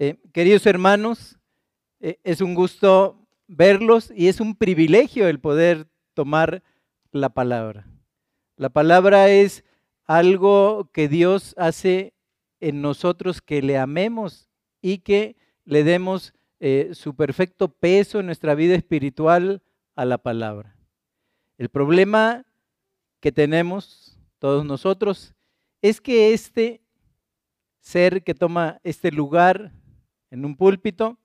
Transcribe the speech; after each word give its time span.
Eh, 0.00 0.16
queridos 0.32 0.64
hermanos, 0.66 1.40
eh, 1.98 2.20
es 2.22 2.40
un 2.40 2.54
gusto 2.54 3.26
verlos 3.48 4.12
y 4.14 4.28
es 4.28 4.40
un 4.40 4.54
privilegio 4.54 5.26
el 5.26 5.40
poder 5.40 5.88
tomar 6.14 6.62
la 7.10 7.30
palabra. 7.30 7.84
La 8.56 8.68
palabra 8.68 9.28
es 9.28 9.64
algo 10.04 10.88
que 10.92 11.08
Dios 11.08 11.52
hace 11.58 12.14
en 12.60 12.80
nosotros 12.80 13.42
que 13.42 13.60
le 13.60 13.76
amemos 13.76 14.48
y 14.80 14.98
que 14.98 15.36
le 15.64 15.82
demos 15.82 16.32
eh, 16.60 16.90
su 16.92 17.16
perfecto 17.16 17.66
peso 17.66 18.20
en 18.20 18.26
nuestra 18.26 18.54
vida 18.54 18.76
espiritual 18.76 19.62
a 19.96 20.04
la 20.04 20.18
palabra. 20.18 20.76
El 21.56 21.70
problema 21.70 22.46
que 23.18 23.32
tenemos 23.32 24.16
todos 24.38 24.64
nosotros 24.64 25.34
es 25.82 26.00
que 26.00 26.32
este 26.32 26.82
ser 27.80 28.22
que 28.22 28.34
toma 28.34 28.80
este 28.84 29.10
lugar 29.10 29.72
en 30.30 30.44
un 30.44 30.56
púlpito 30.56 31.18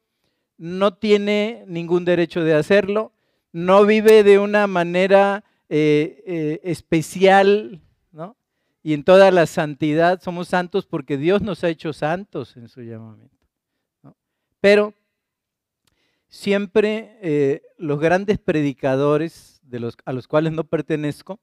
no 0.57 0.93
tiene 0.93 1.63
ningún 1.67 2.05
derecho 2.05 2.43
de 2.43 2.53
hacerlo, 2.53 3.11
no 3.51 3.85
vive 3.85 4.23
de 4.23 4.39
una 4.39 4.67
manera 4.67 5.43
eh, 5.69 6.23
eh, 6.25 6.61
especial, 6.63 7.81
¿no? 8.11 8.35
Y 8.81 8.93
en 8.93 9.03
toda 9.03 9.31
la 9.31 9.45
santidad 9.45 10.21
somos 10.21 10.47
santos 10.47 10.85
porque 10.85 11.17
Dios 11.17 11.41
nos 11.41 11.63
ha 11.63 11.69
hecho 11.69 11.93
santos 11.93 12.55
en 12.57 12.69
su 12.69 12.81
llamamiento. 12.81 13.33
Pero 14.59 14.93
siempre 16.27 17.17
eh, 17.21 17.61
los 17.77 17.99
grandes 17.99 18.39
predicadores 18.39 19.61
a 20.05 20.13
los 20.13 20.27
cuales 20.27 20.53
no 20.53 20.63
pertenezco 20.63 21.39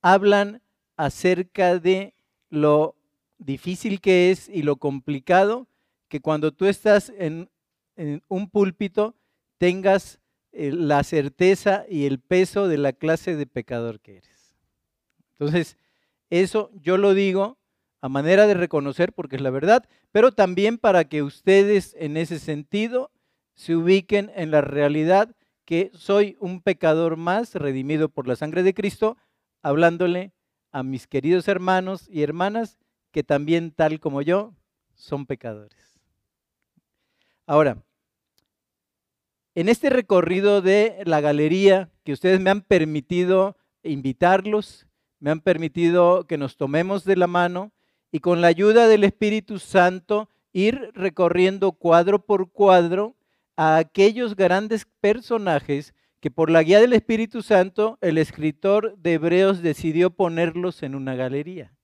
hablan 0.00 0.60
acerca 0.96 1.78
de 1.78 2.14
lo 2.50 2.96
difícil 3.38 4.00
que 4.00 4.30
es 4.30 4.48
y 4.48 4.62
lo 4.62 4.76
complicado 4.76 5.66
que 6.12 6.20
cuando 6.20 6.52
tú 6.52 6.66
estás 6.66 7.10
en, 7.16 7.48
un 8.28 8.50
púlpito 8.50 9.16
tengas 9.56 10.20
eh, 10.52 10.70
la 10.70 11.04
certeza 11.04 11.86
y 11.88 12.04
el 12.04 12.20
peso 12.20 12.68
de 12.68 12.76
la 12.76 12.92
clase 12.92 13.34
de 13.34 13.46
pecador 13.46 13.98
que 13.98 14.18
eres. 14.18 14.54
Entonces, 15.30 15.78
eso 16.28 16.70
yo 16.74 16.98
lo 16.98 17.14
digo 17.14 17.56
a 18.02 18.10
manera 18.10 18.46
de 18.46 18.52
reconocer 18.52 19.14
porque 19.14 19.36
es 19.36 19.42
la 19.42 19.48
verdad, 19.48 19.88
pero 20.10 20.32
también 20.32 20.76
para 20.76 21.04
que 21.06 21.22
ustedes 21.22 21.96
en 21.98 22.18
ese 22.18 22.38
sentido 22.38 23.10
se 23.54 23.74
ubiquen 23.74 24.30
en 24.34 24.50
la 24.50 24.60
realidad 24.60 25.34
que 25.64 25.90
soy 25.94 26.36
un 26.40 26.60
pecador 26.60 27.16
más 27.16 27.54
redimido 27.54 28.10
por 28.10 28.28
la 28.28 28.36
sangre 28.36 28.62
de 28.62 28.74
Cristo, 28.74 29.16
hablándole 29.62 30.34
a 30.72 30.82
mis 30.82 31.06
queridos 31.06 31.48
hermanos 31.48 32.06
y 32.10 32.22
hermanas 32.22 32.78
que 33.12 33.24
también, 33.24 33.70
tal 33.70 33.98
como 33.98 34.20
yo, 34.20 34.54
son 34.94 35.24
pecadores. 35.24 35.91
Ahora, 37.46 37.82
en 39.54 39.68
este 39.68 39.90
recorrido 39.90 40.62
de 40.62 41.02
la 41.04 41.20
galería 41.20 41.90
que 42.04 42.12
ustedes 42.12 42.40
me 42.40 42.50
han 42.50 42.62
permitido 42.62 43.56
invitarlos, 43.82 44.86
me 45.18 45.30
han 45.30 45.40
permitido 45.40 46.26
que 46.26 46.38
nos 46.38 46.56
tomemos 46.56 47.04
de 47.04 47.16
la 47.16 47.26
mano 47.26 47.72
y 48.10 48.20
con 48.20 48.40
la 48.40 48.48
ayuda 48.48 48.88
del 48.88 49.04
Espíritu 49.04 49.58
Santo 49.58 50.28
ir 50.52 50.90
recorriendo 50.94 51.72
cuadro 51.72 52.24
por 52.24 52.50
cuadro 52.50 53.16
a 53.56 53.76
aquellos 53.76 54.36
grandes 54.36 54.86
personajes 55.00 55.94
que 56.20 56.30
por 56.30 56.50
la 56.50 56.62
guía 56.62 56.80
del 56.80 56.92
Espíritu 56.92 57.42
Santo 57.42 57.98
el 58.00 58.18
escritor 58.18 58.96
de 58.98 59.14
Hebreos 59.14 59.60
decidió 59.62 60.10
ponerlos 60.10 60.82
en 60.82 60.94
una 60.94 61.16
galería. 61.16 61.74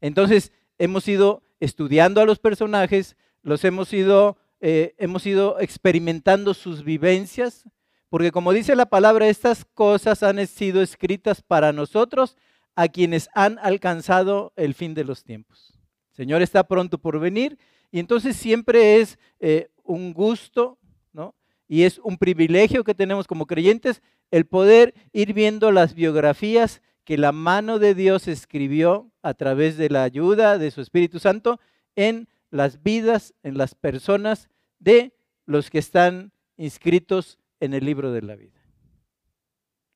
Entonces, 0.00 0.52
hemos 0.78 1.08
ido 1.08 1.42
estudiando 1.58 2.20
a 2.20 2.26
los 2.26 2.38
personajes, 2.38 3.16
los 3.46 3.64
hemos 3.64 3.92
ido, 3.92 4.36
eh, 4.60 4.96
hemos 4.98 5.24
ido 5.24 5.60
experimentando 5.60 6.52
sus 6.52 6.82
vivencias, 6.82 7.62
porque 8.08 8.32
como 8.32 8.52
dice 8.52 8.74
la 8.74 8.86
palabra, 8.86 9.28
estas 9.28 9.64
cosas 9.64 10.24
han 10.24 10.44
sido 10.48 10.82
escritas 10.82 11.42
para 11.42 11.72
nosotros, 11.72 12.36
a 12.74 12.88
quienes 12.88 13.28
han 13.34 13.60
alcanzado 13.60 14.52
el 14.56 14.74
fin 14.74 14.94
de 14.94 15.04
los 15.04 15.22
tiempos. 15.22 15.78
El 16.10 16.16
Señor 16.16 16.42
está 16.42 16.66
pronto 16.66 16.98
por 16.98 17.20
venir 17.20 17.56
y 17.92 18.00
entonces 18.00 18.36
siempre 18.36 18.96
es 18.96 19.16
eh, 19.38 19.68
un 19.84 20.12
gusto, 20.12 20.76
¿no? 21.12 21.36
Y 21.68 21.84
es 21.84 22.00
un 22.02 22.18
privilegio 22.18 22.82
que 22.82 22.96
tenemos 22.96 23.28
como 23.28 23.46
creyentes 23.46 24.02
el 24.32 24.46
poder 24.46 24.92
ir 25.12 25.34
viendo 25.34 25.70
las 25.70 25.94
biografías 25.94 26.82
que 27.04 27.16
la 27.16 27.30
mano 27.30 27.78
de 27.78 27.94
Dios 27.94 28.26
escribió 28.26 29.12
a 29.22 29.34
través 29.34 29.76
de 29.76 29.88
la 29.88 30.02
ayuda 30.02 30.58
de 30.58 30.72
su 30.72 30.80
Espíritu 30.80 31.20
Santo 31.20 31.60
en 31.94 32.28
las 32.56 32.82
vidas, 32.82 33.34
en 33.42 33.58
las 33.58 33.74
personas 33.74 34.48
de 34.78 35.14
los 35.44 35.70
que 35.70 35.78
están 35.78 36.32
inscritos 36.56 37.38
en 37.60 37.74
el 37.74 37.84
libro 37.84 38.12
de 38.12 38.22
la 38.22 38.36
vida. 38.36 38.60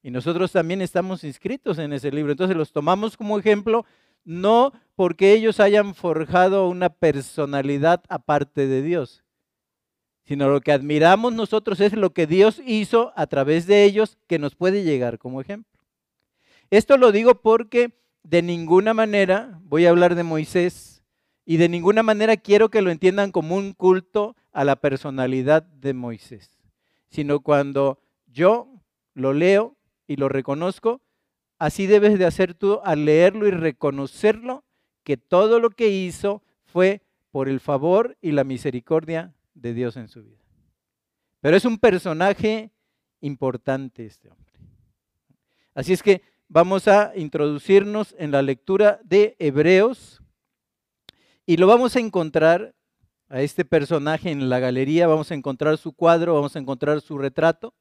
Y 0.03 0.10
nosotros 0.10 0.53
también 0.53 0.81
estamos 0.81 1.25
inscritos 1.25 1.78
en 1.78 1.93
ese 1.93 2.10
libro. 2.10 2.32
Entonces 2.32 2.56
los 2.56 2.72
tomamos 2.72 3.16
como 3.16 3.38
ejemplo, 3.38 3.84
no 4.25 4.72
porque 4.94 5.32
ellos 5.32 5.60
hayan 5.60 5.94
forjado 5.94 6.69
una 6.69 6.88
personalidad 6.88 8.03
aparte 8.09 8.66
de 8.66 8.82
Dios, 8.82 9.25
sino 10.25 10.49
lo 10.49 10.60
que 10.60 10.72
admiramos 10.72 11.32
nosotros 11.32 11.81
es 11.81 11.93
lo 11.93 12.12
que 12.12 12.26
Dios 12.26 12.62
hizo 12.65 13.12
a 13.16 13.26
través 13.26 13.66
de 13.66 13.84
ellos 13.84 14.16
que 14.26 14.38
nos 14.38 14.54
puede 14.54 14.84
llegar 14.84 15.19
como 15.19 15.41
ejemplo. 15.41 15.70
Esto 16.70 16.97
lo 16.97 17.12
digo 17.12 17.43
porque 17.43 17.99
de 18.22 18.43
ninguna 18.43 18.94
manera 18.94 19.59
voy 19.65 19.87
a 19.87 19.91
hablar 19.91 20.15
de 20.15 20.22
Moisés 20.22 21.00
y 21.50 21.56
de 21.56 21.69
ninguna 21.69 22.05
manera 22.05 22.37
quiero 22.37 22.71
que 22.71 22.81
lo 22.81 22.93
entiendan 22.93 23.33
como 23.33 23.56
un 23.56 23.72
culto 23.72 24.37
a 24.53 24.62
la 24.62 24.77
personalidad 24.77 25.65
de 25.65 25.94
Moisés, 25.94 26.49
sino 27.09 27.41
cuando 27.41 27.99
yo 28.28 28.69
lo 29.15 29.33
leo 29.33 29.75
y 30.06 30.15
lo 30.15 30.28
reconozco, 30.28 31.00
así 31.59 31.88
debes 31.88 32.21
de 32.21 32.25
hacer 32.25 32.55
tú 32.55 32.78
al 32.84 33.05
leerlo 33.05 33.49
y 33.49 33.50
reconocerlo, 33.50 34.62
que 35.03 35.16
todo 35.16 35.59
lo 35.59 35.71
que 35.71 35.88
hizo 35.88 36.41
fue 36.62 37.03
por 37.33 37.49
el 37.49 37.59
favor 37.59 38.17
y 38.22 38.31
la 38.31 38.44
misericordia 38.44 39.34
de 39.55 39.75
Dios 39.75 39.97
en 39.97 40.06
su 40.06 40.22
vida. 40.22 40.44
Pero 41.41 41.56
es 41.56 41.65
un 41.65 41.78
personaje 41.78 42.71
importante 43.21 44.06
este 44.06 44.31
hombre. 44.31 44.55
Así 45.75 45.94
es 45.94 46.05
que 46.05 46.22
vamos 46.47 46.87
a 46.87 47.11
introducirnos 47.17 48.15
en 48.21 48.31
la 48.31 48.41
lectura 48.41 49.00
de 49.03 49.34
Hebreos 49.41 50.21
y 51.50 51.56
lo 51.56 51.66
vamos 51.66 51.97
a 51.97 51.99
encontrar 51.99 52.77
a 53.28 53.43
este 53.43 53.65
personaje 53.65 54.31
en 54.31 54.49
la 54.49 54.61
galería, 54.61 55.09
vamos 55.09 55.33
a 55.33 55.34
encontrar 55.34 55.78
su 55.78 55.93
cuadro, 55.93 56.34
vamos 56.34 56.55
a 56.55 56.61
encontrar 56.61 57.00
su 57.00 57.19
retrato, 57.19 57.75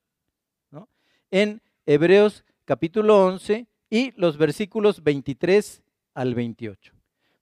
en 1.30 1.62
Hebreos 1.85 2.44
capítulo 2.66 3.24
11 3.24 3.68
y 3.91 4.12
los 4.19 4.38
versículos 4.38 5.03
23 5.03 5.84
al 6.16 6.34
28. 6.34 6.94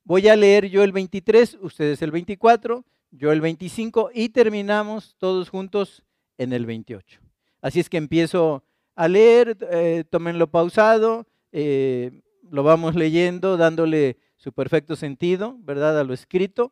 Voy 0.03 0.27
a 0.27 0.35
leer 0.35 0.67
yo 0.69 0.83
el 0.83 0.91
23, 0.91 1.59
ustedes 1.61 2.01
el 2.01 2.11
24 2.11 2.83
yo 3.11 3.31
el 3.31 3.39
25 3.39 4.09
y 4.13 4.27
terminamos 4.27 5.15
todos 5.19 5.49
juntos 5.49 6.03
en 6.37 6.51
el 6.51 6.65
28. 6.65 7.21
Así 7.61 7.79
es 7.79 7.87
que 7.89 7.95
empiezo 7.95 8.65
a 8.95 9.07
leer, 9.07 9.57
eh, 9.71 10.03
tómenlo 10.09 10.47
pausado, 10.47 11.25
eh, 11.53 12.21
lo 12.51 12.63
vamos 12.63 12.95
leyendo, 12.95 13.55
dándole 13.55 14.17
su 14.47 14.53
perfecto 14.53 14.95
sentido, 14.95 15.57
¿verdad? 15.59 15.99
A 15.99 16.05
lo 16.05 16.13
escrito. 16.13 16.71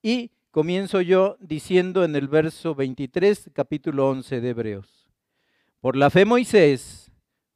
Y 0.00 0.30
comienzo 0.52 1.00
yo 1.00 1.36
diciendo 1.40 2.04
en 2.04 2.14
el 2.14 2.28
verso 2.28 2.76
23, 2.76 3.50
capítulo 3.52 4.08
11 4.10 4.40
de 4.40 4.48
Hebreos. 4.50 5.08
Por 5.80 5.96
la 5.96 6.08
fe 6.08 6.24
Moisés, 6.24 7.10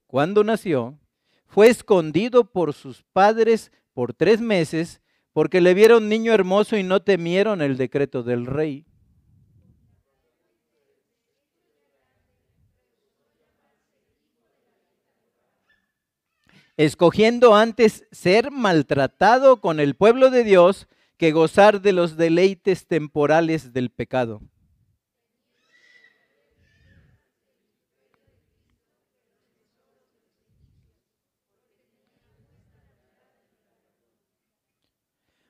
cuando 0.08 0.42
nació, 0.42 0.98
fue 1.46 1.68
escondido 1.68 2.50
por 2.50 2.74
sus 2.74 3.04
padres 3.12 3.70
por 3.92 4.12
tres 4.12 4.40
meses 4.40 5.00
porque 5.32 5.60
le 5.60 5.72
vieron 5.72 6.08
niño 6.08 6.32
hermoso 6.32 6.76
y 6.76 6.82
no 6.82 7.02
temieron 7.02 7.62
el 7.62 7.76
decreto 7.76 8.24
del 8.24 8.46
rey. 8.46 8.86
Escogiendo 16.80 17.54
antes 17.54 18.06
ser 18.10 18.50
maltratado 18.50 19.60
con 19.60 19.80
el 19.80 19.94
pueblo 19.96 20.30
de 20.30 20.44
Dios 20.44 20.88
que 21.18 21.30
gozar 21.30 21.82
de 21.82 21.92
los 21.92 22.16
deleites 22.16 22.86
temporales 22.86 23.74
del 23.74 23.90
pecado. 23.90 24.40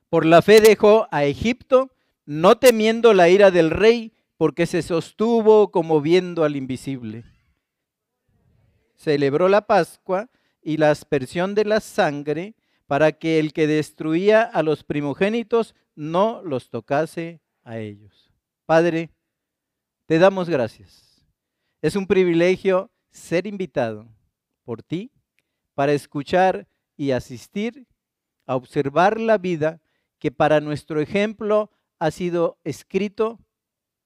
Por 0.08 0.26
la 0.26 0.42
fe 0.42 0.60
dejó 0.60 1.06
a 1.12 1.22
Egipto, 1.22 1.92
no 2.26 2.58
temiendo 2.58 3.14
la 3.14 3.28
ira 3.28 3.52
del 3.52 3.70
rey, 3.70 4.14
porque 4.36 4.66
se 4.66 4.82
sostuvo 4.82 5.70
como 5.70 6.00
viendo 6.00 6.42
al 6.42 6.56
invisible. 6.56 7.22
Celebró 8.96 9.48
la 9.48 9.68
Pascua 9.68 10.28
y 10.62 10.76
la 10.76 10.90
aspersión 10.90 11.54
de 11.54 11.64
la 11.64 11.80
sangre 11.80 12.54
para 12.86 13.12
que 13.12 13.38
el 13.38 13.52
que 13.52 13.66
destruía 13.66 14.42
a 14.42 14.62
los 14.62 14.84
primogénitos 14.84 15.74
no 15.94 16.42
los 16.42 16.70
tocase 16.70 17.40
a 17.62 17.78
ellos. 17.78 18.32
Padre, 18.66 19.10
te 20.06 20.18
damos 20.18 20.48
gracias. 20.48 21.24
Es 21.82 21.96
un 21.96 22.06
privilegio 22.06 22.90
ser 23.10 23.46
invitado 23.46 24.08
por 24.64 24.82
ti 24.82 25.12
para 25.74 25.92
escuchar 25.92 26.66
y 26.96 27.12
asistir 27.12 27.86
a 28.46 28.56
observar 28.56 29.20
la 29.20 29.38
vida 29.38 29.80
que 30.18 30.30
para 30.30 30.60
nuestro 30.60 31.00
ejemplo 31.00 31.70
ha 31.98 32.10
sido 32.10 32.58
escrito 32.64 33.38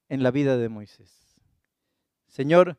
en 0.07 0.23
la 0.23 0.31
vida 0.31 0.57
de 0.57 0.69
Moisés. 0.69 1.35
Señor, 2.27 2.77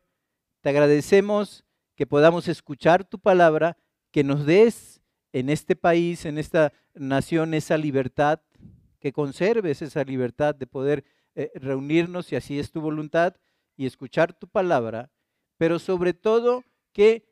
te 0.61 0.70
agradecemos 0.70 1.66
que 1.97 2.07
podamos 2.07 2.47
escuchar 2.47 3.05
tu 3.05 3.19
palabra, 3.19 3.77
que 4.13 4.23
nos 4.23 4.47
des 4.47 5.03
en 5.33 5.51
este 5.51 5.75
país, 5.75 6.25
en 6.25 6.39
esta 6.39 6.73
nación, 6.95 7.55
esa 7.55 7.77
libertad, 7.77 8.41
que 9.01 9.13
conserves 9.13 9.83
esa 9.83 10.05
libertad 10.05 10.55
de 10.55 10.67
poder 10.67 11.05
eh, 11.35 11.51
reunirnos, 11.55 12.27
si 12.27 12.37
así 12.37 12.59
es 12.59 12.71
tu 12.71 12.81
voluntad, 12.81 13.35
y 13.77 13.87
escuchar 13.87 14.33
tu 14.33 14.49
palabra, 14.49 15.11
pero 15.59 15.79
sobre 15.79 16.15
todo 16.15 16.65
que 16.93 17.27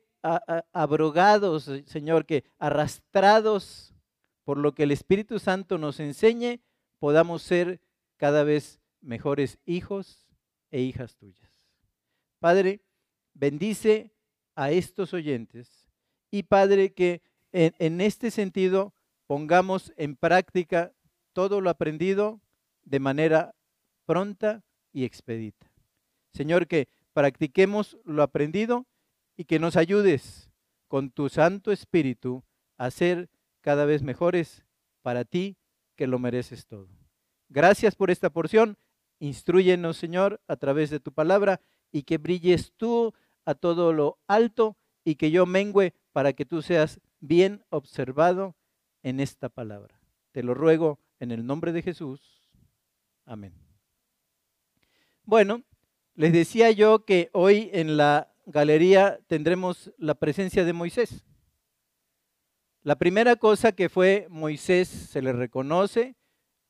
abrogados, 0.73 1.69
Señor, 1.85 2.25
que 2.25 2.45
arrastrados 2.57 3.93
por 4.43 4.57
lo 4.57 4.73
que 4.73 4.83
el 4.83 4.91
Espíritu 4.91 5.37
Santo 5.37 5.77
nos 5.77 5.99
enseñe, 5.99 6.61
podamos 6.97 7.43
ser 7.43 7.81
cada 8.17 8.43
vez 8.43 8.79
mejores 9.01 9.59
hijos 9.65 10.27
e 10.71 10.81
hijas 10.81 11.15
tuyas. 11.15 11.51
Padre, 12.39 12.81
bendice 13.33 14.14
a 14.55 14.71
estos 14.71 15.13
oyentes 15.13 15.89
y 16.31 16.43
Padre, 16.43 16.93
que 16.93 17.21
en, 17.51 17.73
en 17.79 18.01
este 18.01 18.31
sentido 18.31 18.93
pongamos 19.27 19.93
en 19.97 20.15
práctica 20.15 20.93
todo 21.33 21.61
lo 21.61 21.69
aprendido 21.69 22.41
de 22.83 22.99
manera 22.99 23.55
pronta 24.05 24.63
y 24.91 25.03
expedita. 25.03 25.71
Señor, 26.33 26.67
que 26.67 26.89
practiquemos 27.13 27.97
lo 28.03 28.23
aprendido 28.23 28.85
y 29.37 29.45
que 29.45 29.59
nos 29.59 29.75
ayudes 29.75 30.51
con 30.87 31.11
tu 31.11 31.29
Santo 31.29 31.71
Espíritu 31.71 32.43
a 32.77 32.91
ser 32.91 33.29
cada 33.61 33.85
vez 33.85 34.03
mejores 34.03 34.65
para 35.01 35.25
ti, 35.25 35.57
que 35.95 36.07
lo 36.07 36.19
mereces 36.19 36.67
todo. 36.67 36.89
Gracias 37.49 37.95
por 37.95 38.11
esta 38.11 38.29
porción. 38.29 38.77
Instruyenos, 39.19 39.97
Señor, 39.97 40.41
a 40.47 40.57
través 40.57 40.89
de 40.89 40.99
tu 40.99 41.13
palabra 41.13 41.61
y 41.91 42.03
que 42.03 42.17
brilles 42.17 42.73
tú 42.75 43.13
a 43.45 43.55
todo 43.55 43.93
lo 43.93 44.19
alto 44.27 44.77
y 45.03 45.15
que 45.15 45.31
yo 45.31 45.45
mengüe 45.45 45.93
para 46.11 46.33
que 46.33 46.45
tú 46.45 46.61
seas 46.61 46.99
bien 47.19 47.63
observado 47.69 48.55
en 49.03 49.19
esta 49.19 49.49
palabra. 49.49 49.99
Te 50.31 50.43
lo 50.43 50.53
ruego 50.53 50.99
en 51.19 51.31
el 51.31 51.45
nombre 51.45 51.71
de 51.71 51.81
Jesús. 51.81 52.49
Amén. 53.25 53.53
Bueno, 55.23 55.63
les 56.15 56.33
decía 56.33 56.71
yo 56.71 57.05
que 57.05 57.29
hoy 57.33 57.69
en 57.73 57.97
la 57.97 58.33
galería 58.45 59.19
tendremos 59.27 59.91
la 59.97 60.15
presencia 60.15 60.63
de 60.63 60.73
Moisés. 60.73 61.25
La 62.83 62.95
primera 62.97 63.35
cosa 63.35 63.71
que 63.71 63.89
fue 63.89 64.27
Moisés 64.29 64.87
se 64.87 65.21
le 65.21 65.33
reconoce 65.33 66.15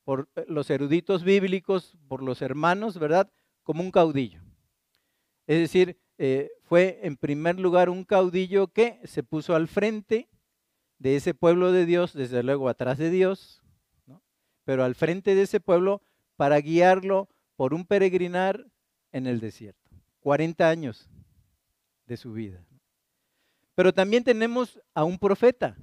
por 0.05 0.29
los 0.47 0.69
eruditos 0.69 1.23
bíblicos, 1.23 1.97
por 2.07 2.23
los 2.23 2.41
hermanos, 2.41 2.97
¿verdad? 2.97 3.29
Como 3.63 3.81
un 3.83 3.91
caudillo. 3.91 4.41
Es 5.47 5.59
decir, 5.59 5.99
eh, 6.17 6.51
fue 6.63 6.99
en 7.03 7.17
primer 7.17 7.59
lugar 7.59 7.89
un 7.89 8.03
caudillo 8.03 8.67
que 8.67 8.99
se 9.03 9.23
puso 9.23 9.55
al 9.55 9.67
frente 9.67 10.29
de 10.97 11.15
ese 11.15 11.33
pueblo 11.33 11.71
de 11.71 11.85
Dios, 11.85 12.13
desde 12.13 12.41
luego 12.43 12.69
atrás 12.69 12.97
de 12.97 13.09
Dios, 13.09 13.61
pero 14.63 14.83
al 14.83 14.95
frente 14.95 15.35
de 15.35 15.43
ese 15.43 15.59
pueblo 15.59 16.01
para 16.35 16.59
guiarlo 16.59 17.29
por 17.55 17.73
un 17.73 17.85
peregrinar 17.85 18.65
en 19.11 19.27
el 19.27 19.39
desierto. 19.39 19.91
40 20.21 20.67
años 20.67 21.09
de 22.07 22.17
su 22.17 22.33
vida. 22.33 22.65
Pero 23.75 23.93
también 23.93 24.23
tenemos 24.23 24.81
a 24.93 25.03
un 25.03 25.19
profeta, 25.19 25.77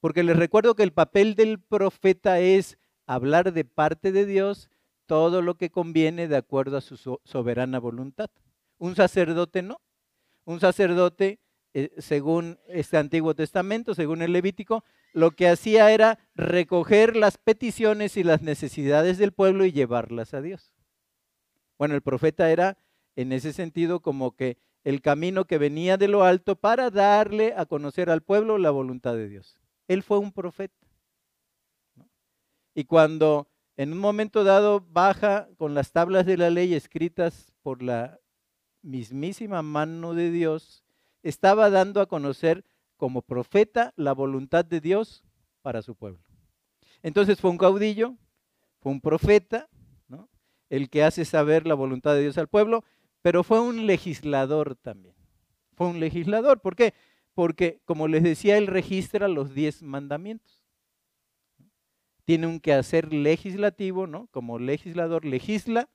porque 0.00 0.22
les 0.22 0.36
recuerdo 0.36 0.74
que 0.74 0.82
el 0.82 0.92
papel 0.92 1.34
del 1.34 1.60
profeta 1.60 2.40
es 2.40 2.78
hablar 3.06 3.52
de 3.52 3.64
parte 3.64 4.12
de 4.12 4.26
Dios 4.26 4.70
todo 5.06 5.42
lo 5.42 5.56
que 5.56 5.70
conviene 5.70 6.26
de 6.26 6.36
acuerdo 6.36 6.76
a 6.78 6.80
su 6.80 6.96
soberana 7.24 7.78
voluntad. 7.78 8.30
Un 8.78 8.96
sacerdote 8.96 9.62
no. 9.62 9.80
Un 10.44 10.60
sacerdote, 10.60 11.40
eh, 11.74 11.90
según 11.98 12.58
este 12.68 12.96
Antiguo 12.96 13.34
Testamento, 13.34 13.94
según 13.94 14.22
el 14.22 14.32
Levítico, 14.32 14.84
lo 15.12 15.30
que 15.30 15.48
hacía 15.48 15.90
era 15.90 16.18
recoger 16.34 17.16
las 17.16 17.38
peticiones 17.38 18.16
y 18.16 18.22
las 18.22 18.42
necesidades 18.42 19.18
del 19.18 19.32
pueblo 19.32 19.64
y 19.64 19.72
llevarlas 19.72 20.34
a 20.34 20.42
Dios. 20.42 20.74
Bueno, 21.78 21.94
el 21.94 22.02
profeta 22.02 22.50
era 22.50 22.78
en 23.16 23.32
ese 23.32 23.52
sentido 23.52 24.00
como 24.00 24.36
que 24.36 24.58
el 24.84 25.02
camino 25.02 25.46
que 25.46 25.58
venía 25.58 25.96
de 25.96 26.06
lo 26.06 26.22
alto 26.22 26.54
para 26.54 26.90
darle 26.90 27.54
a 27.56 27.66
conocer 27.66 28.08
al 28.08 28.22
pueblo 28.22 28.58
la 28.58 28.70
voluntad 28.70 29.14
de 29.14 29.28
Dios. 29.28 29.58
Él 29.88 30.02
fue 30.02 30.18
un 30.18 30.32
profeta. 30.32 30.86
Y 32.74 32.84
cuando 32.84 33.48
en 33.76 33.92
un 33.92 33.98
momento 33.98 34.44
dado 34.44 34.80
baja 34.80 35.48
con 35.56 35.74
las 35.74 35.92
tablas 35.92 36.24
de 36.26 36.36
la 36.36 36.50
ley 36.50 36.74
escritas 36.74 37.54
por 37.62 37.82
la 37.82 38.20
mismísima 38.82 39.62
mano 39.62 40.14
de 40.14 40.30
Dios, 40.30 40.84
estaba 41.22 41.70
dando 41.70 42.00
a 42.00 42.06
conocer 42.06 42.64
como 42.96 43.22
profeta 43.22 43.92
la 43.96 44.12
voluntad 44.12 44.64
de 44.64 44.80
Dios 44.80 45.24
para 45.62 45.82
su 45.82 45.94
pueblo. 45.94 46.22
Entonces 47.02 47.40
fue 47.40 47.50
un 47.50 47.58
caudillo, 47.58 48.14
fue 48.80 48.92
un 48.92 49.00
profeta, 49.00 49.68
el 50.68 50.90
que 50.90 51.04
hace 51.04 51.24
saber 51.24 51.66
la 51.66 51.74
voluntad 51.74 52.14
de 52.14 52.22
Dios 52.22 52.38
al 52.38 52.48
pueblo, 52.48 52.84
pero 53.22 53.44
fue 53.44 53.60
un 53.60 53.86
legislador 53.86 54.76
también. 54.76 55.14
Fue 55.74 55.86
un 55.86 56.00
legislador. 56.00 56.60
¿Por 56.60 56.74
qué? 56.74 56.94
Porque, 57.34 57.80
como 57.84 58.08
les 58.08 58.22
decía, 58.22 58.56
él 58.56 58.66
registra 58.66 59.28
los 59.28 59.54
diez 59.54 59.82
mandamientos. 59.82 60.64
Tiene 62.24 62.46
un 62.46 62.60
quehacer 62.60 63.12
legislativo, 63.12 64.06
¿no? 64.06 64.26
Como 64.28 64.58
legislador 64.58 65.24
legisla 65.24 65.88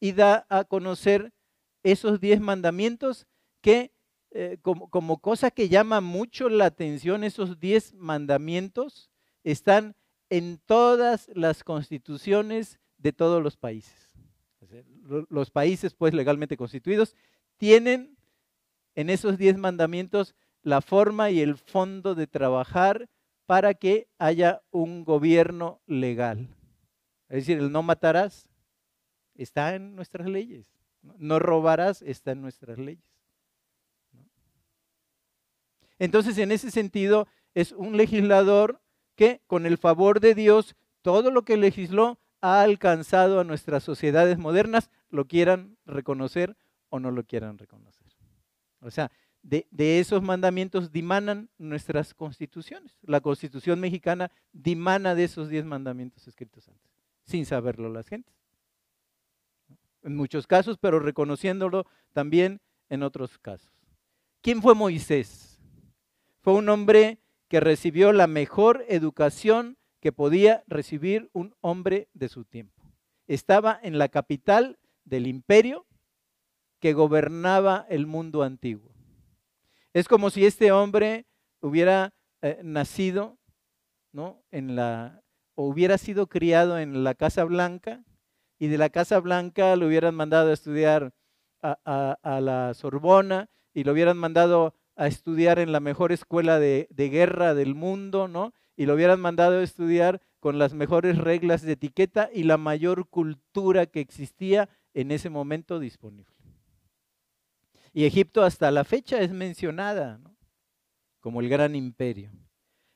y 0.00 0.12
da 0.12 0.46
a 0.50 0.64
conocer 0.64 1.32
esos 1.82 2.20
diez 2.20 2.40
mandamientos 2.40 3.26
que, 3.60 3.92
eh, 4.30 4.58
como, 4.62 4.90
como 4.90 5.18
cosa 5.18 5.50
que 5.50 5.68
llama 5.68 6.00
mucho 6.00 6.48
la 6.48 6.66
atención, 6.66 7.24
esos 7.24 7.58
diez 7.58 7.94
mandamientos 7.94 9.10
están 9.44 9.96
en 10.28 10.58
todas 10.66 11.28
las 11.34 11.64
constituciones 11.64 12.78
de 12.98 13.12
todos 13.12 13.42
los 13.42 13.56
países 13.56 14.10
los 15.28 15.50
países 15.50 15.94
pues 15.94 16.14
legalmente 16.14 16.56
constituidos, 16.56 17.16
tienen 17.56 18.16
en 18.94 19.10
esos 19.10 19.38
diez 19.38 19.56
mandamientos 19.56 20.34
la 20.62 20.80
forma 20.80 21.30
y 21.30 21.40
el 21.40 21.56
fondo 21.56 22.14
de 22.14 22.26
trabajar 22.26 23.08
para 23.46 23.74
que 23.74 24.08
haya 24.18 24.62
un 24.70 25.04
gobierno 25.04 25.80
legal. 25.86 26.48
Es 27.28 27.46
decir, 27.46 27.58
el 27.58 27.72
no 27.72 27.82
matarás 27.82 28.48
está 29.34 29.74
en 29.74 29.96
nuestras 29.96 30.28
leyes. 30.28 30.68
No 31.02 31.38
robarás 31.38 32.02
está 32.02 32.32
en 32.32 32.42
nuestras 32.42 32.78
leyes. 32.78 33.04
Entonces, 35.98 36.38
en 36.38 36.50
ese 36.52 36.70
sentido, 36.70 37.28
es 37.54 37.72
un 37.72 37.96
legislador 37.96 38.80
que 39.16 39.42
con 39.46 39.66
el 39.66 39.76
favor 39.76 40.20
de 40.20 40.34
Dios, 40.34 40.74
todo 41.02 41.30
lo 41.30 41.42
que 41.42 41.56
legisló 41.56 42.18
ha 42.40 42.62
alcanzado 42.62 43.40
a 43.40 43.44
nuestras 43.44 43.84
sociedades 43.84 44.38
modernas, 44.38 44.90
lo 45.10 45.26
quieran 45.26 45.76
reconocer 45.84 46.56
o 46.88 47.00
no 47.00 47.10
lo 47.10 47.24
quieran 47.24 47.58
reconocer. 47.58 48.06
O 48.80 48.90
sea, 48.90 49.10
de, 49.42 49.66
esos 50.00 50.22
mandamientos 50.22 50.92
dimanan 50.92 51.50
nuestras 51.58 52.14
constituciones. 52.14 52.96
La 53.02 53.20
constitución 53.20 53.80
mexicana 53.80 54.30
dimana 54.52 55.14
de 55.14 55.24
esos 55.24 55.48
diez 55.48 55.64
mandamientos 55.64 56.26
escritos 56.28 56.68
antes, 56.68 56.90
sin 57.24 57.46
saberlo 57.46 57.88
las 57.90 58.08
gentes. 58.08 58.34
En 60.02 60.16
muchos 60.16 60.46
casos, 60.46 60.78
pero 60.78 60.98
reconociéndolo 60.98 61.86
también 62.12 62.60
en 62.88 63.02
otros 63.02 63.38
casos. 63.38 63.70
¿Quién 64.40 64.62
fue 64.62 64.74
Moisés? 64.74 65.60
Fue 66.40 66.54
un 66.54 66.68
hombre 66.68 67.18
que 67.48 67.60
recibió 67.60 68.12
la 68.12 68.26
mejor 68.26 68.84
educación 68.88 69.76
que 70.00 70.12
podía 70.12 70.64
recibir 70.66 71.28
un 71.32 71.54
hombre 71.60 72.08
de 72.14 72.28
su 72.28 72.44
tiempo. 72.44 72.82
Estaba 73.26 73.78
en 73.82 73.98
la 73.98 74.08
capital 74.08 74.78
del 75.04 75.26
imperio 75.26 75.86
que 76.80 76.94
gobernaba 76.94 77.86
el 77.90 78.06
mundo 78.06 78.42
antiguo. 78.42 78.90
Es 79.92 80.08
como 80.08 80.30
si 80.30 80.46
este 80.46 80.72
hombre 80.72 81.26
hubiera 81.60 82.14
eh, 82.40 82.60
nacido, 82.62 83.38
¿no? 84.12 84.42
En 84.50 84.76
la, 84.76 85.22
o 85.54 85.66
hubiera 85.66 85.98
sido 85.98 86.26
criado 86.28 86.78
en 86.78 87.04
la 87.04 87.14
Casa 87.14 87.44
Blanca 87.44 88.02
y 88.60 88.68
de 88.68 88.78
la 88.78 88.90
Casa 88.90 89.18
Blanca 89.18 89.74
lo 89.74 89.86
hubieran 89.86 90.14
mandado 90.14 90.50
a 90.50 90.52
estudiar 90.52 91.14
a, 91.62 92.40
la 92.40 92.74
Sorbona 92.74 93.48
y 93.74 93.84
lo 93.84 93.92
hubieran 93.92 94.18
mandado 94.18 94.74
a 94.96 95.06
estudiar 95.06 95.58
en 95.58 95.72
la 95.72 95.80
mejor 95.80 96.12
escuela 96.12 96.60
de, 96.60 96.86
guerra 96.94 97.54
del 97.54 97.74
mundo, 97.74 98.28
¿no? 98.28 98.52
y 98.76 98.84
lo 98.84 98.94
hubieran 98.94 99.18
mandado 99.18 99.58
a 99.58 99.62
estudiar 99.62 100.20
con 100.40 100.58
las 100.58 100.74
mejores 100.74 101.16
reglas 101.16 101.62
de 101.62 101.72
etiqueta 101.72 102.28
y 102.32 102.44
la 102.44 102.58
mayor 102.58 103.08
cultura 103.08 103.86
que 103.86 104.00
existía 104.00 104.68
en 104.92 105.10
ese 105.10 105.30
momento 105.30 105.78
disponible. 105.78 106.34
Y 107.94 108.04
Egipto 108.04 108.44
hasta 108.44 108.70
la 108.70 108.84
fecha 108.84 109.20
es 109.20 109.32
mencionada 109.32 110.20
como 111.20 111.40
el 111.40 111.48
gran 111.48 111.74
imperio. 111.74 112.30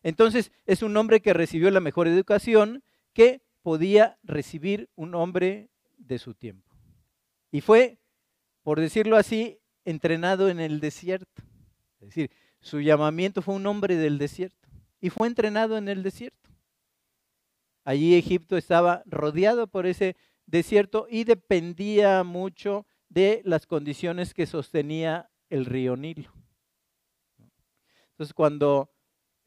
Entonces 0.03 0.53
es 0.67 0.83
un 0.83 0.95
hombre 0.99 1.21
que 1.21 1.33
recibió 1.33 1.71
la 1.71 1.81
mejor 1.81 2.07
educación 2.07 2.85
que 3.15 3.44
podía 3.65 4.19
recibir 4.23 4.91
un 4.95 5.15
hombre 5.15 5.71
de 5.97 6.19
su 6.19 6.35
tiempo. 6.35 6.71
Y 7.51 7.63
fue, 7.63 7.99
por 8.63 8.79
decirlo 8.79 9.17
así, 9.17 9.59
entrenado 9.87 10.51
en 10.51 10.61
el 10.61 10.81
desierto. 10.81 11.43
Es 11.99 12.09
decir, 12.09 12.31
su 12.61 12.83
llamamiento 12.83 13.41
fue 13.41 13.55
un 13.55 13.67
hombre 13.67 13.97
del 13.97 14.19
desierto 14.19 14.69
y 15.01 15.09
fue 15.09 15.29
entrenado 15.29 15.79
en 15.79 15.89
el 15.89 16.03
desierto. 16.03 16.51
Allí 17.85 18.15
Egipto 18.15 18.59
estaba 18.59 19.03
rodeado 19.07 19.67
por 19.67 19.87
ese 19.87 20.15
desierto 20.45 21.07
y 21.09 21.25
dependía 21.25 22.23
mucho 22.23 22.87
de 23.09 23.41
las 23.47 23.67
condiciones 23.67 24.35
que 24.35 24.45
sostenía 24.45 25.31
el 25.49 25.65
río 25.65 25.97
Nilo. 25.97 26.35
Entonces, 28.11 28.35
cuando 28.35 28.91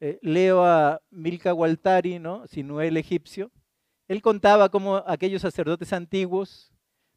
eh, 0.00 0.18
leo 0.22 0.64
a 0.64 1.00
Milka 1.10 1.54
Waltari, 1.54 2.18
¿no? 2.18 2.48
Sinué 2.48 2.88
el 2.88 2.96
egipcio, 2.96 3.52
él 4.08 4.22
contaba 4.22 4.70
cómo 4.70 4.96
aquellos 5.06 5.42
sacerdotes 5.42 5.92
antiguos 5.92 6.72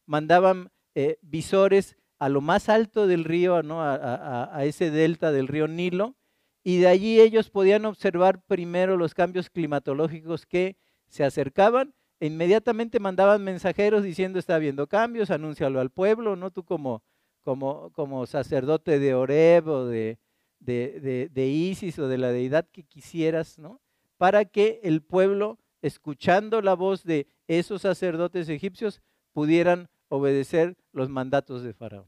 mandaban 0.06 0.72
eh, 0.94 1.18
visores 1.22 1.96
a 2.20 2.30
lo 2.30 2.42
más 2.42 2.70
alto 2.70 3.08
del 3.08 3.24
río, 3.24 3.56
a, 3.56 4.64
ese 4.64 4.92
delta 4.92 5.32
del 5.32 5.48
río 5.48 5.68
Nilo, 5.68 6.16
y 6.64 6.78
de 6.78 6.88
allí 6.88 7.20
ellos 7.20 7.50
podían 7.50 7.86
observar 7.86 8.44
primero 8.44 8.96
los 8.96 9.16
cambios 9.16 9.50
climatológicos 9.50 10.46
que 10.46 10.78
se 11.08 11.24
acercaban 11.24 11.96
e 12.20 12.28
inmediatamente 12.28 13.00
mandaban 13.00 13.44
mensajeros 13.44 14.04
diciendo 14.04 14.38
está 14.38 14.56
habiendo 14.56 14.86
cambios, 14.86 15.32
anúncialo 15.32 15.80
al 15.80 15.90
pueblo, 15.90 16.36
¿no? 16.36 16.52
Tú 16.52 16.64
como, 16.64 17.02
como, 17.42 17.92
como 17.94 18.28
sacerdote 18.28 19.00
de 19.00 19.16
Oreb 19.16 19.68
o 19.68 19.86
de, 19.88 20.20
de, 20.60 21.48
Isis 21.48 21.98
o 21.98 22.08
de 22.08 22.20
la 22.20 22.32
deidad 22.32 22.68
que 22.72 22.84
quisieras, 22.84 23.58
¿no? 23.58 23.82
Para 24.18 24.46
que 24.46 24.80
el 24.84 25.02
pueblo, 25.02 25.58
escuchando 25.82 26.62
la 26.62 26.74
voz 26.74 27.04
de 27.04 27.28
esos 27.48 27.82
sacerdotes 27.82 28.50
egipcios, 28.50 29.02
pudieran 29.34 29.90
obedecer 30.10 30.78
los 30.92 31.10
mandatos 31.10 31.64
de 31.64 31.74
Faraón. 31.74 32.06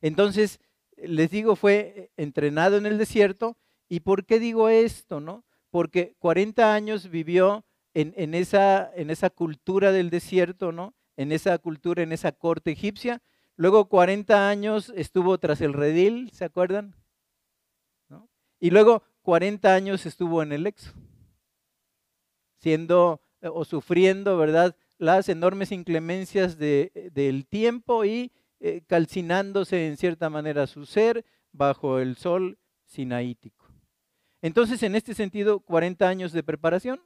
Entonces, 0.00 0.60
les 0.96 1.30
digo, 1.30 1.56
fue 1.56 2.10
entrenado 2.16 2.76
en 2.76 2.86
el 2.86 2.98
desierto. 2.98 3.56
¿Y 3.88 4.00
por 4.00 4.24
qué 4.24 4.38
digo 4.38 4.68
esto, 4.68 5.20
no? 5.20 5.44
Porque 5.70 6.14
40 6.18 6.74
años 6.74 7.10
vivió 7.10 7.64
en, 7.94 8.34
esa, 8.34 8.90
cultura 9.30 9.92
del 9.92 10.10
desierto, 10.10 10.72
¿no? 10.72 10.94
En 11.16 11.32
esa 11.32 11.56
cultura, 11.58 12.02
en 12.02 12.12
esa 12.12 12.32
corte 12.32 12.72
egipcia. 12.72 13.22
Luego 13.56 13.88
40 13.88 14.48
años 14.48 14.92
estuvo 14.96 15.38
tras 15.38 15.60
el 15.60 15.72
redil, 15.72 16.30
¿se 16.32 16.44
acuerdan? 16.44 16.94
Y 18.60 18.70
luego 18.70 19.04
40 19.22 19.74
años 19.74 20.06
estuvo 20.06 20.42
en 20.42 20.52
el 20.52 20.66
éxodo, 20.66 20.94
siendo 22.64 23.20
eh, 23.42 23.48
o 23.52 23.66
sufriendo, 23.66 24.38
¿verdad? 24.38 24.74
Las 24.96 25.28
enormes 25.28 25.70
inclemencias 25.70 26.56
del 26.56 27.46
tiempo 27.46 28.06
y 28.06 28.32
eh, 28.58 28.82
calcinándose 28.86 29.86
en 29.86 29.98
cierta 29.98 30.30
manera 30.30 30.66
su 30.66 30.86
ser 30.86 31.26
bajo 31.52 31.98
el 31.98 32.16
sol 32.16 32.58
sinaítico. 32.86 33.66
Entonces, 34.40 34.82
en 34.82 34.94
este 34.94 35.12
sentido, 35.14 35.60
40 35.60 36.08
años 36.08 36.32
de 36.32 36.42
preparación, 36.42 37.00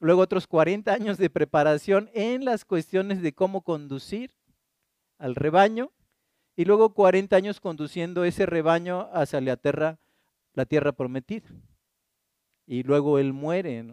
Luego 0.00 0.20
otros 0.20 0.48
40 0.48 0.92
años 0.92 1.16
de 1.16 1.30
preparación 1.30 2.10
en 2.12 2.44
las 2.44 2.64
cuestiones 2.64 3.22
de 3.22 3.34
cómo 3.34 3.62
conducir 3.62 4.34
al 5.16 5.36
rebaño 5.36 5.92
y 6.56 6.64
luego 6.64 6.92
40 6.92 7.36
años 7.36 7.60
conduciendo 7.60 8.24
ese 8.24 8.44
rebaño 8.44 9.08
hacia 9.12 9.40
la 9.40 9.56
tierra, 9.56 10.00
la 10.54 10.66
tierra 10.66 10.90
prometida. 10.90 11.48
Y 12.72 12.84
luego 12.84 13.18
él 13.18 13.34
muere 13.34 13.84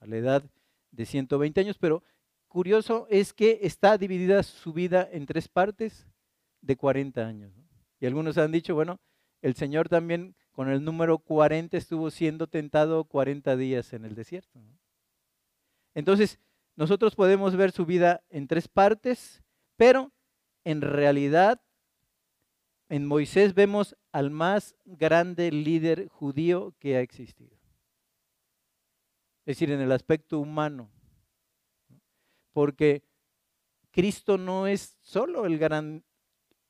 a 0.00 0.06
la 0.08 0.16
edad 0.16 0.44
de 0.90 1.06
120 1.06 1.60
años, 1.60 1.78
pero 1.78 2.02
curioso 2.48 3.06
es 3.08 3.32
que 3.32 3.60
está 3.62 3.96
dividida 3.98 4.42
su 4.42 4.72
vida 4.72 5.08
en 5.12 5.26
tres 5.26 5.46
partes 5.46 6.08
de 6.60 6.74
40 6.74 7.24
años. 7.24 7.52
Y 8.00 8.06
algunos 8.06 8.36
han 8.36 8.50
dicho, 8.50 8.74
bueno, 8.74 8.98
el 9.42 9.54
Señor 9.54 9.88
también 9.88 10.34
con 10.50 10.68
el 10.68 10.82
número 10.82 11.18
40 11.18 11.76
estuvo 11.76 12.10
siendo 12.10 12.48
tentado 12.48 13.04
40 13.04 13.56
días 13.56 13.92
en 13.92 14.04
el 14.04 14.16
desierto. 14.16 14.58
Entonces, 15.94 16.40
nosotros 16.74 17.14
podemos 17.14 17.54
ver 17.54 17.70
su 17.70 17.86
vida 17.86 18.24
en 18.28 18.48
tres 18.48 18.66
partes, 18.66 19.40
pero 19.76 20.10
en 20.64 20.80
realidad 20.80 21.62
en 22.88 23.06
Moisés 23.06 23.54
vemos 23.54 23.96
al 24.10 24.32
más 24.32 24.74
grande 24.84 25.52
líder 25.52 26.08
judío 26.08 26.74
que 26.80 26.96
ha 26.96 27.02
existido. 27.02 27.59
Es 29.50 29.56
decir, 29.56 29.72
en 29.72 29.80
el 29.80 29.90
aspecto 29.90 30.38
humano. 30.38 30.88
Porque 32.52 33.02
Cristo 33.90 34.38
no 34.38 34.68
es 34.68 34.96
solo 35.02 35.44
el 35.44 35.58
gran 35.58 36.04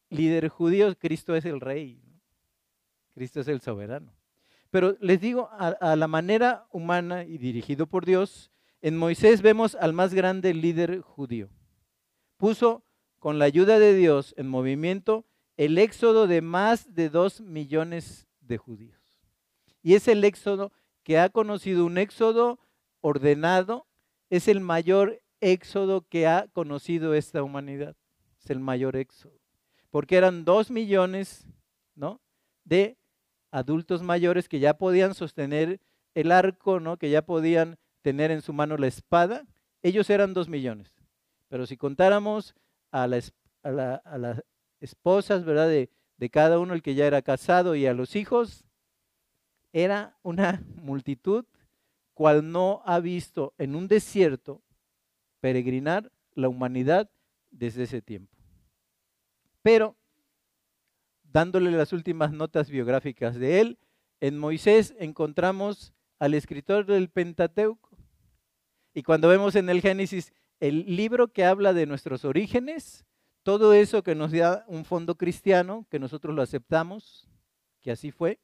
líder 0.09 0.49
judío, 0.49 0.97
Cristo 0.97 1.37
es 1.37 1.45
el 1.45 1.61
rey. 1.61 2.01
Cristo 3.13 3.41
es 3.41 3.49
el 3.49 3.61
soberano. 3.61 4.15
Pero 4.71 4.97
les 4.99 5.21
digo, 5.21 5.51
a, 5.53 5.95
la 5.95 6.09
manera 6.09 6.69
humana 6.73 7.25
y 7.25 7.37
dirigido 7.37 7.87
por 7.87 8.07
Dios, 8.07 8.51
en 8.81 8.97
Moisés 8.97 9.43
vemos 9.43 9.75
al 9.75 9.93
más 9.93 10.15
grande 10.15 10.55
líder 10.55 11.03
judío. 11.03 11.51
Puso 12.39 12.83
con 13.19 13.39
la 13.39 13.45
ayuda 13.45 13.79
de 13.79 13.95
Dios 13.95 14.33
en 14.39 14.49
movimiento 14.49 15.27
el 15.59 15.77
éxodo 15.77 16.27
de 16.27 16.41
más 16.41 16.95
de 16.95 17.11
dos 17.11 17.43
millones 17.43 18.27
de 18.41 18.57
judíos. 18.57 19.21
Y 19.83 19.97
es 19.97 20.09
el 20.09 20.25
éxodo 20.25 20.73
que 21.03 21.19
ha 21.19 21.29
conocido 21.29 21.85
un 21.85 21.99
éxodo 21.99 22.59
ordenado, 23.01 23.87
es 24.29 24.49
el 24.49 24.61
mayor 24.61 25.21
éxodo 25.41 26.03
que 26.09 26.27
ha 26.27 26.47
conocido 26.53 27.15
esta 27.15 27.43
humanidad. 27.43 27.97
Es 28.43 28.51
el 28.51 28.61
mayor 28.61 28.97
éxodo. 28.97 29.39
Porque 29.91 30.17
eran 30.17 30.45
dos 30.45 30.71
millones 30.71 31.47
¿no? 31.95 32.21
de 32.65 32.97
adultos 33.51 34.03
mayores 34.03 34.49
que 34.49 34.61
ya 34.61 34.79
podían 34.79 35.15
sostener 35.15 35.81
el 36.15 36.33
arco, 36.33 36.81
¿no? 36.81 36.97
que 36.97 37.11
ya 37.11 37.23
podían 37.23 37.79
tener 38.03 38.31
en 38.31 38.43
su 38.43 38.53
mano 38.53 38.77
la 38.77 38.87
espada, 38.87 39.47
ellos 39.83 40.09
eran 40.11 40.35
dos 40.35 40.49
millones. 40.49 40.95
Pero 41.49 41.67
si 41.67 41.77
contáramos 41.77 42.55
a, 42.91 43.07
las 43.07 43.33
esposas, 44.81 45.45
¿verdad? 45.45 45.69
De, 45.69 45.91
de 46.17 46.31
cada 46.31 46.59
uno, 46.59 46.75
el 46.75 46.83
que 46.83 46.95
ya 46.95 47.07
era 47.07 47.23
casado 47.23 47.75
y 47.75 47.87
a 47.87 47.95
los 47.95 48.15
hijos, 48.17 48.65
era 49.73 50.17
una 50.23 50.63
multitud 50.77 51.45
cual 52.21 52.53
no 52.53 52.83
ha 52.85 53.01
visto 53.01 53.55
en 53.57 53.75
un 53.75 53.89
desierto 53.89 54.61
peregrinar 55.41 56.13
la 56.35 56.51
humanidad 56.51 57.11
desde 57.51 57.85
ese 57.85 58.03
tiempo. 58.03 58.37
Pero, 59.63 59.97
dándole 61.23 61.71
las 61.71 61.95
últimas 61.95 62.31
notas 62.31 62.69
biográficas 62.69 63.37
de 63.37 63.63
él, 63.63 63.79
en 64.21 64.37
Moisés 64.37 64.95
encontramos 64.99 65.95
al 66.19 66.35
escritor 66.35 66.85
del 66.85 67.09
Pentateuco, 67.09 67.97
y 68.93 69.03
cuando 69.03 69.27
vemos 69.31 69.55
en 69.55 69.71
el 69.71 69.81
Génesis 69.81 70.35
el 70.59 70.95
libro 70.95 71.29
que 71.29 71.47
habla 71.47 71.73
de 71.73 71.87
nuestros 71.87 72.27
orígenes, 72.27 73.07
todo 73.45 73.73
eso 73.73 74.03
que 74.03 74.15
nos 74.15 74.33
da 74.33 74.67
un 74.69 74.85
fondo 74.85 75.15
cristiano, 75.15 75.87
que 75.89 75.99
nosotros 75.99 76.35
lo 76.35 76.43
aceptamos, 76.43 77.31
que 77.81 77.93
así 77.93 78.11
fue, 78.11 78.39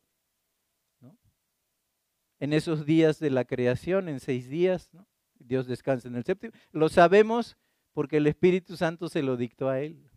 en 2.40 2.52
esos 2.52 2.86
días 2.86 3.18
de 3.18 3.30
la 3.30 3.44
creación, 3.44 4.08
en 4.08 4.20
seis 4.20 4.48
días, 4.48 4.90
Dios 5.38 5.66
descansa 5.66 6.08
en 6.08 6.16
el 6.16 6.24
séptimo, 6.24 6.52
lo 6.72 6.88
sabemos 6.88 7.56
porque 7.92 8.18
el 8.18 8.26
Espíritu 8.26 8.76
Santo 8.76 9.08
se 9.08 9.22
lo 9.22 9.36
dictó 9.36 9.68
a 9.68 9.80
él. 9.80 10.10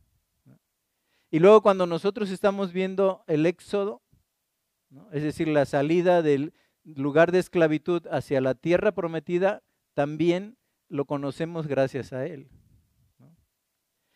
Y 1.32 1.40
luego 1.40 1.62
cuando 1.62 1.86
nosotros 1.86 2.32
estamos 2.32 2.74
viendo 2.74 3.24
el 3.28 3.46
éxodo, 3.46 4.02
es 5.12 5.24
decir, 5.24 5.48
la 5.48 5.66
salida 5.66 6.22
del 6.22 6.54
lugar 6.84 7.32
de 7.32 7.40
esclavitud 7.40 8.08
hacia 8.08 8.42
la 8.42 8.56
tierra 8.56 8.92
prometida, 8.92 9.62
también 9.94 10.58
lo 10.88 11.06
conocemos 11.06 11.68
gracias 11.68 12.14
a 12.14 12.26
Él. 12.26 12.50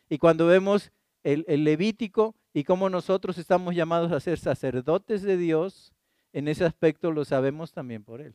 Y 0.08 0.18
cuando 0.18 0.46
vemos 0.46 0.92
el, 1.22 1.44
Levítico 1.46 2.34
y 2.52 2.64
cómo 2.64 2.90
nosotros 2.90 3.38
estamos 3.38 3.74
llamados 3.74 4.12
a 4.12 4.20
ser 4.20 4.38
sacerdotes 4.38 5.22
de 5.22 5.36
Dios, 5.36 5.93
en 6.34 6.48
ese 6.48 6.66
aspecto 6.66 7.10
lo 7.10 7.24
sabemos 7.24 7.72
también 7.72 8.04
por 8.04 8.20
Él. 8.20 8.34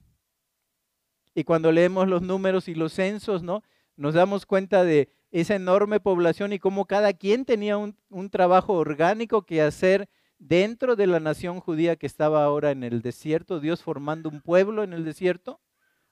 Y 1.35 1.43
cuando 1.43 1.71
leemos 1.71 2.07
los 2.07 2.23
números 2.23 2.67
y 2.67 2.73
los 2.73 2.93
censos, 2.93 3.43
¿no? 3.43 3.61
Nos 3.95 4.15
damos 4.15 4.47
cuenta 4.47 4.83
de 4.83 5.09
esa 5.29 5.53
enorme 5.53 5.99
población 5.99 6.51
y 6.51 6.57
cómo 6.57 6.85
cada 6.85 7.13
quien 7.13 7.45
tenía 7.45 7.77
un, 7.77 7.95
trabajo 8.31 8.73
orgánico 8.73 9.43
que 9.43 9.61
hacer 9.61 10.09
dentro 10.39 10.95
de 10.95 11.05
la 11.05 11.19
nación 11.19 11.59
judía 11.59 11.97
que 11.97 12.07
estaba 12.07 12.43
ahora 12.43 12.71
en 12.71 12.83
el 12.83 13.03
desierto, 13.03 13.59
Dios 13.59 13.83
formando 13.83 14.29
un 14.29 14.41
pueblo 14.41 14.83
en 14.83 14.93
el 14.93 15.05
desierto 15.05 15.59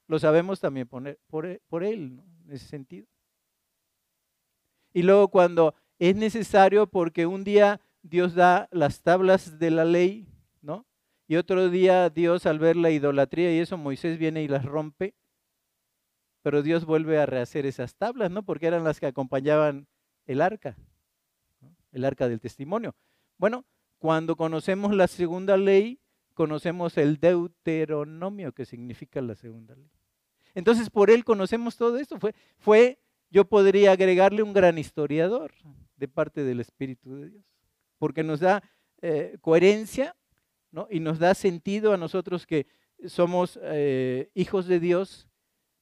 lo 0.07 0.19
sabemos 0.19 0.59
también 0.59 0.87
por, 0.87 1.19
por 1.67 1.83
Él, 1.83 2.23
en 2.45 2.51
ese 2.51 2.65
sentido. 2.67 3.07
Y 4.93 5.03
luego 5.03 5.27
cuando 5.27 5.75
es 5.99 6.15
necesario, 6.15 6.87
porque 6.87 7.25
un 7.25 7.43
día 7.43 7.81
Dios 8.01 8.33
da 8.33 8.69
las 8.71 9.01
tablas 9.01 9.59
de 9.59 9.69
la 9.69 9.83
ley, 9.83 10.27
¿no? 10.61 10.85
Y 11.27 11.35
otro 11.35 11.69
día 11.69 12.09
Dios 12.09 12.45
al 12.45 12.59
ver 12.59 12.77
la 12.77 12.89
idolatría 12.89 13.53
y 13.53 13.59
eso, 13.59 13.77
Moisés 13.77 14.17
viene 14.17 14.43
y 14.43 14.47
las 14.47 14.63
rompe, 14.65 15.13
pero 16.41 16.61
Dios 16.63 16.85
vuelve 16.85 17.19
a 17.19 17.25
rehacer 17.25 17.65
esas 17.65 17.95
tablas, 17.95 18.31
¿no? 18.31 18.43
Porque 18.43 18.67
eran 18.67 18.85
las 18.85 19.01
que 19.01 19.07
acompañaban 19.07 19.87
el 20.25 20.41
arca, 20.41 20.77
el 21.91 22.05
arca 22.05 22.29
del 22.29 22.39
testimonio. 22.39 22.95
Bueno, 23.37 23.65
cuando 23.97 24.37
conocemos 24.37 24.95
la 24.95 25.07
segunda 25.07 25.57
ley, 25.57 25.99
conocemos 26.33 26.97
el 26.97 27.17
Deuteronomio, 27.17 28.53
que 28.53 28.65
significa 28.65 29.21
la 29.21 29.35
segunda 29.35 29.75
ley. 29.75 29.91
Entonces, 30.55 30.89
por 30.89 31.09
él 31.09 31.25
conocemos 31.25 31.75
todo 31.75 31.97
esto. 31.97 32.17
Fue, 32.59 32.99
yo 33.29 33.45
podría 33.45 33.91
agregarle 33.91 34.43
un 34.43 34.53
gran 34.53 34.77
historiador 34.77 35.51
de 35.97 36.07
parte 36.07 36.43
del 36.43 36.61
Espíritu 36.61 37.15
de 37.15 37.29
Dios, 37.31 37.45
porque 37.97 38.23
nos 38.23 38.39
da 38.39 38.63
eh, 39.01 39.37
coherencia 39.41 40.15
y 40.89 40.99
nos 40.99 41.19
da 41.19 41.33
sentido 41.33 41.93
a 41.93 41.97
nosotros 41.97 42.45
que 42.45 42.67
somos 43.05 43.59
eh, 43.63 44.29
hijos 44.33 44.67
de 44.67 44.79
Dios 44.79 45.27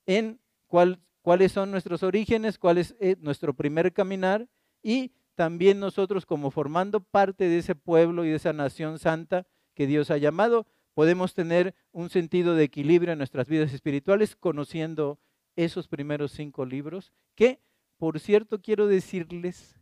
en 0.06 0.40
cuáles 0.68 1.52
son 1.52 1.72
nuestros 1.72 2.04
orígenes, 2.04 2.58
cuál 2.58 2.78
es 2.78 2.96
eh, 3.00 3.16
nuestro 3.20 3.54
primer 3.54 3.94
caminar 3.94 4.48
y 4.84 5.14
también 5.36 5.80
nosotros 5.80 6.26
como 6.26 6.52
formando 6.52 7.02
parte 7.02 7.46
de 7.46 7.60
ese 7.60 7.76
pueblo 7.76 8.26
y 8.26 8.30
de 8.30 8.36
esa 8.36 8.54
nación 8.54 9.00
santa 9.00 9.46
que 9.74 9.88
Dios 9.88 10.12
ha 10.12 10.18
llamado, 10.18 10.66
podemos 10.94 11.34
tener 11.34 11.76
un 11.92 12.10
sentido 12.10 12.56
de 12.56 12.64
equilibrio 12.64 13.12
en 13.12 13.18
nuestras 13.18 13.48
vidas 13.48 13.74
espirituales 13.74 14.36
conociendo 14.36 15.20
esos 15.56 15.88
primeros 15.88 16.32
cinco 16.32 16.66
libros, 16.66 17.12
que 17.36 17.60
por 17.98 18.20
cierto 18.20 18.62
quiero 18.62 18.88
decirles, 18.88 19.80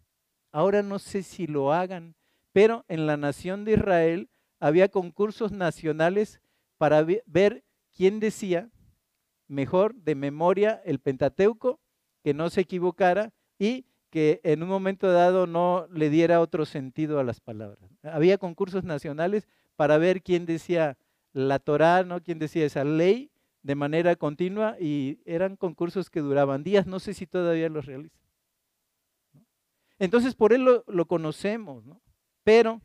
ahora 0.52 0.84
no 0.84 1.00
sé 1.00 1.24
si 1.24 1.48
lo 1.48 1.74
hagan, 1.74 2.16
pero 2.52 2.86
en 2.88 3.08
la 3.08 3.18
nación 3.18 3.66
de 3.66 3.74
Israel 3.74 4.30
había 4.64 4.88
concursos 4.88 5.52
nacionales 5.52 6.40
para 6.78 7.04
ver 7.26 7.66
quién 7.92 8.22
decía 8.22 8.70
mejor 9.50 9.94
de 9.94 10.16
memoria 10.16 10.82
el 10.86 11.00
Pentateuco, 11.00 11.82
que 12.24 12.34
no 12.34 12.50
se 12.50 12.62
equivocara 12.62 13.34
y 13.60 13.86
que 14.10 14.40
en 14.46 14.64
un 14.64 14.70
momento 14.70 15.12
dado 15.12 15.48
no 15.48 15.86
le 15.92 16.10
diera 16.10 16.40
otro 16.40 16.66
sentido 16.66 17.20
a 17.20 17.26
las 17.26 17.42
palabras. 17.42 17.92
Había 18.04 18.38
concursos 18.38 18.86
nacionales 18.86 19.50
para 19.76 19.98
ver 19.98 20.24
quién 20.24 20.46
decía 20.46 20.98
la 21.34 21.60
Torá, 21.60 22.04
¿no? 22.04 22.24
quién 22.24 22.40
decía 22.40 22.66
esa 22.66 22.86
ley 22.86 23.32
de 23.64 23.76
manera 23.76 24.16
continua 24.16 24.78
y 24.80 25.20
eran 25.26 25.58
concursos 25.58 26.10
que 26.10 26.22
duraban 26.22 26.64
días, 26.64 26.88
no 26.88 27.02
sé 27.02 27.14
si 27.14 27.28
todavía 27.28 27.68
los 27.68 27.86
realizan. 27.86 28.22
Entonces 30.00 30.36
por 30.36 30.54
él 30.54 30.64
lo, 30.88 31.06
conocemos, 31.06 31.86
¿no? 31.86 32.02
pero 32.46 32.82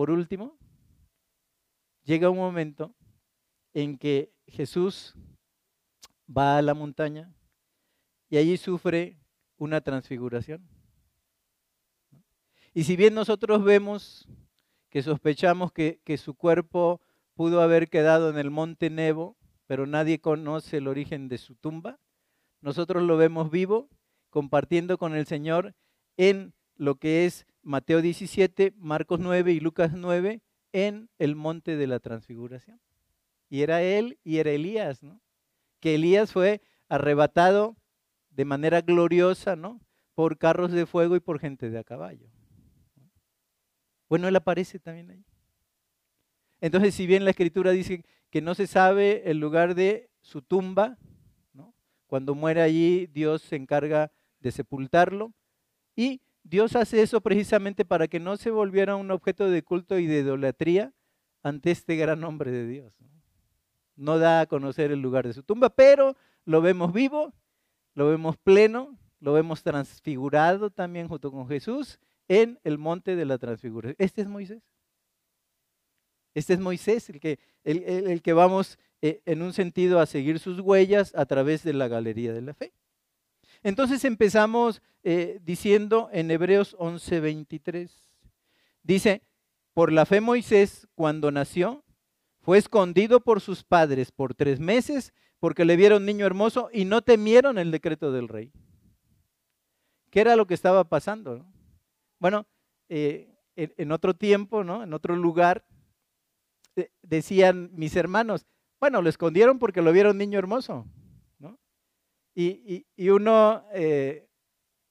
por 0.00 0.10
último, 0.10 0.56
llega 2.04 2.30
un 2.30 2.38
momento 2.38 2.94
en 3.74 3.98
que 3.98 4.32
Jesús 4.46 5.14
va 6.26 6.56
a 6.56 6.62
la 6.62 6.72
montaña 6.72 7.30
y 8.30 8.38
allí 8.38 8.56
sufre 8.56 9.18
una 9.58 9.82
transfiguración. 9.82 10.66
Y 12.72 12.84
si 12.84 12.96
bien 12.96 13.12
nosotros 13.12 13.62
vemos 13.62 14.26
que 14.88 15.02
sospechamos 15.02 15.70
que, 15.70 16.00
su 16.16 16.32
cuerpo 16.32 17.02
pudo 17.34 17.60
haber 17.60 17.90
quedado 17.90 18.30
en 18.30 18.38
el 18.38 18.50
monte 18.50 18.88
Nebo, 18.88 19.36
pero 19.66 19.86
nadie 19.86 20.18
conoce 20.18 20.78
el 20.78 20.88
origen 20.88 21.28
de 21.28 21.36
su 21.36 21.56
tumba, 21.56 22.00
nosotros 22.62 23.02
lo 23.02 23.18
vemos 23.18 23.50
vivo, 23.50 23.90
compartiendo 24.30 24.96
con 24.96 25.14
el 25.14 25.26
Señor 25.26 25.74
en 26.16 26.54
lo 26.74 26.94
que 26.94 27.26
es 27.26 27.46
Mateo 27.62 28.02
17, 28.02 28.74
Marcos 28.76 29.20
9 29.20 29.52
y 29.52 29.60
Lucas 29.60 29.92
9, 29.94 30.42
en 30.72 31.10
el 31.18 31.36
monte 31.36 31.76
de 31.76 31.86
la 31.86 32.00
transfiguración. 32.00 32.80
Y 33.48 33.62
era 33.62 33.82
él 33.82 34.18
y 34.22 34.38
era 34.38 34.50
Elías, 34.50 35.02
¿no? 35.02 35.20
Que 35.80 35.96
Elías 35.96 36.32
fue 36.32 36.62
arrebatado 36.88 37.76
de 38.30 38.44
manera 38.44 38.80
gloriosa, 38.80 39.56
¿no? 39.56 39.80
Por 40.14 40.38
carros 40.38 40.70
de 40.72 40.86
fuego 40.86 41.16
y 41.16 41.20
por 41.20 41.40
gente 41.40 41.70
de 41.70 41.78
a 41.78 41.84
caballo. 41.84 42.28
Bueno, 44.08 44.28
él 44.28 44.36
aparece 44.36 44.78
también 44.78 45.10
ahí. 45.10 45.24
Entonces, 46.60 46.94
si 46.94 47.06
bien 47.06 47.24
la 47.24 47.30
escritura 47.30 47.70
dice 47.70 48.04
que 48.30 48.40
no 48.42 48.54
se 48.54 48.66
sabe 48.66 49.30
el 49.30 49.38
lugar 49.38 49.74
de 49.74 50.10
su 50.20 50.42
tumba, 50.42 50.98
¿no? 51.52 51.74
cuando 52.06 52.34
muere 52.34 52.60
allí, 52.60 53.06
Dios 53.06 53.42
se 53.42 53.56
encarga 53.56 54.12
de 54.40 54.52
sepultarlo. 54.52 55.32
Y 55.96 56.22
Dios 56.42 56.76
hace 56.76 57.02
eso 57.02 57.20
precisamente 57.20 57.84
para 57.84 58.08
que 58.08 58.20
no 58.20 58.36
se 58.36 58.50
volviera 58.50 58.96
un 58.96 59.10
objeto 59.10 59.50
de 59.50 59.62
culto 59.62 59.98
y 59.98 60.06
de 60.06 60.20
idolatría 60.20 60.92
ante 61.42 61.70
este 61.70 61.96
gran 61.96 62.24
hombre 62.24 62.50
de 62.50 62.66
Dios. 62.66 62.92
no 63.96 64.18
da 64.18 64.40
a 64.40 64.46
conocer 64.46 64.92
el 64.92 65.00
lugar 65.00 65.26
de 65.26 65.34
su 65.34 65.42
tumba, 65.42 65.68
pero 65.68 66.16
lo 66.44 66.62
vemos 66.62 66.92
vivo 66.92 67.34
lo 67.94 68.08
vemos 68.08 68.36
pleno, 68.36 68.96
lo 69.20 69.32
vemos 69.32 69.62
transfigurado 69.62 70.70
también 70.70 71.08
junto 71.08 71.30
con 71.30 71.48
Jesús 71.48 71.98
en 72.28 72.58
el 72.64 72.78
monte 72.78 73.16
de 73.16 73.24
la 73.24 73.38
transfiguración. 73.38 73.96
Este 73.98 74.22
es 74.22 74.28
Moisés. 74.28 74.62
Este 76.32 76.54
es 76.54 76.60
Moisés, 76.60 77.10
el 77.10 77.18
que, 77.20 77.40
el, 77.64 78.22
que 78.22 78.32
vamos 78.32 78.78
eh, 79.02 79.20
en 79.26 79.42
un 79.42 79.52
sentido 79.52 79.98
a 79.98 80.06
seguir 80.06 80.38
sus 80.38 80.60
huellas 80.60 81.12
a 81.16 81.26
través 81.26 81.64
de 81.64 81.72
la 81.72 81.88
galería 81.88 82.32
de 82.32 82.42
la 82.42 82.54
fe. 82.54 82.72
Entonces 83.62 84.04
empezamos 84.04 84.82
eh, 85.02 85.40
diciendo 85.42 86.08
en 86.12 86.30
Hebreos 86.30 86.76
11:23, 86.78 87.90
dice, 88.82 89.22
por 89.72 89.92
la 89.92 90.06
fe 90.06 90.20
Moisés, 90.20 90.88
cuando 90.94 91.30
nació, 91.30 91.84
fue 92.40 92.58
escondido 92.58 93.20
por 93.20 93.40
sus 93.40 93.64
padres 93.64 94.12
por 94.12 94.34
tres 94.34 94.60
meses 94.60 95.12
porque 95.38 95.64
le 95.64 95.76
vieron 95.76 96.04
niño 96.04 96.26
hermoso 96.26 96.68
y 96.72 96.84
no 96.84 97.02
temieron 97.02 97.58
el 97.58 97.70
decreto 97.70 98.12
del 98.12 98.28
rey. 98.28 98.52
¿Qué 100.10 100.20
era 100.20 100.36
lo 100.36 100.46
que 100.46 100.54
estaba 100.54 100.84
pasando? 100.84 101.46
Bueno, 102.18 102.46
eh, 102.88 103.30
en, 103.56 103.92
otro 103.92 104.14
tiempo, 104.14 104.64
¿no? 104.64 104.82
en 104.82 104.92
otro 104.92 105.16
lugar, 105.16 105.64
eh, 106.76 106.90
decían 107.02 107.70
mis 107.72 107.96
hermanos, 107.96 108.46
bueno, 108.80 109.02
lo 109.02 109.08
escondieron 109.08 109.58
porque 109.58 109.82
lo 109.82 109.92
vieron 109.92 110.18
niño 110.18 110.38
hermoso. 110.38 110.86
¿No? 112.34 112.42
Y, 112.42 113.10
uno 113.10 113.64
eh, 113.72 114.28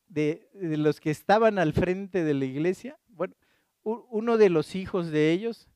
de, 0.07 0.49
los 0.53 0.99
que 0.99 1.11
estaban 1.11 1.59
al 1.59 1.73
frente 1.73 2.23
de 2.23 2.33
la 2.33 2.45
iglesia, 2.45 2.97
bueno, 3.07 3.35
uno 3.83 4.37
de 4.37 4.49
los 4.49 4.75
hijos 4.75 5.09
de 5.09 5.31
ellos 5.31 5.67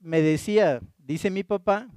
me 0.00 0.22
decía, 0.22 0.80
dice 0.98 1.30
mi 1.30 1.42
papá, 1.42 1.88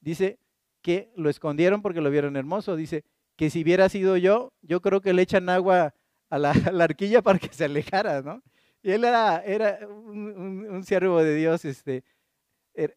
dice, 0.00 0.38
que 0.84 1.10
lo 1.16 1.30
escondieron 1.30 1.80
porque 1.80 2.02
lo 2.02 2.10
vieron 2.10 2.36
hermoso. 2.36 2.76
Dice 2.76 3.04
que 3.36 3.48
si 3.48 3.62
hubiera 3.62 3.88
sido 3.88 4.18
yo, 4.18 4.52
yo 4.60 4.82
creo 4.82 5.00
que 5.00 5.14
le 5.14 5.22
echan 5.22 5.48
agua 5.48 5.94
a 6.28 6.38
la, 6.38 6.50
arquilla 6.84 7.22
para 7.22 7.38
que 7.38 7.48
se 7.52 7.64
alejara, 7.64 8.20
¿no? 8.20 8.42
Y 8.82 8.90
él 8.90 9.02
era, 9.02 9.42
era 9.46 9.78
un, 9.88 10.84
siervo 10.84 11.22
de 11.22 11.34
Dios, 11.34 11.64
este, 11.64 12.04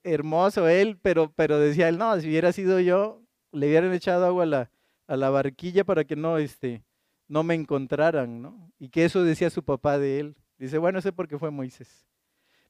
hermoso 0.04 0.68
él, 0.68 1.00
pero, 1.02 1.32
pero 1.32 1.58
decía 1.60 1.88
él, 1.88 1.98
no, 1.98 2.20
si 2.20 2.28
hubiera 2.28 2.52
sido 2.52 2.82
yo, 2.82 3.24
le 3.52 3.68
hubieran 3.68 3.94
echado 3.94 4.26
agua 4.26 4.44
a 4.44 4.48
la, 4.48 4.72
a 5.08 5.18
la 5.18 5.30
barquilla 5.30 5.84
para 5.84 6.04
que 6.04 6.16
no, 6.16 6.38
este, 6.38 6.84
no 7.28 7.44
me 7.44 7.56
encontraran, 7.56 8.42
¿no? 8.42 8.72
Y 8.80 8.90
que 8.90 9.06
eso 9.06 9.24
decía 9.24 9.50
su 9.50 9.64
papá 9.64 9.98
de 9.98 10.20
él. 10.20 10.36
Dice, 10.58 10.78
bueno, 10.78 11.02
sé 11.02 11.12
por 11.12 11.28
qué 11.28 11.38
fue 11.38 11.52
Moisés. 11.52 12.08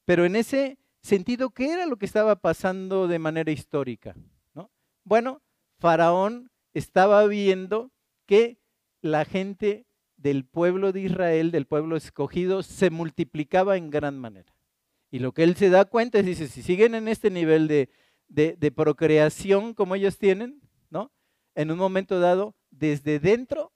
Pero 0.06 0.26
en 0.26 0.36
ese 0.36 0.78
sentido, 1.02 1.50
¿qué 1.50 1.72
era 1.72 1.86
lo 1.86 1.98
que 1.98 2.06
estaba 2.06 2.36
pasando 2.36 3.08
de 3.08 3.20
manera 3.20 3.52
histórica? 3.52 4.16
Bueno, 5.04 5.42
Faraón 5.80 6.52
estaba 6.74 7.26
viendo 7.28 7.92
que 8.26 8.60
la 9.02 9.24
gente 9.24 9.86
del 10.18 10.44
pueblo 10.44 10.92
de 10.92 11.02
Israel, 11.02 11.52
del 11.52 11.66
pueblo 11.66 11.96
escogido, 11.96 12.62
se 12.62 12.90
multiplicaba 12.90 13.78
en 13.78 13.90
gran 13.90 14.20
manera. 14.20 14.54
Y 15.10 15.20
lo 15.20 15.32
que 15.32 15.44
él 15.44 15.56
se 15.56 15.70
da 15.70 15.86
cuenta 15.86 16.20
es, 16.20 16.26
dice, 16.26 16.50
si 16.50 16.62
siguen 16.62 16.94
en 16.94 17.08
este 17.08 17.30
nivel 17.30 17.70
de, 17.70 17.90
de, 18.28 18.72
procreación 18.72 19.74
como 19.74 19.96
ellos 19.96 20.18
tienen, 20.18 20.60
¿no? 20.60 20.67
En 21.58 21.72
un 21.72 21.80
momento 21.80 22.20
dado, 22.20 22.54
desde 22.70 23.18
dentro, 23.18 23.74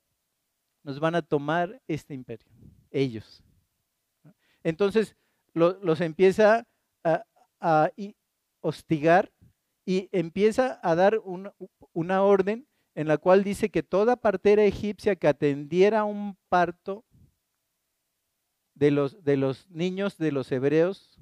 nos 0.83 0.99
van 0.99 1.15
a 1.15 1.23
tomar 1.23 1.81
este 1.87 2.13
imperio, 2.13 2.45
ellos. 2.91 3.43
Entonces, 4.63 5.15
los 5.55 5.99
empieza 5.99 6.67
a, 7.03 7.91
hostigar 8.59 9.31
y 9.83 10.09
empieza 10.11 10.79
a 10.83 10.93
dar 10.93 11.19
una, 11.23 12.21
orden 12.21 12.67
en 12.93 13.07
la 13.07 13.17
cual 13.17 13.43
dice 13.43 13.71
que 13.71 13.81
toda 13.81 14.15
partera 14.15 14.63
egipcia 14.63 15.15
que 15.15 15.27
atendiera 15.27 16.03
un 16.03 16.37
parto 16.49 17.03
de 18.75 18.91
los, 18.91 19.17
niños 19.71 20.19
de 20.19 20.31
los 20.31 20.51
hebreos, 20.51 21.19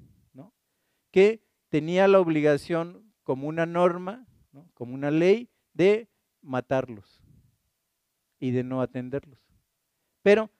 que 1.10 1.42
tenía 1.70 2.06
la 2.06 2.20
obligación 2.20 3.14
como 3.22 3.48
una 3.48 3.64
norma 3.64 4.26
como 4.74 4.94
una 4.94 5.10
ley 5.10 5.48
de 5.72 6.09
matarlos 6.42 7.22
y 8.38 8.50
de 8.50 8.64
no 8.64 8.80
atenderlos. 8.80 9.38
Pero 10.22 10.50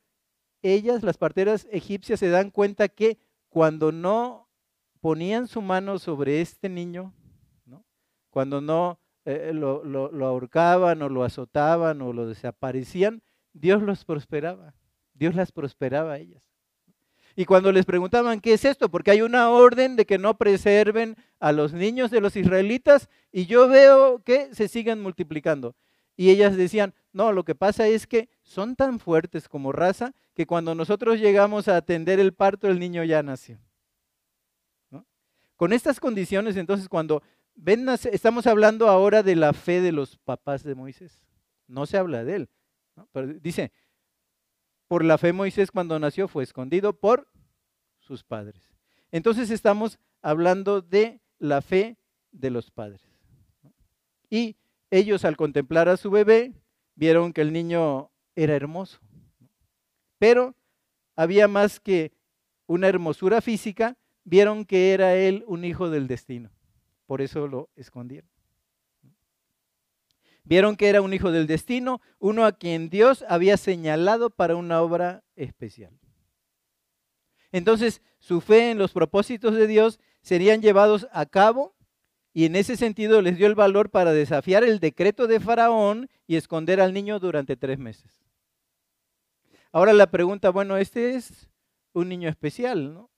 ellas, 0.62 1.02
las 1.02 1.16
parteras 1.16 1.66
egipcias, 1.70 2.20
se 2.20 2.28
dan 2.28 2.50
cuenta 2.50 2.88
que 2.88 3.18
cuando 3.48 3.92
no 3.92 4.48
ponían 5.00 5.48
su 5.48 5.62
mano 5.62 5.98
sobre 5.98 6.40
este 6.40 6.68
niño, 6.68 7.14
cuando 8.30 8.60
no 8.60 9.00
eh, 9.24 9.52
lo, 9.52 9.84
lo, 9.84 10.26
ahorcaban 10.26 11.02
o 11.02 11.08
lo 11.08 11.24
azotaban 11.24 12.00
o 12.00 12.12
lo 12.12 12.26
desaparecían, 12.26 13.22
Dios 13.52 13.82
los 13.82 14.04
prosperaba. 14.04 14.74
Dios 15.14 15.34
las 15.34 15.52
prosperaba 15.52 16.12
a 16.12 16.18
ellas. 16.18 16.42
Y 17.40 17.46
cuando 17.46 17.72
les 17.72 17.86
preguntaban, 17.86 18.38
¿qué 18.38 18.52
es 18.52 18.66
esto? 18.66 18.90
Porque 18.90 19.12
hay 19.12 19.22
una 19.22 19.48
orden 19.48 19.96
de 19.96 20.04
que 20.04 20.18
no 20.18 20.36
preserven 20.36 21.16
a 21.38 21.52
los 21.52 21.72
niños 21.72 22.10
de 22.10 22.20
los 22.20 22.36
israelitas 22.36 23.08
y 23.32 23.46
yo 23.46 23.66
veo 23.66 24.22
que 24.22 24.54
se 24.54 24.68
siguen 24.68 25.00
multiplicando. 25.00 25.74
Y 26.18 26.28
ellas 26.28 26.54
decían, 26.54 26.92
no, 27.14 27.32
lo 27.32 27.42
que 27.46 27.54
pasa 27.54 27.88
es 27.88 28.06
que 28.06 28.28
son 28.42 28.76
tan 28.76 28.98
fuertes 28.98 29.48
como 29.48 29.72
raza 29.72 30.12
que 30.34 30.46
cuando 30.46 30.74
nosotros 30.74 31.18
llegamos 31.18 31.66
a 31.68 31.78
atender 31.78 32.20
el 32.20 32.34
parto, 32.34 32.68
el 32.68 32.78
niño 32.78 33.04
ya 33.04 33.22
nació. 33.22 33.58
Con 35.56 35.72
estas 35.72 35.98
condiciones, 35.98 36.58
entonces, 36.58 36.90
cuando 36.90 37.22
ven, 37.54 37.88
estamos 38.12 38.46
hablando 38.46 38.86
ahora 38.86 39.22
de 39.22 39.36
la 39.36 39.54
fe 39.54 39.80
de 39.80 39.92
los 39.92 40.18
papás 40.18 40.62
de 40.62 40.74
Moisés. 40.74 41.22
No 41.66 41.86
se 41.86 41.96
habla 41.96 42.22
de 42.22 42.36
él. 42.36 42.48
Pero 43.12 43.28
dice, 43.28 43.72
por 44.90 45.04
la 45.04 45.18
fe 45.18 45.32
Moisés 45.32 45.70
cuando 45.70 46.00
nació 46.00 46.26
fue 46.26 46.42
escondido 46.42 46.92
por 46.92 47.28
sus 48.00 48.24
padres. 48.24 48.74
Entonces 49.12 49.48
estamos 49.50 50.00
hablando 50.20 50.82
de 50.82 51.20
la 51.38 51.62
fe 51.62 51.96
de 52.32 52.50
los 52.50 52.72
padres. 52.72 53.00
Y 54.28 54.56
ellos 54.90 55.24
al 55.24 55.36
contemplar 55.36 55.88
a 55.88 55.96
su 55.96 56.10
bebé 56.10 56.54
vieron 56.96 57.32
que 57.32 57.40
el 57.40 57.52
niño 57.52 58.10
era 58.34 58.56
hermoso. 58.56 58.98
Pero 60.18 60.56
había 61.14 61.46
más 61.46 61.78
que 61.78 62.10
una 62.66 62.88
hermosura 62.88 63.40
física, 63.40 63.96
vieron 64.24 64.64
que 64.64 64.92
era 64.92 65.14
él 65.14 65.44
un 65.46 65.64
hijo 65.64 65.88
del 65.88 66.08
destino. 66.08 66.50
Por 67.06 67.22
eso 67.22 67.46
lo 67.46 67.68
escondieron. 67.76 68.28
Vieron 70.44 70.76
que 70.76 70.88
era 70.88 71.02
un 71.02 71.12
hijo 71.12 71.30
del 71.30 71.46
destino, 71.46 72.00
uno 72.18 72.44
a 72.44 72.52
quien 72.52 72.90
Dios 72.90 73.24
había 73.28 73.56
señalado 73.56 74.30
para 74.30 74.56
una 74.56 74.82
obra 74.82 75.22
especial. 75.36 75.98
Entonces, 77.52 78.02
su 78.18 78.40
fe 78.40 78.70
en 78.70 78.78
los 78.78 78.92
propósitos 78.92 79.54
de 79.54 79.66
Dios 79.66 80.00
serían 80.22 80.62
llevados 80.62 81.08
a 81.12 81.26
cabo 81.26 81.74
y 82.32 82.44
en 82.44 82.54
ese 82.54 82.76
sentido 82.76 83.22
les 83.22 83.36
dio 83.36 83.46
el 83.46 83.54
valor 83.54 83.90
para 83.90 84.12
desafiar 84.12 84.62
el 84.62 84.78
decreto 84.78 85.26
de 85.26 85.40
Faraón 85.40 86.08
y 86.26 86.36
esconder 86.36 86.80
al 86.80 86.92
niño 86.92 87.18
durante 87.18 87.56
tres 87.56 87.78
meses. 87.78 88.20
Ahora 89.72 89.92
la 89.92 90.10
pregunta, 90.10 90.50
bueno, 90.50 90.76
este 90.76 91.14
es 91.16 91.48
un 91.92 92.08
niño 92.08 92.28
especial, 92.28 92.94
¿no? 92.94 93.10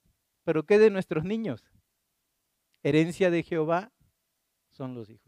Pero 0.45 0.65
¿qué 0.65 0.79
de 0.79 0.91
nuestros 0.91 1.25
niños? 1.25 1.65
Herencia 2.83 3.31
de 3.31 3.43
Jehová 3.43 3.93
son 4.71 4.95
los 4.95 5.09
hijos. 5.09 5.22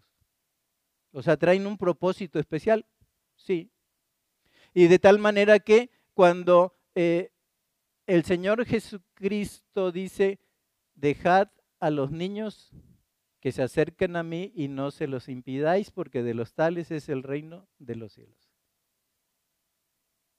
O 1.15 1.23
sea, 1.23 1.37
traen 1.37 1.65
un 1.69 1.79
propósito 1.79 2.41
especial, 2.41 2.85
sí. 3.37 3.71
Y 4.75 4.89
de 4.89 4.99
tal 4.99 5.21
manera 5.21 5.61
que 5.61 5.89
cuando 6.13 6.75
eh, 6.97 7.31
el 8.09 8.25
Señor 8.25 8.67
Jesucristo 8.67 9.93
dice, 9.93 10.41
dejad 10.97 11.51
a 11.79 11.91
los 11.91 12.11
niños 12.11 12.73
que 13.39 13.53
se 13.53 13.63
acerquen 13.63 14.17
a 14.17 14.25
mí 14.25 14.53
y 14.57 14.67
no 14.67 14.91
se 14.91 15.07
los 15.07 15.29
impidáis, 15.29 15.93
porque 15.93 16.25
de 16.25 16.35
los 16.35 16.53
tales 16.53 16.91
es 16.91 17.09
el 17.09 17.23
reino 17.23 17.69
de 17.79 17.95
los 17.95 18.13
cielos. 18.13 18.51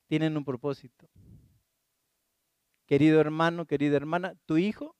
Tienen 0.07 0.35
un 0.35 0.43
propósito. 0.43 1.07
Querido 2.85 3.21
hermano, 3.21 3.65
querida 3.65 3.95
hermana, 3.95 4.35
tu 4.45 4.57
hijo, 4.57 4.97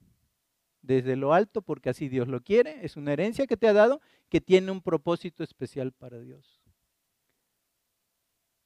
desde 0.86 1.16
lo 1.16 1.34
alto, 1.34 1.62
porque 1.62 1.90
así 1.90 2.10
Dios 2.10 2.28
lo 2.28 2.42
quiere, 2.42 2.86
es 2.86 2.96
una 2.96 3.14
herencia 3.14 3.48
que 3.48 3.58
te 3.58 3.68
ha 3.68 3.74
dado, 3.74 4.02
que 4.30 4.42
tiene 4.42 4.72
un 4.72 4.82
propósito 4.82 5.44
especial 5.44 5.92
para 5.92 6.20
Dios. 6.20 6.62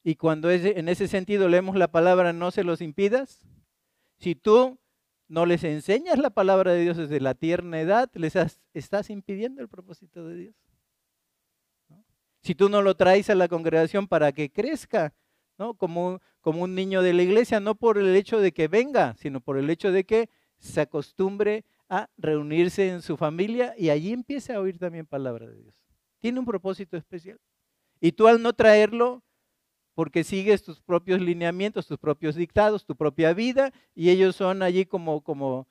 Y 0.02 0.16
cuando 0.16 0.50
en 0.50 0.88
ese 0.88 1.08
sentido 1.08 1.48
leemos 1.48 1.76
la 1.76 1.90
palabra 1.90 2.32
no 2.32 2.50
se 2.50 2.64
los 2.64 2.80
impidas, 2.80 3.46
si 4.18 4.34
tú 4.34 4.78
no 5.28 5.46
les 5.46 5.62
enseñas 5.64 6.18
la 6.18 6.30
palabra 6.30 6.72
de 6.72 6.82
Dios 6.82 6.96
desde 6.96 7.20
la 7.20 7.34
tierna 7.34 7.80
edad, 7.80 8.10
les 8.14 8.34
estás 8.74 9.10
impidiendo 9.10 9.62
el 9.62 9.68
propósito 9.68 10.26
de 10.26 10.36
Dios. 10.36 10.54
Si 12.42 12.54
tú 12.54 12.68
no 12.70 12.80
lo 12.80 12.96
traes 12.96 13.28
a 13.28 13.34
la 13.34 13.48
congregación 13.48 14.08
para 14.08 14.32
que 14.32 14.50
crezca, 14.50 15.14
¿no? 15.58 15.74
Como 15.74 16.20
un 16.42 16.74
niño 16.74 17.02
de 17.02 17.12
la 17.12 17.22
iglesia, 17.22 17.60
no 17.60 17.74
por 17.74 17.98
el 17.98 18.16
hecho 18.16 18.40
de 18.40 18.52
que 18.52 18.66
venga, 18.66 19.14
sino 19.16 19.40
por 19.40 19.58
el 19.58 19.68
hecho 19.68 19.92
de 19.92 20.04
que 20.04 20.30
se 20.58 20.80
acostumbre 20.80 21.64
a 21.90 22.08
reunirse 22.16 22.88
en 22.88 23.02
su 23.02 23.16
familia 23.16 23.74
y 23.76 23.90
allí 23.90 24.12
empiece 24.12 24.54
a 24.54 24.60
oír 24.60 24.78
también 24.78 25.04
palabra 25.04 25.48
de 25.48 25.56
Dios. 25.56 25.74
Tiene 26.20 26.38
un 26.38 26.46
propósito 26.46 26.96
especial. 26.96 27.38
Y 28.00 28.12
tú 28.12 28.28
al 28.28 28.40
no 28.40 28.52
traerlo, 28.52 29.22
porque 29.94 30.22
sigues 30.22 30.62
tus 30.62 30.80
propios 30.80 31.20
lineamientos, 31.20 31.88
tus 31.88 31.98
propios 31.98 32.36
dictados, 32.36 32.86
tu 32.86 32.96
propia 32.96 33.34
vida, 33.34 33.72
y 33.94 34.08
ellos 34.08 34.36
son 34.36 34.62
allí 34.62 34.86
como, 34.86 35.20
como 35.22 35.66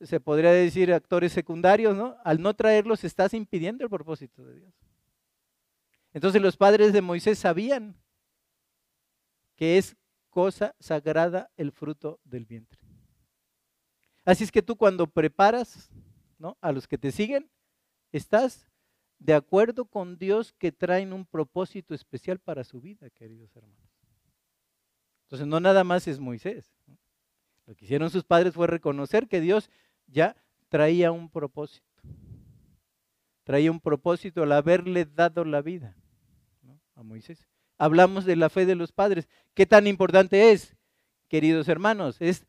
se 0.00 0.20
podría 0.20 0.52
decir, 0.52 0.92
actores 0.92 1.32
secundarios, 1.32 1.96
¿no? 1.96 2.16
Al 2.24 2.40
no 2.40 2.54
traerlos 2.54 3.02
estás 3.02 3.34
impidiendo 3.34 3.82
el 3.82 3.90
propósito 3.90 4.46
de 4.46 4.60
Dios. 4.60 4.74
Entonces 6.14 6.40
los 6.40 6.56
padres 6.56 6.92
de 6.92 7.02
Moisés 7.02 7.40
sabían 7.40 7.96
que 9.56 9.78
es 9.78 9.96
cosa 10.30 10.76
sagrada 10.78 11.50
el 11.56 11.72
fruto 11.72 12.20
del 12.24 12.46
vientre. 12.46 12.85
Así 14.26 14.42
es 14.42 14.50
que 14.50 14.60
tú 14.60 14.76
cuando 14.76 15.06
preparas 15.06 15.88
¿no? 16.38 16.58
a 16.60 16.72
los 16.72 16.88
que 16.88 16.98
te 16.98 17.12
siguen, 17.12 17.48
estás 18.10 18.68
de 19.20 19.34
acuerdo 19.34 19.86
con 19.86 20.18
Dios 20.18 20.52
que 20.52 20.72
traen 20.72 21.12
un 21.12 21.24
propósito 21.24 21.94
especial 21.94 22.40
para 22.40 22.64
su 22.64 22.80
vida, 22.80 23.08
queridos 23.10 23.54
hermanos. 23.54 23.88
Entonces 25.22 25.46
no 25.46 25.60
nada 25.60 25.84
más 25.84 26.08
es 26.08 26.18
Moisés. 26.18 26.74
Lo 27.66 27.76
que 27.76 27.84
hicieron 27.84 28.10
sus 28.10 28.24
padres 28.24 28.54
fue 28.54 28.66
reconocer 28.66 29.28
que 29.28 29.40
Dios 29.40 29.70
ya 30.08 30.36
traía 30.68 31.12
un 31.12 31.30
propósito. 31.30 31.86
Traía 33.44 33.70
un 33.70 33.80
propósito 33.80 34.42
al 34.42 34.52
haberle 34.52 35.04
dado 35.04 35.44
la 35.44 35.62
vida 35.62 35.96
a 36.96 37.04
Moisés. 37.04 37.46
Hablamos 37.78 38.24
de 38.24 38.34
la 38.34 38.48
fe 38.48 38.66
de 38.66 38.74
los 38.74 38.90
padres. 38.90 39.28
¿Qué 39.54 39.66
tan 39.66 39.86
importante 39.86 40.50
es, 40.50 40.76
queridos 41.28 41.68
hermanos? 41.68 42.16
Es 42.20 42.44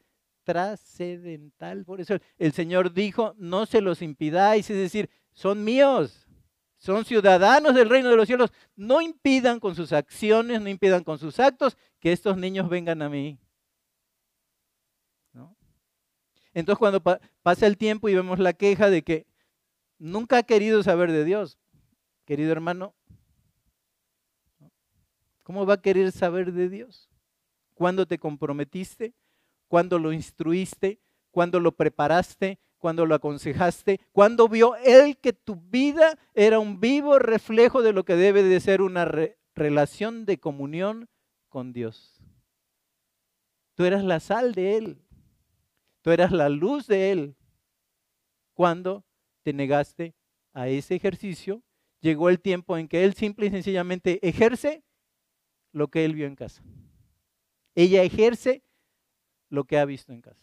trascendental. 0.48 1.84
Por 1.84 2.00
eso 2.00 2.16
el 2.38 2.54
Señor 2.54 2.94
dijo, 2.94 3.36
no 3.38 3.66
se 3.66 3.82
los 3.82 4.02
impidáis, 4.02 4.70
es 4.70 4.78
decir, 4.78 5.10
son 5.34 5.66
míos 5.66 6.28
son 6.78 7.06
ciudadanos 7.06 7.74
del 7.74 7.90
reino 7.90 8.10
de 8.10 8.16
los 8.16 8.28
cielos, 8.28 8.52
no 8.76 9.02
impidan 9.02 9.60
con 9.60 9.76
sus 9.76 9.92
acciones, 9.92 10.62
no 10.62 10.70
impidan 10.70 11.04
con 11.04 11.18
sus 11.18 11.40
actos 11.40 11.76
que 12.00 12.12
estos 12.12 12.38
niños 12.38 12.70
vengan 12.70 13.02
a 13.02 13.10
mí. 13.10 13.40
Entonces 16.54 16.80
cuando 16.80 17.02
pasa 17.02 17.68
el 17.68 17.78
tiempo 17.78 18.10
y 18.10 18.16
vemos 18.16 18.40
la 18.40 18.54
queja 18.54 18.90
de 18.90 19.04
que 19.04 19.28
nunca 20.00 20.40
ha 20.40 20.44
querido 20.44 20.82
saber 20.82 21.12
de 21.12 21.24
Dios, 21.24 21.60
querido 22.26 22.52
hermano, 22.52 22.96
¿cómo 25.44 25.66
va 25.66 25.76
a 25.76 25.82
querer 25.82 26.12
saber 26.12 26.54
de 26.54 26.70
Dios? 26.70 27.10
¿Cuándo 27.76 28.08
te 28.08 28.18
comprometiste? 28.18 29.14
¿Cuándo 29.68 30.00
lo 30.00 30.14
instruiste? 30.14 31.00
¿Cuándo 31.32 31.60
lo 31.60 31.72
preparaste? 31.74 32.60
cuando 32.78 33.06
lo 33.06 33.16
aconsejaste, 33.16 34.00
cuando 34.12 34.48
vio 34.48 34.76
él 34.78 35.18
que 35.18 35.34
tu 35.34 35.56
vida 35.56 36.18
era 36.34 36.60
un 36.60 36.80
vivo 36.80 37.20
reflejo 37.20 37.82
de 37.82 37.94
lo 37.94 38.06
que 38.06 38.16
debe 38.16 38.44
de 38.44 38.60
ser 38.60 38.82
una 38.82 39.10
relación 39.56 40.26
de 40.26 40.40
comunión 40.40 41.10
con 41.50 41.74
Dios. 41.74 42.22
Tú 43.74 43.86
eras 43.86 44.04
la 44.04 44.20
sal 44.20 44.54
de 44.54 44.78
él, 44.78 45.02
tú 46.02 46.12
eras 46.12 46.32
la 46.32 46.50
luz 46.50 46.88
de 46.88 47.12
él. 47.12 47.36
Cuando 48.54 49.06
te 49.44 49.54
negaste 49.54 50.16
a 50.54 50.68
ese 50.68 50.96
ejercicio, 50.96 51.64
llegó 52.02 52.30
el 52.30 52.40
tiempo 52.40 52.78
en 52.78 52.88
que 52.88 53.04
él 53.04 53.14
simple 53.14 53.48
y 53.48 53.52
sencillamente 53.52 54.20
ejerce 54.28 54.84
lo 55.72 55.90
que 55.90 56.06
él 56.06 56.16
vio 56.16 56.26
en 56.26 56.36
casa. 56.36 56.64
Ella 57.76 58.02
ejerce 58.02 58.64
lo 59.50 59.64
que 59.66 59.78
ha 59.78 59.86
visto 59.86 60.12
en 60.14 60.22
casa. 60.22 60.42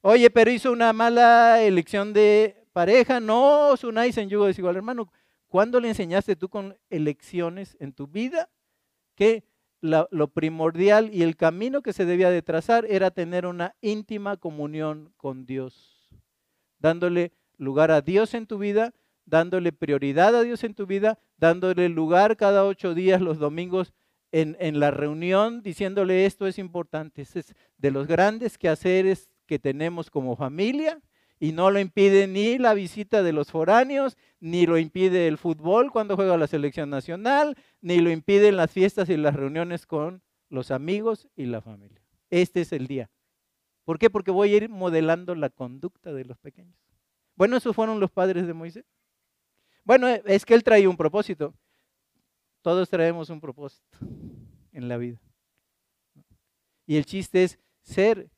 Oye, 0.00 0.28
pero 0.30 0.50
hizo 0.50 0.70
una 0.70 0.92
mala 0.92 1.62
elección 1.62 2.12
de 2.12 2.66
pareja. 2.74 3.20
No 3.20 3.74
unáis 3.82 4.18
en 4.18 4.28
yugo 4.28 4.46
desigual. 4.46 4.76
Hermano, 4.76 5.10
¿cuándo 5.48 5.80
le 5.80 5.88
enseñaste 5.88 6.36
tú 6.36 6.50
con 6.50 6.76
elecciones 6.90 7.76
en 7.80 7.94
tu 7.94 8.06
vida 8.06 8.50
que 9.14 9.44
lo 9.80 10.28
primordial 10.28 11.08
y 11.12 11.22
el 11.22 11.36
camino 11.36 11.82
que 11.82 11.94
se 11.94 12.04
debía 12.04 12.30
de 12.30 12.42
trazar 12.42 12.84
era 12.86 13.10
tener 13.10 13.46
una 13.46 13.76
íntima 13.80 14.36
comunión 14.36 15.14
con 15.16 15.46
Dios? 15.46 16.10
Dándole 16.78 17.32
lugar 17.56 17.90
a 17.90 18.02
Dios 18.02 18.34
en 18.34 18.46
tu 18.46 18.58
vida, 18.58 18.92
dándole 19.24 19.72
prioridad 19.72 20.36
a 20.36 20.42
Dios 20.42 20.64
en 20.64 20.74
tu 20.74 20.86
vida, 20.86 21.18
dándole 21.38 21.88
lugar 21.88 22.36
cada 22.36 22.64
ocho 22.64 22.94
días 22.94 23.22
los 23.22 23.38
domingos 23.38 23.94
en, 24.34 24.80
la 24.80 24.90
reunión, 24.90 25.62
diciéndole 25.62 26.26
esto 26.26 26.48
es 26.48 26.58
importante. 26.58 27.22
Este 27.22 27.40
es 27.40 27.54
de 27.78 27.90
los 27.92 28.08
grandes 28.08 28.58
quehaceres 28.58 29.30
que 29.46 29.60
tenemos 29.60 30.10
como 30.10 30.34
familia 30.34 31.00
y 31.38 31.52
no 31.52 31.70
lo 31.70 31.78
impide 31.78 32.26
ni 32.26 32.58
la 32.58 32.74
visita 32.74 33.22
de 33.22 33.32
los 33.32 33.52
foráneos, 33.52 34.16
ni 34.40 34.66
lo 34.66 34.76
impide 34.76 35.28
el 35.28 35.38
fútbol 35.38 35.92
cuando 35.92 36.16
juega 36.16 36.36
la 36.36 36.48
selección 36.48 36.90
nacional, 36.90 37.56
ni 37.80 38.00
lo 38.00 38.10
impiden 38.10 38.56
las 38.56 38.72
fiestas 38.72 39.08
y 39.08 39.16
las 39.16 39.36
reuniones 39.36 39.86
con 39.86 40.20
los 40.48 40.72
amigos 40.72 41.28
y 41.36 41.46
la 41.46 41.60
familia. 41.60 42.02
Este 42.28 42.62
es 42.62 42.72
el 42.72 42.88
día. 42.88 43.10
¿Por 43.84 44.00
qué? 44.00 44.10
Porque 44.10 44.32
voy 44.32 44.52
a 44.52 44.56
ir 44.56 44.68
modelando 44.68 45.36
la 45.36 45.50
conducta 45.50 46.12
de 46.12 46.24
los 46.24 46.38
pequeños. 46.38 46.76
Bueno, 47.36 47.56
esos 47.56 47.76
fueron 47.76 48.00
los 48.00 48.10
padres 48.10 48.48
de 48.48 48.54
Moisés. 48.54 48.84
Bueno, 49.84 50.08
es 50.08 50.44
que 50.44 50.54
él 50.54 50.64
traía 50.64 50.88
un 50.88 50.96
propósito. 50.96 51.54
Todos 52.64 52.88
traemos 52.88 53.28
un 53.28 53.42
propósito 53.42 53.98
en 54.72 54.88
la 54.88 54.96
vida. 54.96 55.20
Y 56.86 56.96
el 56.96 57.04
chiste 57.04 57.44
es 57.44 57.58
ser 57.82 58.30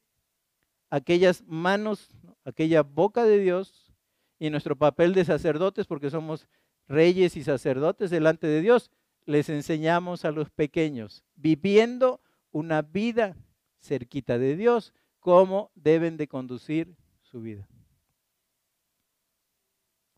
aquellas 0.91 1.45
manos, 1.47 2.11
aquella 2.45 2.83
boca 2.83 3.23
de 3.23 3.39
Dios 3.39 3.95
y 4.41 4.51
nuestro 4.51 4.75
papel 4.75 5.15
de 5.15 5.25
sacerdotes, 5.25 5.87
porque 5.87 6.11
somos 6.11 6.49
reyes 6.89 7.37
y 7.37 7.45
sacerdotes 7.45 8.11
delante 8.11 8.49
de 8.49 8.63
Dios, 8.63 8.91
les 9.27 9.49
enseñamos 9.49 10.25
a 10.25 10.33
los 10.33 10.51
pequeños, 10.51 11.23
viviendo 11.37 12.21
una 12.51 12.83
vida 12.83 13.37
cerquita 13.79 14.39
de 14.39 14.57
Dios, 14.57 14.93
cómo 15.21 15.71
deben 15.77 16.17
de 16.17 16.27
conducir 16.27 16.97
su 17.23 17.43
vida. 17.43 17.69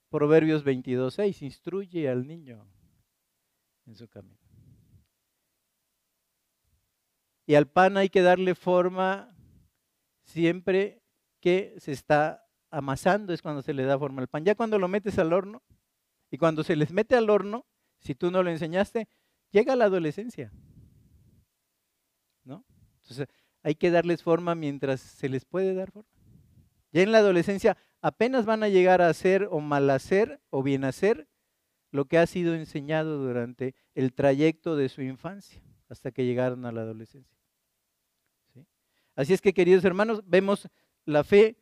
Proverbios 0.09 0.65
22.6, 0.65 1.43
instruye 1.43 2.09
al 2.09 2.27
niño 2.27 2.67
en 3.89 3.97
su 3.97 4.09
camino. 4.09 4.39
Y 7.47 7.55
al 7.55 7.67
pan 7.67 7.97
hay 7.97 8.11
que 8.11 8.23
darle 8.23 8.55
forma 8.55 9.35
siempre 10.25 11.03
que 11.41 11.75
se 11.79 11.93
está 11.93 12.47
amasando, 12.71 13.33
es 13.33 13.41
cuando 13.41 13.63
se 13.63 13.73
le 13.73 13.85
da 13.85 13.99
forma 13.99 14.21
al 14.21 14.29
pan. 14.29 14.45
Ya 14.45 14.55
cuando 14.55 14.79
lo 14.79 14.89
metes 14.89 15.19
al 15.19 15.33
horno, 15.33 15.63
y 16.31 16.37
cuando 16.37 16.63
se 16.63 16.77
les 16.77 16.93
mete 16.93 17.17
al 17.17 17.31
horno, 17.31 17.65
si 18.01 18.15
tú 18.15 18.31
no 18.31 18.43
lo 18.43 18.51
enseñaste, 18.51 19.09
llega 19.51 19.77
la 19.77 19.87
adolescencia. 19.87 20.53
¿No? 22.45 22.67
Entonces, 23.03 23.29
hay 23.63 23.75
que 23.75 23.91
darles 23.91 24.23
forma 24.23 24.55
mientras 24.55 25.01
se 25.01 25.31
les 25.31 25.47
puede 25.47 25.75
dar 25.75 25.91
forma. 25.91 26.11
Ya 26.93 27.03
en 27.03 27.13
la 27.13 27.19
adolescencia 27.19 27.79
apenas 28.03 28.45
van 28.45 28.63
a 28.63 28.69
llegar 28.69 29.01
a 29.01 29.09
hacer 29.09 29.49
o 29.51 29.61
mal 29.61 29.89
hacer 29.89 30.41
o 30.51 30.63
bien 30.63 30.85
hacer 30.85 31.29
lo 31.91 32.05
que 32.07 32.19
ha 32.19 32.27
sido 32.27 32.55
enseñado 32.55 33.19
durante 33.19 33.75
el 33.95 34.13
trayecto 34.13 34.77
de 34.77 34.89
su 34.89 35.03
infancia 35.03 35.63
hasta 35.89 36.11
que 36.11 36.25
llegaron 36.25 36.65
a 36.67 36.73
la 36.73 36.83
adolescencia. 36.83 37.37
Así 39.17 39.33
es 39.33 39.41
que, 39.41 39.53
queridos 39.53 39.85
hermanos, 39.85 40.23
vemos 40.27 40.69
la 41.05 41.25
fe 41.25 41.57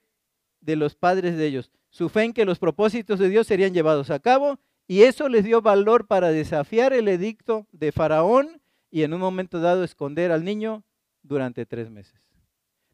de 0.61 0.77
los 0.77 0.95
padres 0.95 1.37
de 1.37 1.47
ellos, 1.47 1.71
su 1.91 2.09
fe 2.09 2.25
en 2.25 2.33
que 2.33 2.45
los 2.45 2.59
propósitos 2.59 3.19
de 3.19 3.29
Dios 3.29 3.47
serían 3.47 3.73
llevados 3.73 4.11
a 4.11 4.19
cabo 4.19 4.59
y 4.87 5.03
eso 5.03 5.29
les 5.29 5.45
dio 5.45 5.63
valor 5.63 6.07
para 6.07 6.29
desafiar 6.31 6.93
el 6.93 7.09
edicto 7.09 7.67
de 7.73 7.93
Faraón 7.93 8.61
y 8.91 9.03
en 9.03 9.15
un 9.15 9.21
momento 9.21 9.61
dado 9.61 9.85
esconder 9.85 10.33
al 10.33 10.45
niño 10.45 10.85
durante 11.23 11.67
tres 11.67 11.91
meses. 11.91 12.21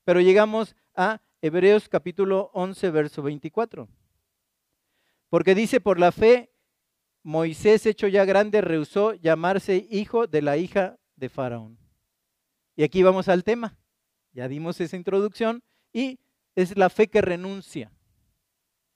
Pero 0.04 0.20
llegamos 0.20 0.76
a 0.94 1.20
Hebreos 1.40 1.88
capítulo 1.88 2.50
11, 2.54 2.90
verso 2.90 3.22
24. 3.22 3.88
Porque 5.28 5.54
dice, 5.54 5.80
por 5.80 5.98
la 5.98 6.12
fe, 6.12 6.51
Moisés, 7.22 7.86
hecho 7.86 8.08
ya 8.08 8.24
grande, 8.24 8.60
rehusó 8.60 9.14
llamarse 9.14 9.86
hijo 9.90 10.26
de 10.26 10.42
la 10.42 10.56
hija 10.56 10.98
de 11.16 11.28
Faraón. 11.28 11.78
Y 12.74 12.82
aquí 12.82 13.02
vamos 13.02 13.28
al 13.28 13.44
tema. 13.44 13.78
Ya 14.32 14.48
dimos 14.48 14.80
esa 14.80 14.96
introducción 14.96 15.62
y 15.92 16.18
es 16.54 16.76
la 16.76 16.90
fe 16.90 17.08
que 17.08 17.20
renuncia. 17.20 17.92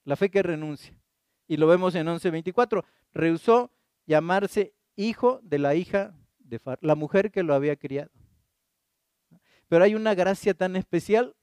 La 0.03 0.15
fe 0.15 0.29
que 0.29 0.43
renuncia. 0.43 0.99
Y 1.47 1.57
lo 1.57 1.67
vemos 1.67 1.95
en 1.95 2.07
11.24. 2.07 2.83
Rehusó 3.13 3.71
llamarse 4.05 4.73
hijo 4.95 5.39
de 5.43 5.59
la 5.59 5.75
hija 5.75 6.15
de 6.39 6.59
Faraón, 6.59 6.79
la 6.81 6.95
mujer 6.95 7.31
que 7.31 7.43
lo 7.43 7.53
había 7.53 7.75
criado. 7.75 8.11
Pero 9.69 9.83
hay 9.83 9.95
una 9.95 10.15
gracia 10.15 10.53
tan 10.53 10.75
especial 10.75 11.35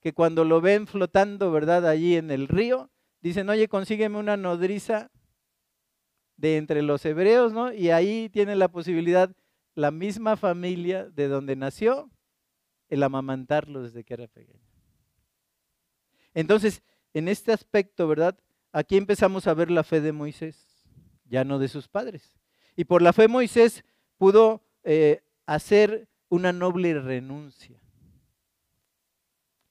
que 0.00 0.12
cuando 0.12 0.44
lo 0.44 0.60
ven 0.60 0.86
flotando, 0.86 1.52
¿verdad? 1.52 1.86
Allí 1.86 2.16
en 2.16 2.30
el 2.30 2.48
río, 2.48 2.90
dicen, 3.20 3.48
oye, 3.50 3.68
consígueme 3.68 4.18
una 4.18 4.36
nodriza 4.36 5.10
de 6.40 6.56
entre 6.56 6.82
los 6.82 7.04
hebreos, 7.04 7.52
¿no? 7.52 7.72
Y 7.72 7.90
ahí 7.90 8.30
tiene 8.30 8.56
la 8.56 8.68
posibilidad 8.68 9.30
la 9.74 9.90
misma 9.90 10.36
familia 10.36 11.04
de 11.04 11.28
donde 11.28 11.54
nació, 11.54 12.10
el 12.88 13.02
amamantarlo 13.02 13.82
desde 13.82 14.04
que 14.04 14.14
era 14.14 14.26
pequeño. 14.26 14.64
Entonces, 16.34 16.82
en 17.12 17.28
este 17.28 17.52
aspecto, 17.52 18.08
¿verdad? 18.08 18.38
Aquí 18.72 18.96
empezamos 18.96 19.46
a 19.46 19.54
ver 19.54 19.70
la 19.70 19.84
fe 19.84 20.00
de 20.00 20.12
Moisés, 20.12 20.84
ya 21.26 21.44
no 21.44 21.58
de 21.58 21.68
sus 21.68 21.88
padres. 21.88 22.36
Y 22.74 22.84
por 22.84 23.02
la 23.02 23.12
fe 23.12 23.28
Moisés 23.28 23.84
pudo 24.16 24.62
eh, 24.82 25.22
hacer 25.46 26.08
una 26.28 26.52
noble 26.52 26.98
renuncia. 26.98 27.80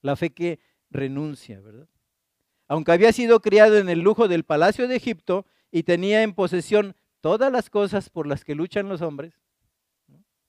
La 0.01 0.15
fe 0.15 0.29
que 0.29 0.59
renuncia, 0.91 1.59
¿verdad? 1.59 1.87
Aunque 2.67 2.91
había 2.91 3.11
sido 3.11 3.41
criado 3.41 3.77
en 3.77 3.89
el 3.89 3.99
lujo 3.99 4.27
del 4.27 4.43
palacio 4.43 4.87
de 4.87 4.95
Egipto 4.95 5.45
y 5.71 5.83
tenía 5.83 6.23
en 6.23 6.33
posesión 6.33 6.95
todas 7.21 7.51
las 7.51 7.69
cosas 7.69 8.09
por 8.09 8.27
las 8.27 8.43
que 8.43 8.55
luchan 8.55 8.89
los 8.89 9.01
hombres, 9.01 9.39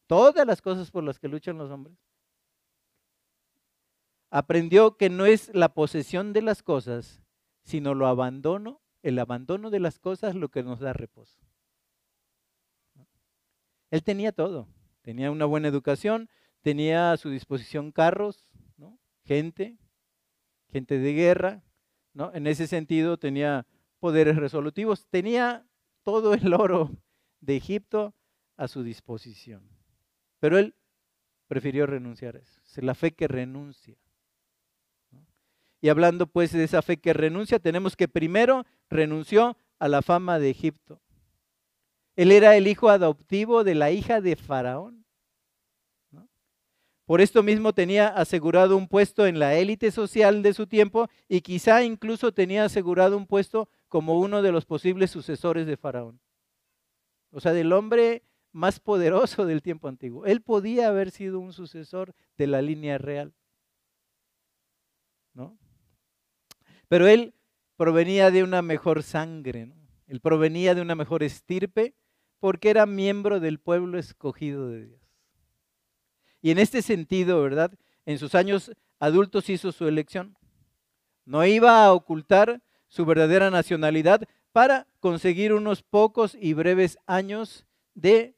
todas 0.07 0.47
las 0.47 0.63
cosas 0.63 0.91
por 0.91 1.05
las 1.05 1.19
que 1.19 1.29
luchan 1.29 1.59
los 1.59 1.71
hombres, 1.71 1.97
aprendió 4.31 4.97
que 4.97 5.11
no 5.11 5.27
es 5.27 5.55
la 5.55 5.75
posesión 5.75 6.33
de 6.33 6.43
las 6.43 6.63
cosas, 6.63 7.23
sino 7.63 7.95
lo 7.95 8.07
abandono, 8.07 8.81
el 9.03 9.19
abandono 9.19 9.71
de 9.71 9.81
las 9.81 9.99
cosas 9.99 10.35
lo 10.35 10.49
que 10.49 10.63
nos 10.63 10.81
da 10.81 10.93
reposo. 10.93 11.41
Él 13.91 14.05
tenía 14.05 14.33
todo, 14.33 14.69
tenía 15.03 15.31
una 15.31 15.47
buena 15.47 15.69
educación, 15.69 16.31
tenía 16.61 17.13
a 17.13 17.17
su 17.17 17.31
disposición 17.31 17.91
carros, 17.91 18.47
gente, 19.25 19.79
gente 20.69 20.99
de 20.99 21.13
guerra, 21.13 21.63
¿no? 22.13 22.33
En 22.35 22.47
ese 22.47 22.67
sentido 22.67 23.19
tenía 23.19 23.67
poderes 24.01 24.37
resolutivos, 24.37 25.07
tenía 25.09 25.65
todo 26.03 26.35
el 26.35 26.53
oro 26.55 26.91
de 27.41 27.57
Egipto 27.57 28.15
a 28.57 28.67
su 28.67 28.83
disposición. 28.83 29.63
Pero 30.41 30.59
él 30.59 30.75
prefirió 31.47 31.87
renunciar 31.87 32.37
a 32.37 32.41
eso. 32.41 32.61
Es 32.65 32.83
la 32.83 32.95
fe 32.95 33.13
que 33.13 33.29
renuncia. 33.29 33.97
Y 35.81 35.89
hablando 35.89 36.27
pues 36.27 36.53
de 36.53 36.65
esa 36.65 36.83
fe 36.83 36.99
que 36.99 37.13
renuncia, 37.13 37.59
tenemos 37.59 37.97
que 37.97 38.09
primero 38.09 38.67
renunció 38.89 39.57
a 39.79 39.89
la 39.89 40.03
fama 40.03 40.39
de 40.39 40.51
Egipto. 40.51 41.01
Él 42.17 42.33
era 42.33 42.57
el 42.57 42.67
hijo 42.67 42.91
adoptivo 42.91 43.65
de 43.65 43.75
la 43.75 43.91
hija 43.91 44.21
de 44.21 44.37
Faraón. 44.37 45.07
Por 47.07 47.21
esto 47.21 47.43
mismo 47.43 47.73
tenía 47.73 48.09
asegurado 48.09 48.77
un 48.77 48.87
puesto 48.87 49.27
en 49.27 49.39
la 49.39 49.55
élite 49.55 49.91
social 49.91 50.43
de 50.43 50.55
su 50.55 50.67
tiempo 50.67 51.09
y 51.29 51.41
quizá 51.41 51.83
incluso 51.83 52.33
tenía 52.33 52.65
asegurado 52.65 53.17
un 53.17 53.27
puesto 53.27 53.69
como 53.91 54.19
uno 54.21 54.41
de 54.41 54.53
los 54.53 54.65
posibles 54.65 55.11
sucesores 55.11 55.67
de 55.67 55.77
Faraón. 55.77 56.21
O 57.33 57.41
sea, 57.41 57.53
del 57.53 57.73
hombre 57.73 58.23
más 58.53 58.81
poderoso 58.81 59.45
del 59.45 59.63
tiempo 59.63 59.89
antiguo. 59.89 60.25
Él 60.25 60.41
podía 60.41 60.89
haber 60.89 61.11
sido 61.11 61.41
un 61.41 61.53
sucesor 61.53 62.15
de 62.39 62.47
la 62.47 62.63
línea 62.63 62.99
real. 62.99 63.35
¿No? 65.35 65.59
Pero 66.89 67.09
él 67.09 67.35
provenía 67.77 68.31
de 68.31 68.45
una 68.45 68.63
mejor 68.63 69.03
sangre, 69.03 69.73
él 70.07 70.21
provenía 70.21 70.75
de 70.75 70.83
una 70.83 70.95
mejor 70.95 71.23
estirpe 71.23 71.95
porque 72.39 72.71
era 72.71 72.87
miembro 72.87 73.41
del 73.41 73.59
pueblo 73.59 73.99
escogido 73.99 74.69
de 74.69 74.87
Dios. 74.87 75.01
Y 76.41 76.53
en 76.53 76.59
este 76.59 76.81
sentido, 76.81 77.43
¿verdad? 77.43 77.73
En 78.07 78.19
sus 78.19 78.35
años 78.35 78.73
adultos 79.01 79.51
hizo 79.51 79.73
su 79.73 79.89
elección. 79.89 80.37
No 81.25 81.45
iba 81.45 81.85
a 81.85 81.93
ocultar 81.93 82.63
su 82.91 83.07
verdadera 83.07 83.51
nacionalidad 83.51 84.29
para 84.53 84.87
conseguir 84.99 85.55
unos 85.55 85.83
pocos 85.83 86.37
y 86.39 86.53
breves 86.53 86.99
años 87.07 87.65
de 87.95 88.37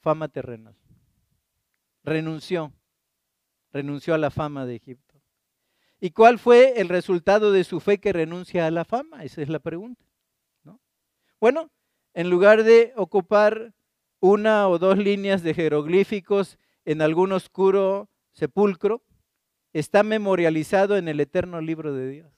fama 0.00 0.28
terrenal. 0.28 0.76
Renunció, 2.02 2.72
renunció 3.72 4.14
a 4.14 4.18
la 4.18 4.30
fama 4.30 4.66
de 4.66 4.76
Egipto. 4.76 5.14
¿Y 6.00 6.10
cuál 6.10 6.38
fue 6.38 6.80
el 6.80 6.90
resultado 6.90 7.52
de 7.52 7.64
su 7.64 7.80
fe 7.80 7.98
que 7.98 8.12
renuncia 8.12 8.66
a 8.66 8.70
la 8.70 8.84
fama? 8.84 9.24
Esa 9.24 9.40
es 9.40 9.48
la 9.48 9.60
pregunta. 9.60 10.04
Bueno, 11.40 11.70
en 12.14 12.30
lugar 12.30 12.64
de 12.64 12.92
ocupar 12.96 13.74
una 14.18 14.68
o 14.68 14.78
dos 14.78 14.98
líneas 14.98 15.42
de 15.42 15.54
jeroglíficos 15.54 16.58
en 16.84 17.00
algún 17.00 17.32
oscuro 17.32 18.08
sepulcro, 18.32 19.02
está 19.72 20.02
memorializado 20.02 20.96
en 20.96 21.08
el 21.08 21.20
eterno 21.20 21.60
libro 21.60 21.92
de 21.92 22.08
Dios. 22.08 22.32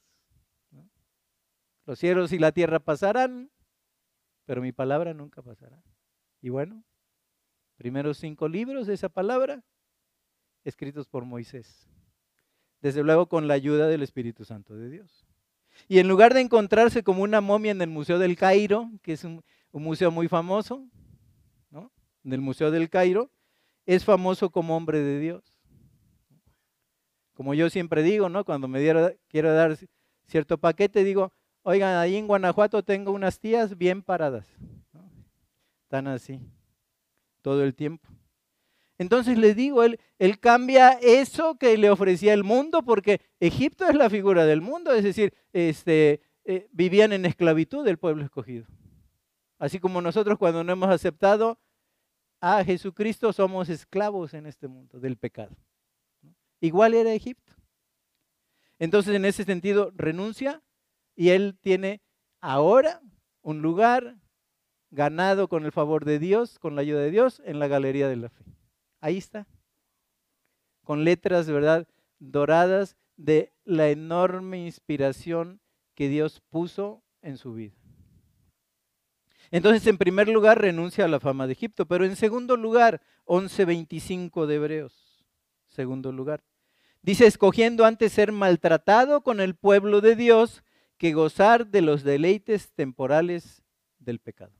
Los 1.87 2.01
cielos 2.01 2.33
y 2.33 2.39
la 2.39 2.51
tierra 2.51 2.81
pasarán, 2.81 3.51
pero 4.45 4.61
mi 4.61 4.73
palabra 4.73 5.15
nunca 5.15 5.41
pasará. 5.41 5.81
Y 6.43 6.49
bueno, 6.49 6.83
primeros 7.77 8.19
cinco 8.19 8.49
libros 8.49 8.89
de 8.89 8.95
esa 8.95 9.09
palabra, 9.09 9.63
escritos 10.65 11.07
por 11.07 11.25
Moisés. 11.25 11.89
Desde 12.81 13.05
luego 13.05 13.29
con 13.29 13.47
la 13.47 13.55
ayuda 13.55 13.87
del 13.87 14.03
Espíritu 14.03 14.45
Santo 14.45 14.75
de 14.75 14.91
Dios. 14.91 15.27
Y 15.89 15.99
en 15.99 16.09
lugar 16.09 16.35
de 16.35 16.41
encontrarse 16.41 17.05
como 17.05 17.23
una 17.23 17.41
momia 17.41 17.71
en 17.71 17.81
el 17.81 17.89
Museo 17.89 18.19
del 18.19 18.37
Cairo, 18.37 18.91
que 19.03 19.13
es 19.13 19.25
un, 19.25 19.45
museo 19.73 20.11
muy 20.11 20.27
famoso, 20.27 20.89
¿no? 21.71 21.93
en 22.25 22.33
el 22.33 22.41
Museo 22.41 22.71
del 22.71 22.91
Cairo, 22.91 23.31
es 23.85 24.05
famoso 24.05 24.51
como 24.51 24.77
hombre 24.77 25.01
de 25.01 25.21
Dios. 25.21 25.61
Como 27.35 27.55
yo 27.55 27.71
siempre 27.71 28.03
digo, 28.03 28.29
¿no? 28.29 28.45
Cuando 28.45 28.67
me 28.67 28.81
quiero 29.29 29.53
dar 29.53 29.77
cierto 30.27 30.59
paquete, 30.59 31.05
digo, 31.05 31.33
oigan, 31.67 31.97
ahí 31.97 32.15
en 32.15 32.29
Guanajuato 32.29 32.85
tengo 32.85 33.11
unas 33.11 33.41
tías 33.41 33.77
bien 33.77 34.01
paradas. 34.01 34.47
Están 35.83 36.07
así, 36.07 36.41
todo 37.43 37.65
el 37.65 37.75
tiempo. 37.75 38.09
Entonces 38.99 39.37
le 39.37 39.53
digo, 39.53 39.83
él, 39.83 39.99
él 40.21 40.39
cambia 40.39 40.93
eso 40.93 41.57
que 41.57 41.77
le 41.77 41.91
ofrecía 41.91 42.35
el 42.35 42.45
mundo, 42.45 42.85
porque 42.85 43.21
Egipto 43.41 43.85
es 43.89 43.97
la 43.97 44.09
figura 44.09 44.47
del 44.47 44.61
mundo, 44.61 44.93
es 44.93 45.03
decir, 45.03 45.35
este, 45.53 46.21
eh, 46.45 46.69
vivían 46.71 47.13
en 47.13 47.27
esclavitud 47.27 47.87
el 47.89 47.99
pueblo 47.99 48.25
escogido. 48.25 48.67
Así 49.59 49.81
como 49.81 50.01
nosotros 50.01 50.39
cuando 50.39 50.63
no 50.63 50.73
hemos 50.73 50.89
aceptado 50.89 51.59
a 52.41 52.63
Jesucristo 52.63 53.33
somos 53.33 53.69
esclavos 53.71 54.35
en 54.35 54.47
este 54.47 54.69
mundo 54.69 55.01
del 55.01 55.17
pecado. 55.17 55.57
Igual 56.61 56.95
era 56.95 57.13
Egipto. 57.13 57.55
Entonces 58.79 59.17
en 59.17 59.25
ese 59.25 59.43
sentido 59.43 59.91
renuncia 59.97 60.63
y 61.17 61.31
él 61.31 61.59
tiene 61.61 62.03
ahora 62.41 63.01
un 63.43 63.63
lugar 63.63 64.17
ganado 64.91 65.49
con 65.49 65.65
el 65.65 65.73
favor 65.73 66.05
de 66.05 66.19
Dios, 66.19 66.59
con 66.59 66.77
la 66.77 66.83
ayuda 66.83 67.01
de 67.01 67.11
Dios, 67.11 67.43
en 67.45 67.59
la 67.59 67.67
galería 67.67 68.09
de 68.09 68.17
la 68.17 68.29
fe. 68.29 68.45
Ahí 69.01 69.17
está. 69.17 69.47
Con 70.85 71.05
letras, 71.05 71.49
verdad, 71.49 71.89
doradas 72.19 72.97
de 73.17 73.53
la 73.65 73.89
enorme 73.89 74.65
inspiración 74.65 75.61
que 75.95 76.09
Dios 76.09 76.43
puso 76.51 77.03
en 77.23 77.39
su 77.39 77.55
vida. 77.55 77.75
Entonces, 79.51 79.87
en 79.87 79.99
primer 79.99 80.29
lugar, 80.29 80.61
renuncia 80.61 81.05
a 81.05 81.09
la 81.09 81.21
fama 81.21 81.47
de 81.47 81.55
Egipto, 81.55 81.87
pero 81.87 82.05
en 82.05 82.17
segundo 82.17 82.57
lugar, 82.57 83.01
11.25 83.25 84.47
de 84.47 84.55
Hebreos, 84.57 85.25
segundo 85.67 86.13
lugar. 86.13 86.45
Dice, 87.03 87.27
escogiendo 87.27 87.85
antes 87.85 88.13
ser 88.13 88.33
maltratado 88.33 89.23
con 89.23 89.41
el 89.41 89.55
pueblo 89.55 90.01
de 90.01 90.17
Dios 90.17 90.63
que 90.99 91.13
gozar 91.13 91.67
de 91.67 91.83
los 91.83 92.03
deleites 92.03 92.73
temporales 92.73 93.63
del 93.99 94.19
pecado. 94.19 94.53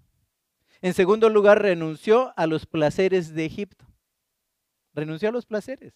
En 0.83 0.95
segundo 0.95 1.29
lugar, 1.31 1.63
renunció 1.63 2.33
a 2.37 2.47
los 2.47 2.67
placeres 2.67 3.35
de 3.35 3.47
Egipto 3.47 3.87
renunció 4.97 5.29
a 5.29 5.33
los 5.33 5.47
placeres. 5.47 5.95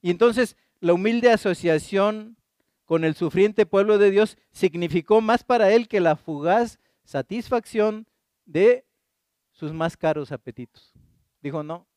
Y 0.00 0.10
entonces 0.10 0.56
la 0.78 0.92
humilde 0.92 1.32
asociación 1.32 2.36
con 2.84 3.04
el 3.04 3.16
sufriente 3.16 3.66
pueblo 3.66 3.98
de 3.98 4.12
Dios 4.12 4.38
significó 4.52 5.20
más 5.20 5.42
para 5.42 5.72
él 5.72 5.88
que 5.88 5.98
la 5.98 6.14
fugaz 6.14 6.78
satisfacción 7.02 8.06
de 8.44 8.86
sus 9.50 9.72
más 9.72 9.96
caros 9.96 10.30
apetitos. 10.30 10.92
Dijo, 11.40 11.62
no, 11.64 11.88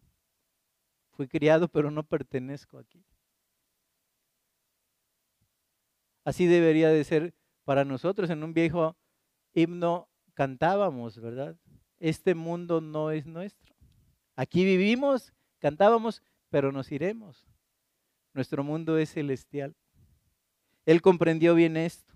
fui 1.12 1.28
criado 1.28 1.68
pero 1.68 1.92
no 1.92 2.04
pertenezco 2.04 2.80
aquí. 2.80 3.04
Así 6.30 6.46
debería 6.46 6.90
de 6.90 7.04
ser 7.04 7.34
para 7.66 7.84
nosotros. 7.84 8.30
En 8.30 8.44
un 8.44 8.54
viejo 8.54 8.96
himno 9.52 10.08
cantábamos, 10.36 11.20
¿verdad? 11.20 11.58
Este 12.00 12.36
mundo 12.36 12.82
no 12.82 13.10
es 13.10 13.26
nuestro. 13.26 13.74
Aquí 14.36 14.64
vivimos, 14.64 15.34
cantábamos, 15.58 16.22
pero 16.52 16.72
nos 16.72 16.92
iremos. 16.92 17.48
Nuestro 18.36 18.64
mundo 18.64 19.00
es 19.00 19.12
celestial. 19.12 19.76
Él 20.86 21.02
comprendió 21.02 21.56
bien 21.56 21.78
esto. 21.78 22.14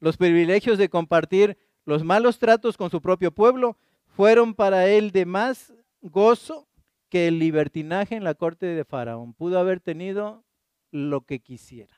Los 0.00 0.16
privilegios 0.16 0.76
de 0.76 0.88
compartir 0.88 1.56
los 1.84 2.02
malos 2.02 2.40
tratos 2.40 2.76
con 2.76 2.90
su 2.90 3.00
propio 3.00 3.30
pueblo 3.30 3.78
fueron 4.08 4.56
para 4.56 4.88
él 4.88 5.12
de 5.12 5.24
más 5.24 5.72
gozo 6.00 6.66
que 7.08 7.28
el 7.28 7.38
libertinaje 7.38 8.16
en 8.16 8.24
la 8.24 8.34
corte 8.34 8.66
de 8.66 8.84
Faraón. 8.84 9.34
Pudo 9.34 9.60
haber 9.60 9.78
tenido 9.78 10.44
lo 10.90 11.20
que 11.20 11.38
quisiera, 11.38 11.97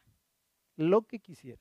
lo 0.80 1.02
que 1.02 1.20
quisiera. 1.20 1.60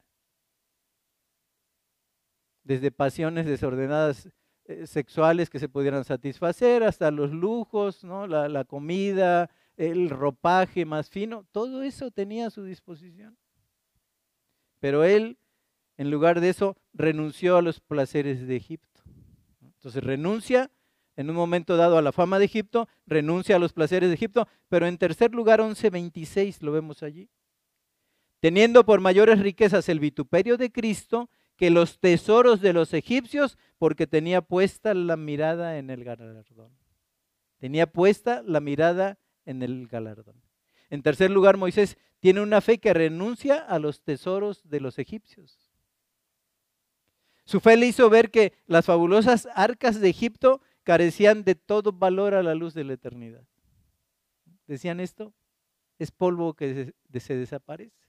Desde 2.63 2.91
pasiones 2.91 3.45
desordenadas 3.45 4.29
eh, 4.65 4.85
sexuales 4.87 5.49
que 5.49 5.59
se 5.59 5.69
pudieran 5.69 6.03
satisfacer, 6.05 6.83
hasta 6.83 7.11
los 7.11 7.31
lujos, 7.31 8.03
¿no? 8.03 8.27
la, 8.27 8.47
la 8.47 8.65
comida, 8.65 9.49
el 9.77 10.09
ropaje 10.09 10.85
más 10.85 11.09
fino, 11.09 11.45
todo 11.51 11.83
eso 11.83 12.11
tenía 12.11 12.47
a 12.47 12.51
su 12.51 12.63
disposición. 12.63 13.37
Pero 14.79 15.03
él, 15.03 15.37
en 15.97 16.11
lugar 16.11 16.39
de 16.41 16.49
eso, 16.49 16.77
renunció 16.93 17.57
a 17.57 17.61
los 17.61 17.79
placeres 17.79 18.47
de 18.47 18.55
Egipto. 18.55 19.01
Entonces 19.61 20.03
renuncia 20.03 20.71
en 21.19 21.29
un 21.29 21.35
momento 21.35 21.75
dado 21.75 21.97
a 21.97 22.01
la 22.01 22.13
fama 22.13 22.39
de 22.39 22.45
Egipto, 22.45 22.87
renuncia 23.05 23.57
a 23.57 23.59
los 23.59 23.73
placeres 23.73 24.07
de 24.07 24.15
Egipto, 24.15 24.47
pero 24.69 24.87
en 24.87 24.97
tercer 24.97 25.33
lugar, 25.33 25.59
11.26, 25.59 26.61
lo 26.61 26.71
vemos 26.71 27.03
allí. 27.03 27.29
Teniendo 28.39 28.85
por 28.85 29.01
mayores 29.01 29.39
riquezas 29.39 29.89
el 29.89 29.99
vituperio 29.99 30.57
de 30.57 30.71
Cristo 30.71 31.29
que 31.55 31.69
los 31.69 31.99
tesoros 31.99 32.61
de 32.61 32.73
los 32.73 32.93
egipcios 32.93 33.57
porque 33.77 34.07
tenía 34.07 34.41
puesta 34.41 34.93
la 34.93 35.17
mirada 35.17 35.77
en 35.77 35.89
el 35.89 36.03
galardón. 36.03 36.71
Tenía 37.57 37.91
puesta 37.91 38.41
la 38.45 38.61
mirada 38.61 39.19
en 39.45 39.61
el 39.61 39.87
galardón. 39.87 40.41
En 40.89 41.03
tercer 41.03 41.31
lugar, 41.31 41.57
Moisés 41.57 41.97
tiene 42.19 42.41
una 42.41 42.61
fe 42.61 42.79
que 42.79 42.93
renuncia 42.93 43.57
a 43.57 43.79
los 43.79 44.01
tesoros 44.03 44.67
de 44.69 44.79
los 44.79 44.99
egipcios. 44.99 45.69
Su 47.45 47.59
fe 47.59 47.77
le 47.77 47.87
hizo 47.87 48.09
ver 48.09 48.29
que 48.29 48.53
las 48.67 48.85
fabulosas 48.85 49.47
arcas 49.55 49.99
de 49.99 50.09
Egipto 50.09 50.61
carecían 50.83 51.43
de 51.43 51.55
todo 51.55 51.91
valor 51.91 52.33
a 52.33 52.43
la 52.43 52.55
luz 52.55 52.73
de 52.73 52.83
la 52.83 52.93
eternidad. 52.93 53.43
Decían 54.67 54.99
esto, 54.99 55.33
es 55.97 56.11
polvo 56.11 56.53
que 56.53 56.93
se, 57.19 57.35
desaparece. 57.35 58.08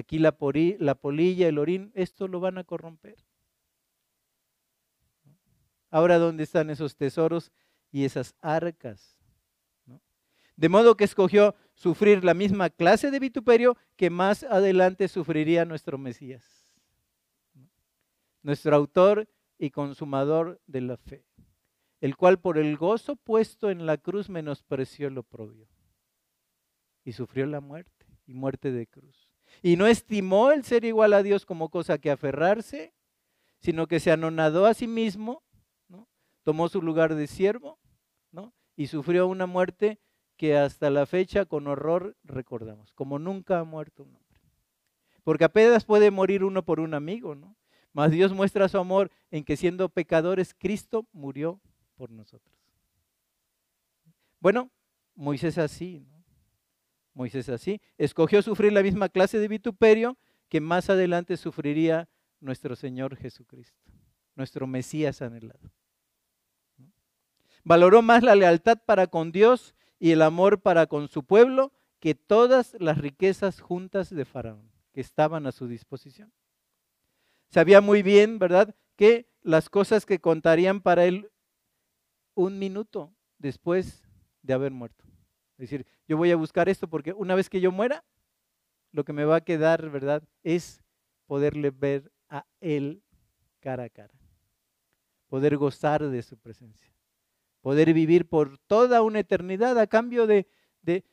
Aquí 0.00 0.18
la, 0.18 0.34
la 0.78 0.94
polilla, 0.94 1.46
el 1.46 1.58
orín, 1.58 1.92
esto 1.94 2.26
lo 2.26 2.40
van 2.40 2.56
a 2.56 2.64
corromper. 2.64 3.18
Ahora, 5.90 6.18
¿dónde 6.18 6.44
están 6.44 6.70
esos 6.70 6.96
tesoros 6.96 7.52
y 7.92 8.06
esas 8.06 8.34
arcas? 8.40 9.18
De 10.56 10.70
modo 10.70 10.96
que 10.96 11.04
escogió 11.04 11.54
sufrir 11.74 12.24
la 12.24 12.32
misma 12.32 12.70
clase 12.70 13.10
de 13.10 13.18
vituperio 13.18 13.76
que 13.96 14.08
más 14.08 14.42
adelante 14.42 15.06
sufriría 15.06 15.66
nuestro 15.66 15.98
Mesías, 15.98 16.66
nuestro 18.42 18.74
autor 18.74 19.28
y 19.58 19.70
consumador 19.70 20.62
de 20.66 20.80
la 20.80 20.96
fe, 20.96 21.26
el 22.00 22.16
cual 22.16 22.38
por 22.38 22.56
el 22.56 22.78
gozo 22.78 23.16
puesto 23.16 23.70
en 23.70 23.84
la 23.84 23.98
cruz 23.98 24.30
menospreció 24.30 25.10
lo 25.10 25.24
propio 25.24 25.68
y 27.04 27.12
sufrió 27.12 27.44
la 27.44 27.60
muerte 27.60 28.06
y 28.26 28.32
muerte 28.32 28.72
de 28.72 28.86
cruz 28.86 29.29
y 29.62 29.76
no 29.76 29.86
estimó 29.86 30.52
el 30.52 30.64
ser 30.64 30.84
igual 30.84 31.12
a 31.12 31.22
Dios 31.22 31.44
como 31.44 31.68
cosa 31.68 31.98
que 31.98 32.10
aferrarse, 32.10 32.94
sino 33.60 33.86
que 33.86 34.00
se 34.00 34.10
anonadó 34.10 34.66
a 34.66 34.74
sí 34.74 34.86
mismo, 34.86 35.42
tomó 36.42 36.68
su 36.68 36.80
lugar 36.80 37.14
de 37.14 37.26
siervo 37.26 37.78
y 38.76 38.86
sufrió 38.86 39.26
una 39.26 39.44
muerte 39.46 40.00
que 40.38 40.56
hasta 40.56 40.88
la 40.88 41.04
fecha 41.04 41.44
con 41.44 41.66
horror 41.66 42.16
recordamos, 42.24 42.94
como 42.94 43.18
nunca 43.18 43.58
ha 43.58 43.64
muerto 43.64 44.04
un 44.04 44.16
hombre. 44.16 44.40
Porque 45.22 45.44
apenas 45.44 45.84
puede 45.84 46.10
morir 46.10 46.44
uno 46.44 46.64
por 46.64 46.80
un 46.80 46.94
amigo, 46.94 47.34
¿no? 47.34 47.56
Mas 47.92 48.10
Dios 48.10 48.32
muestra 48.32 48.68
su 48.70 48.78
amor 48.78 49.10
en 49.30 49.44
que 49.44 49.58
siendo 49.58 49.90
pecadores, 49.90 50.54
Cristo 50.54 51.06
murió 51.12 51.60
por 51.94 52.10
nosotros. 52.10 52.56
Bueno, 54.38 54.70
Moisés 55.14 55.58
así, 55.58 56.00
¿no? 56.00 56.19
Moisés 57.14 57.48
así, 57.48 57.80
escogió 57.98 58.42
sufrir 58.42 58.72
la 58.72 58.82
misma 58.82 59.08
clase 59.08 59.38
de 59.38 59.48
vituperio 59.48 60.16
que 60.48 60.60
más 60.60 60.90
adelante 60.90 61.36
sufriría 61.36 62.08
nuestro 62.40 62.76
Señor 62.76 63.16
Jesucristo, 63.16 63.90
nuestro 64.34 64.66
Mesías 64.66 65.22
anhelado. 65.22 65.70
Valoró 67.62 68.02
más 68.02 68.22
la 68.22 68.34
lealtad 68.34 68.78
para 68.86 69.06
con 69.06 69.32
Dios 69.32 69.74
y 69.98 70.12
el 70.12 70.22
amor 70.22 70.60
para 70.62 70.86
con 70.86 71.08
su 71.08 71.24
pueblo 71.24 71.72
que 71.98 72.14
todas 72.14 72.74
las 72.80 72.98
riquezas 72.98 73.60
juntas 73.60 74.08
de 74.10 74.24
Faraón 74.24 74.70
que 74.92 75.00
estaban 75.00 75.46
a 75.46 75.52
su 75.52 75.68
disposición. 75.68 76.32
Sabía 77.50 77.80
muy 77.80 78.02
bien, 78.02 78.38
¿verdad?, 78.38 78.74
que 78.96 79.30
las 79.42 79.68
cosas 79.68 80.06
que 80.06 80.20
contarían 80.20 80.80
para 80.80 81.04
él 81.04 81.30
un 82.34 82.58
minuto 82.58 83.14
después 83.38 84.02
de 84.42 84.54
haber 84.54 84.72
muerto. 84.72 85.09
Es 85.60 85.68
decir, 85.68 85.86
yo 86.08 86.16
voy 86.16 86.30
a 86.30 86.36
buscar 86.36 86.70
esto 86.70 86.88
porque 86.88 87.12
una 87.12 87.34
vez 87.34 87.50
que 87.50 87.60
yo 87.60 87.70
muera, 87.70 88.02
lo 88.92 89.04
que 89.04 89.12
me 89.12 89.26
va 89.26 89.36
a 89.36 89.40
quedar, 89.42 89.90
¿verdad? 89.90 90.22
Es 90.42 90.82
poderle 91.26 91.70
ver 91.70 92.10
a 92.30 92.46
Él 92.60 93.02
cara 93.60 93.84
a 93.84 93.90
cara, 93.90 94.14
poder 95.28 95.58
gozar 95.58 96.08
de 96.08 96.22
su 96.22 96.38
presencia, 96.38 96.94
poder 97.60 97.92
vivir 97.92 98.26
por 98.26 98.56
toda 98.56 99.02
una 99.02 99.18
eternidad 99.18 99.78
a 99.78 99.86
cambio 99.86 100.26
de, 100.26 100.48
de, 100.80 101.04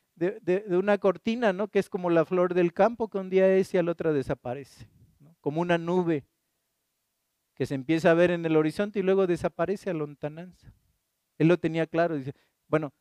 una 0.69 0.97
cortina, 0.97 1.51
¿no? 1.51 1.67
Que 1.67 1.79
es 1.79 1.89
como 1.89 2.09
la 2.09 2.23
flor 2.23 2.53
del 2.53 2.71
campo 2.71 3.09
que 3.09 3.17
un 3.17 3.29
día 3.29 3.53
es 3.53 3.73
y 3.73 3.77
al 3.77 3.89
otro 3.89 4.13
desaparece, 4.13 4.87
como 5.41 5.59
una 5.59 5.77
nube 5.77 6.25
que 7.53 7.65
se 7.65 7.75
empieza 7.75 8.11
a 8.11 8.13
ver 8.13 8.31
en 8.31 8.45
el 8.45 8.55
horizonte 8.55 8.99
y 8.99 9.03
luego 9.03 9.27
desaparece 9.27 9.89
a 9.89 9.93
lontananza. 9.93 10.73
Él 11.37 11.49
lo 11.49 11.57
tenía 11.57 11.85
claro, 11.85 12.15
dice, 12.15 12.33
bueno, 12.69 12.93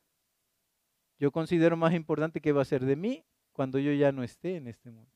yo 1.18 1.30
considero 1.30 1.76
más 1.76 1.94
importante 1.94 2.40
que 2.40 2.52
va 2.52 2.62
a 2.62 2.66
ser 2.66 2.84
de 2.84 2.96
mí 2.96 3.24
cuando 3.52 3.78
yo 3.78 3.92
ya 3.92 4.12
no 4.12 4.22
esté 4.22 4.56
en 4.56 4.68
este 4.68 4.90
mundo. 4.90 5.10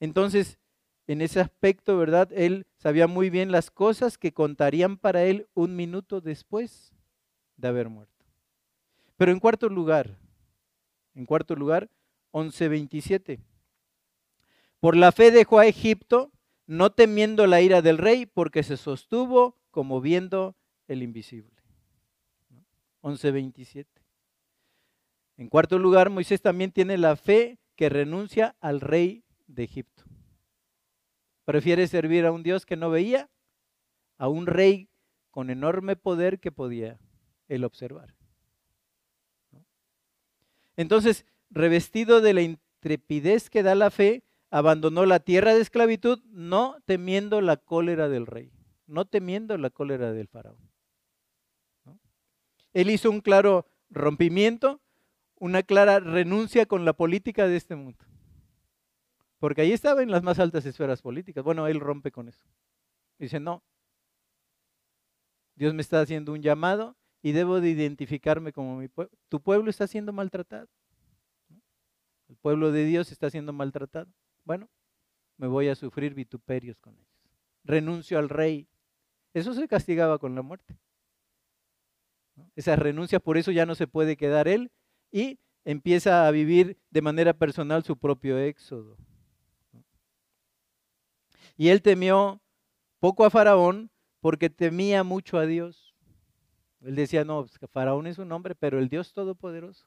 Entonces, 0.00 0.58
en 1.06 1.20
ese 1.20 1.40
aspecto, 1.40 1.96
¿verdad? 1.96 2.30
Él 2.32 2.66
sabía 2.76 3.06
muy 3.06 3.30
bien 3.30 3.52
las 3.52 3.70
cosas 3.70 4.18
que 4.18 4.32
contarían 4.32 4.98
para 4.98 5.24
él 5.24 5.48
un 5.54 5.76
minuto 5.76 6.20
después 6.20 6.92
de 7.56 7.68
haber 7.68 7.88
muerto. 7.88 8.24
Pero 9.16 9.32
en 9.32 9.40
cuarto 9.40 9.68
lugar, 9.68 10.18
en 11.14 11.24
cuarto 11.24 11.54
lugar, 11.54 11.88
11.27. 12.32 13.40
Por 14.80 14.96
la 14.96 15.12
fe 15.12 15.30
dejó 15.30 15.58
a 15.58 15.66
Egipto, 15.66 16.32
no 16.66 16.90
temiendo 16.90 17.46
la 17.46 17.62
ira 17.62 17.80
del 17.80 17.96
rey, 17.96 18.26
porque 18.26 18.62
se 18.62 18.76
sostuvo 18.76 19.56
como 19.70 20.00
viendo 20.00 20.54
el 20.86 21.02
invisible. 21.02 21.55
11.27. 23.06 23.86
En 25.36 25.48
cuarto 25.48 25.78
lugar, 25.78 26.10
Moisés 26.10 26.42
también 26.42 26.72
tiene 26.72 26.98
la 26.98 27.14
fe 27.14 27.60
que 27.76 27.88
renuncia 27.88 28.56
al 28.60 28.80
rey 28.80 29.22
de 29.46 29.62
Egipto. 29.62 30.02
Prefiere 31.44 31.86
servir 31.86 32.26
a 32.26 32.32
un 32.32 32.42
Dios 32.42 32.66
que 32.66 32.74
no 32.74 32.90
veía, 32.90 33.30
a 34.18 34.26
un 34.26 34.46
rey 34.46 34.88
con 35.30 35.50
enorme 35.50 35.94
poder 35.94 36.40
que 36.40 36.50
podía 36.50 36.98
él 37.46 37.62
observar. 37.62 38.16
Entonces, 40.76 41.26
revestido 41.48 42.20
de 42.20 42.34
la 42.34 42.42
intrepidez 42.42 43.50
que 43.50 43.62
da 43.62 43.76
la 43.76 43.92
fe, 43.92 44.24
abandonó 44.50 45.06
la 45.06 45.20
tierra 45.20 45.54
de 45.54 45.60
esclavitud, 45.60 46.24
no 46.24 46.76
temiendo 46.86 47.40
la 47.40 47.56
cólera 47.56 48.08
del 48.08 48.26
rey, 48.26 48.50
no 48.88 49.04
temiendo 49.04 49.56
la 49.58 49.70
cólera 49.70 50.12
del 50.12 50.26
faraón. 50.26 50.75
Él 52.76 52.90
hizo 52.90 53.10
un 53.10 53.22
claro 53.22 53.66
rompimiento, 53.88 54.82
una 55.36 55.62
clara 55.62 55.98
renuncia 55.98 56.66
con 56.66 56.84
la 56.84 56.92
política 56.92 57.48
de 57.48 57.56
este 57.56 57.74
mundo. 57.74 58.04
Porque 59.38 59.62
ahí 59.62 59.72
estaba 59.72 60.02
en 60.02 60.10
las 60.10 60.22
más 60.22 60.38
altas 60.38 60.66
esferas 60.66 61.00
políticas. 61.00 61.42
Bueno, 61.42 61.66
él 61.68 61.80
rompe 61.80 62.12
con 62.12 62.28
eso. 62.28 62.44
Dice, 63.18 63.40
no, 63.40 63.62
Dios 65.54 65.72
me 65.72 65.80
está 65.80 66.02
haciendo 66.02 66.34
un 66.34 66.42
llamado 66.42 66.98
y 67.22 67.32
debo 67.32 67.62
de 67.62 67.70
identificarme 67.70 68.52
como 68.52 68.76
mi 68.76 68.88
pueblo. 68.88 69.16
Tu 69.30 69.40
pueblo 69.40 69.70
está 69.70 69.86
siendo 69.86 70.12
maltratado. 70.12 70.68
El 72.28 72.36
pueblo 72.36 72.72
de 72.72 72.84
Dios 72.84 73.10
está 73.10 73.30
siendo 73.30 73.54
maltratado. 73.54 74.12
Bueno, 74.44 74.68
me 75.38 75.46
voy 75.46 75.68
a 75.68 75.76
sufrir 75.76 76.12
vituperios 76.12 76.78
con 76.78 76.92
ellos. 76.92 77.08
Renuncio 77.64 78.18
al 78.18 78.28
rey. 78.28 78.68
Eso 79.32 79.54
se 79.54 79.66
castigaba 79.66 80.18
con 80.18 80.34
la 80.34 80.42
muerte. 80.42 80.76
Esa 82.54 82.76
renuncia, 82.76 83.20
por 83.20 83.38
eso 83.38 83.50
ya 83.50 83.66
no 83.66 83.74
se 83.74 83.86
puede 83.86 84.16
quedar 84.16 84.48
él 84.48 84.70
y 85.10 85.38
empieza 85.64 86.26
a 86.26 86.30
vivir 86.30 86.78
de 86.90 87.02
manera 87.02 87.32
personal 87.32 87.82
su 87.82 87.96
propio 87.96 88.38
éxodo. 88.38 88.96
Y 91.56 91.68
él 91.68 91.82
temió 91.82 92.40
poco 93.00 93.24
a 93.24 93.30
Faraón 93.30 93.90
porque 94.20 94.50
temía 94.50 95.02
mucho 95.02 95.38
a 95.38 95.46
Dios. 95.46 95.94
Él 96.82 96.94
decía, 96.94 97.24
no, 97.24 97.46
pues, 97.46 97.58
Faraón 97.70 98.06
es 98.06 98.18
un 98.18 98.30
hombre, 98.32 98.54
pero 98.54 98.78
el 98.78 98.88
Dios 98.88 99.12
Todopoderoso. 99.12 99.86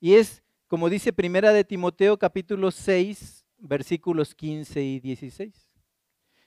Y 0.00 0.14
es, 0.14 0.42
como 0.66 0.90
dice 0.90 1.12
Primera 1.12 1.52
de 1.52 1.64
Timoteo 1.64 2.18
capítulo 2.18 2.70
6, 2.70 3.46
versículos 3.58 4.34
15 4.34 4.82
y 4.82 5.00
16. 5.00 5.70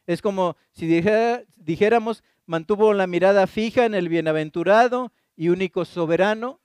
Es 0.06 0.22
como 0.22 0.58
si 0.74 0.88
dijéramos, 1.58 2.24
mantuvo 2.50 2.96
la 2.96 3.06
mirada 3.06 3.46
fija 3.46 3.86
en 3.86 3.94
el 3.94 4.10
bienaventurado 4.10 5.14
y 5.36 5.50
único 5.50 5.86
soberano, 5.86 6.60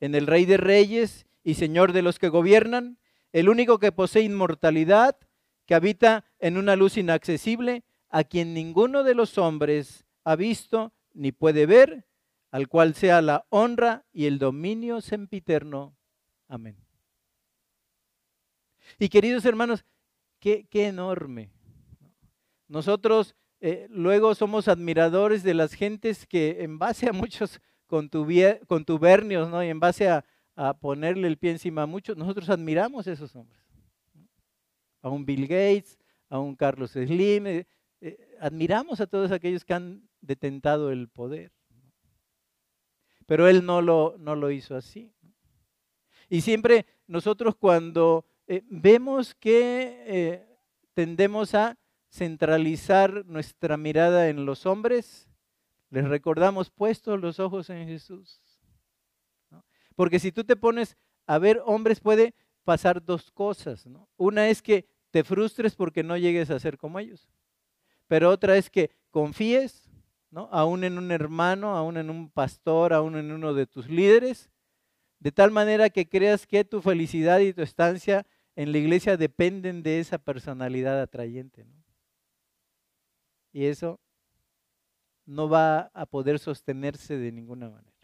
en 0.00 0.14
el 0.14 0.26
Rey 0.26 0.46
de 0.46 0.56
Reyes 0.56 1.26
y 1.44 1.54
Señor 1.56 1.92
de 1.92 2.00
los 2.00 2.18
que 2.18 2.30
gobiernan, 2.30 2.98
el 3.32 3.50
único 3.50 3.78
que 3.78 3.92
posee 3.92 4.22
inmortalidad, 4.22 5.18
que 5.66 5.74
habita 5.74 6.24
en 6.38 6.56
una 6.56 6.74
luz 6.74 6.96
inaccesible, 6.96 7.84
a 8.08 8.24
quien 8.24 8.54
ninguno 8.54 9.04
de 9.04 9.14
los 9.14 9.36
hombres 9.36 10.06
ha 10.24 10.36
visto 10.36 10.94
ni 11.12 11.32
puede 11.32 11.66
ver, 11.66 12.06
al 12.50 12.66
cual 12.66 12.94
sea 12.94 13.20
la 13.20 13.44
honra 13.50 14.06
y 14.14 14.24
el 14.24 14.38
dominio 14.38 15.02
sempiterno. 15.02 15.98
Amén. 16.48 16.78
Y 18.98 19.10
queridos 19.10 19.44
hermanos, 19.44 19.84
qué, 20.40 20.66
qué 20.70 20.86
enorme. 20.86 21.50
Nosotros 22.68 23.36
eh, 23.68 23.88
luego 23.90 24.32
somos 24.36 24.68
admiradores 24.68 25.42
de 25.42 25.52
las 25.52 25.74
gentes 25.74 26.24
que 26.24 26.62
en 26.62 26.78
base 26.78 27.08
a 27.08 27.12
muchos 27.12 27.60
contubernios, 27.88 29.50
¿no? 29.50 29.64
Y 29.64 29.70
en 29.70 29.80
base 29.80 30.08
a, 30.08 30.24
ponerle 30.80 31.26
el 31.26 31.36
pie 31.36 31.50
encima 31.50 31.82
a 31.82 31.86
muchos, 31.86 32.16
nosotros 32.16 32.48
admiramos 32.48 33.08
a 33.08 33.12
esos 33.12 33.34
hombres. 33.34 33.60
A 35.02 35.08
un 35.08 35.26
Bill 35.26 35.48
Gates, 35.48 35.98
a 36.28 36.38
un 36.38 36.54
Carlos 36.54 36.92
Slim, 36.92 37.48
eh, 37.48 37.66
eh, 38.00 38.36
admiramos 38.40 39.00
a 39.00 39.08
todos 39.08 39.32
aquellos 39.32 39.64
que 39.64 39.74
han 39.74 40.08
detentado 40.20 40.92
el 40.92 41.08
poder. 41.08 41.50
Pero 43.26 43.48
él 43.48 43.66
no 43.66 43.82
lo, 43.82 44.14
no 44.16 44.36
lo 44.36 44.52
hizo 44.52 44.76
así. 44.76 45.12
Y 46.28 46.40
siempre 46.42 46.86
nosotros 47.08 47.56
cuando 47.56 48.26
vemos 48.70 49.34
que 49.34 50.46
tendemos 50.94 51.52
a 51.56 51.76
centralizar 52.10 53.24
nuestra 53.26 53.76
mirada 53.76 54.28
en 54.28 54.46
los 54.46 54.66
hombres, 54.66 55.28
les 55.90 56.04
recordamos 56.04 56.70
puestos 56.70 57.20
los 57.20 57.40
ojos 57.40 57.70
en 57.70 57.86
Jesús. 57.86 58.40
Porque 59.94 60.18
si 60.18 60.32
tú 60.32 60.44
te 60.44 60.56
pones 60.56 60.96
a 61.26 61.38
ver 61.38 61.60
hombres 61.64 62.00
puede 62.00 62.34
pasar 62.64 63.04
dos 63.04 63.30
cosas. 63.30 63.86
Una 64.16 64.48
es 64.48 64.62
que 64.62 64.88
te 65.10 65.24
frustres 65.24 65.74
porque 65.74 66.02
no 66.02 66.16
llegues 66.16 66.50
a 66.50 66.58
ser 66.58 66.76
como 66.76 66.98
ellos. 66.98 67.28
Pero 68.08 68.30
otra 68.30 68.56
es 68.56 68.70
que 68.70 68.90
confíes, 69.10 69.88
¿no? 70.30 70.48
aún 70.52 70.84
en 70.84 70.98
un 70.98 71.10
hermano, 71.10 71.76
aún 71.76 71.96
en 71.96 72.10
un 72.10 72.30
pastor, 72.30 72.92
aún 72.92 73.16
en 73.16 73.32
uno 73.32 73.54
de 73.54 73.66
tus 73.66 73.88
líderes, 73.88 74.50
de 75.18 75.32
tal 75.32 75.50
manera 75.50 75.90
que 75.90 76.08
creas 76.08 76.46
que 76.46 76.64
tu 76.64 76.82
felicidad 76.82 77.38
y 77.40 77.52
tu 77.52 77.62
estancia 77.62 78.26
en 78.54 78.72
la 78.72 78.78
iglesia 78.78 79.16
dependen 79.16 79.82
de 79.82 80.00
esa 80.00 80.18
personalidad 80.18 81.00
atrayente. 81.00 81.64
¿no? 81.64 81.85
Y 83.56 83.64
eso 83.64 83.98
no 85.24 85.48
va 85.48 85.90
a 85.94 86.04
poder 86.04 86.38
sostenerse 86.38 87.16
de 87.16 87.32
ninguna 87.32 87.70
manera. 87.70 87.96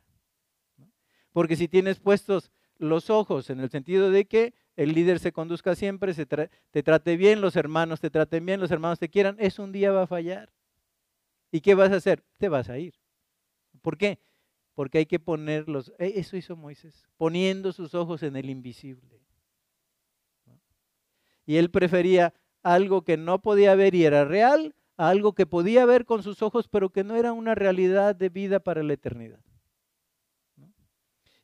Porque 1.30 1.56
si 1.56 1.68
tienes 1.68 2.00
puestos 2.00 2.50
los 2.78 3.10
ojos 3.10 3.50
en 3.50 3.60
el 3.60 3.68
sentido 3.68 4.10
de 4.10 4.24
que 4.24 4.54
el 4.76 4.94
líder 4.94 5.18
se 5.18 5.30
conduzca 5.30 5.74
siempre, 5.74 6.14
se 6.14 6.24
te 6.24 6.82
trate 6.82 7.18
bien, 7.18 7.42
los 7.42 7.56
hermanos 7.56 8.00
te 8.00 8.08
traten 8.08 8.46
bien, 8.46 8.60
los 8.60 8.70
hermanos 8.70 8.98
te 8.98 9.10
quieran, 9.10 9.36
eso 9.38 9.62
un 9.62 9.72
día 9.72 9.92
va 9.92 10.04
a 10.04 10.06
fallar. 10.06 10.50
¿Y 11.50 11.60
qué 11.60 11.74
vas 11.74 11.92
a 11.92 11.96
hacer? 11.96 12.24
Te 12.38 12.48
vas 12.48 12.70
a 12.70 12.78
ir. 12.78 12.94
¿Por 13.82 13.98
qué? 13.98 14.20
Porque 14.72 14.96
hay 14.96 15.06
que 15.06 15.20
ponerlos, 15.20 15.92
e, 15.98 16.14
eso 16.16 16.34
hizo 16.38 16.56
Moisés, 16.56 17.06
poniendo 17.18 17.74
sus 17.74 17.94
ojos 17.94 18.22
en 18.22 18.36
el 18.36 18.48
invisible. 18.48 19.20
Y 21.44 21.56
él 21.56 21.70
prefería 21.70 22.32
algo 22.62 23.04
que 23.04 23.18
no 23.18 23.42
podía 23.42 23.74
ver 23.74 23.94
y 23.94 24.06
era 24.06 24.24
real 24.24 24.74
algo 25.08 25.34
que 25.34 25.46
podía 25.46 25.84
ver 25.86 26.04
con 26.04 26.22
sus 26.22 26.42
ojos, 26.42 26.68
pero 26.68 26.90
que 26.90 27.04
no 27.04 27.16
era 27.16 27.32
una 27.32 27.54
realidad 27.54 28.14
de 28.14 28.28
vida 28.28 28.60
para 28.60 28.82
la 28.82 28.92
eternidad. 28.92 29.40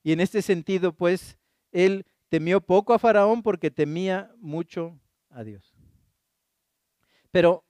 Y 0.03 0.13
en 0.13 0.21
este 0.21 0.43
sentido, 0.43 0.93
pues, 0.93 1.39
él 1.73 2.07
temió 2.29 2.61
poco 2.61 2.95
a 2.95 2.99
Faraón 2.99 3.43
porque 3.43 3.71
temía 3.71 4.33
mucho 4.39 4.99
a 5.31 5.45
Dios. 5.45 5.75
Pero 7.31 7.65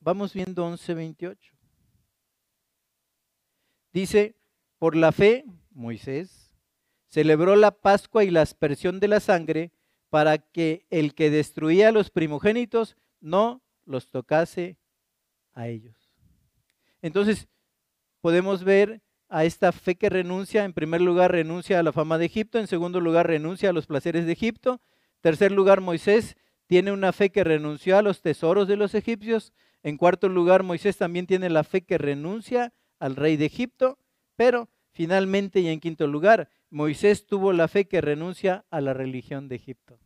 vamos 0.00 0.34
viendo 0.34 0.66
11:28. 0.66 1.54
Dice, 3.92 4.36
por 4.78 4.96
la 4.96 5.12
fe, 5.12 5.44
Moisés 5.70 6.54
celebró 7.08 7.56
la 7.56 7.72
Pascua 7.72 8.24
y 8.24 8.30
la 8.30 8.42
aspersión 8.42 9.00
de 9.00 9.08
la 9.08 9.20
sangre 9.20 9.72
para 10.10 10.38
que 10.38 10.86
el 10.90 11.14
que 11.14 11.30
destruía 11.30 11.88
a 11.88 11.92
los 11.92 12.10
primogénitos 12.10 12.96
no 13.20 13.62
los 13.84 14.10
tocase 14.10 14.76
a 15.52 15.68
ellos. 15.68 16.10
Entonces, 17.02 17.48
podemos 18.20 18.64
ver 18.64 19.02
a 19.28 19.44
esta 19.44 19.72
fe 19.72 19.94
que 19.94 20.10
renuncia, 20.10 20.64
en 20.64 20.72
primer 20.72 21.00
lugar 21.00 21.32
renuncia 21.32 21.78
a 21.78 21.82
la 21.82 21.92
fama 21.92 22.18
de 22.18 22.26
Egipto, 22.26 22.58
en 22.58 22.66
segundo 22.66 23.00
lugar 23.00 23.26
renuncia 23.26 23.70
a 23.70 23.72
los 23.72 23.86
placeres 23.86 24.26
de 24.26 24.32
Egipto, 24.32 24.80
tercer 25.20 25.52
lugar 25.52 25.80
Moisés 25.80 26.36
tiene 26.66 26.92
una 26.92 27.12
fe 27.12 27.30
que 27.30 27.44
renunció 27.44 27.96
a 27.96 28.02
los 28.02 28.22
tesoros 28.22 28.68
de 28.68 28.76
los 28.76 28.94
egipcios, 28.94 29.52
en 29.82 29.96
cuarto 29.96 30.28
lugar 30.28 30.62
Moisés 30.62 30.96
también 30.96 31.26
tiene 31.26 31.48
la 31.48 31.64
fe 31.64 31.82
que 31.82 31.96
renuncia 31.96 32.72
al 32.98 33.16
rey 33.16 33.36
de 33.36 33.46
Egipto, 33.46 33.98
pero 34.36 34.68
finalmente 34.92 35.60
y 35.60 35.68
en 35.68 35.80
quinto 35.80 36.06
lugar 36.06 36.50
Moisés 36.68 37.26
tuvo 37.26 37.52
la 37.52 37.68
fe 37.68 37.86
que 37.86 38.00
renuncia 38.00 38.64
a 38.70 38.80
la 38.80 38.94
religión 38.94 39.48
de 39.48 39.56
Egipto. 39.56 39.98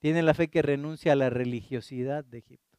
Tiene 0.00 0.22
la 0.22 0.34
fe 0.34 0.48
que 0.48 0.62
renuncia 0.62 1.12
a 1.12 1.16
la 1.16 1.30
religiosidad 1.30 2.24
de 2.24 2.38
Egipto. 2.38 2.78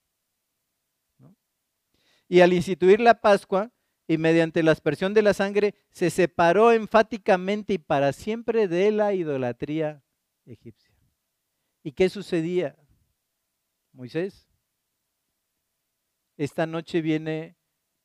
Y 2.27 2.41
al 2.41 2.53
instituir 2.53 2.99
la 2.99 3.21
Pascua, 3.21 3.71
y 4.11 4.17
mediante 4.17 4.61
la 4.61 4.73
aspersión 4.73 5.13
de 5.13 5.21
la 5.21 5.33
sangre 5.33 5.73
se 5.89 6.09
separó 6.09 6.73
enfáticamente 6.73 7.73
y 7.73 7.77
para 7.77 8.11
siempre 8.11 8.67
de 8.67 8.91
la 8.91 9.13
idolatría 9.13 10.03
egipcia. 10.45 10.93
¿Y 11.81 11.93
qué 11.93 12.09
sucedía? 12.09 12.75
Moisés, 13.93 14.49
esta 16.35 16.65
noche 16.65 17.01
viene 17.01 17.55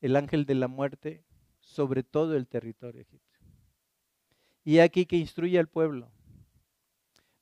el 0.00 0.14
ángel 0.14 0.46
de 0.46 0.54
la 0.54 0.68
muerte 0.68 1.24
sobre 1.58 2.04
todo 2.04 2.36
el 2.36 2.46
territorio 2.46 3.00
egipcio. 3.00 3.40
Y 4.62 4.78
aquí 4.78 5.06
que 5.06 5.16
instruye 5.16 5.58
al 5.58 5.68
pueblo 5.68 6.12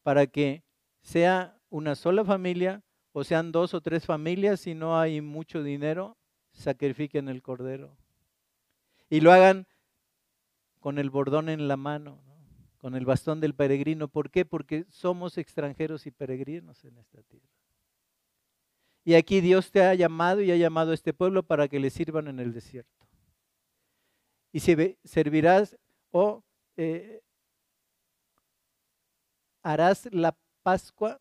para 0.03 0.27
que 0.27 0.65
sea 1.03 1.61
una 1.75 1.97
sola 1.97 2.25
familia 2.25 2.85
o 3.11 3.25
sean 3.25 3.51
dos 3.51 3.75
o 3.75 3.81
tres 3.81 4.07
familias, 4.07 4.61
si 4.61 4.77
no 4.77 4.97
hay 4.97 5.21
mucho 5.21 5.65
dinero, 5.65 6.17
sacrifiquen 6.53 7.29
el 7.29 7.43
cordero 7.43 7.97
y 9.11 9.21
lo 9.21 9.33
hagan 9.33 9.67
con 10.79 10.99
el 10.99 11.11
bordón 11.11 11.49
en 11.49 11.67
la 11.67 11.77
mano, 11.77 12.23
con 12.79 12.95
el 12.95 13.05
bastón 13.05 13.41
del 13.41 13.57
peregrino. 13.57 14.07
¿Por 14.07 14.31
qué? 14.31 14.45
Porque 14.45 14.85
somos 14.89 15.37
extranjeros 15.37 16.07
y 16.07 16.13
peregrinos 16.13 16.85
en 16.85 16.97
esta 16.99 17.23
tierra. 17.25 17.49
Y 19.05 19.15
aquí 19.15 19.41
Dios 19.41 19.73
te 19.73 19.83
ha 19.83 19.95
llamado 19.95 20.43
y 20.43 20.53
ha 20.53 20.57
llamado 20.57 20.93
a 20.93 20.95
este 20.95 21.13
pueblo 21.13 21.43
para 21.43 21.67
que 21.67 21.81
le 21.81 21.91
sirvan 21.91 22.29
en 22.29 22.39
el 22.39 22.53
desierto. 22.53 23.05
Y 24.53 24.61
si 24.61 24.97
servirás 25.03 25.77
o 26.13 26.45
eh, 26.77 27.21
harás 29.65 30.09
la 30.13 30.37
Pascua 30.63 31.21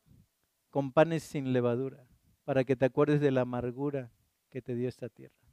con 0.74 0.92
panes 0.92 1.22
sin 1.22 1.54
levadura, 1.54 2.04
para 2.44 2.64
que 2.64 2.76
te 2.76 2.86
acuerdes 2.86 3.22
de 3.22 3.30
la 3.30 3.42
amargura 3.42 4.12
que 4.50 4.62
te 4.62 4.74
dio 4.74 4.90
esta 4.90 5.08
tierra 5.08 5.44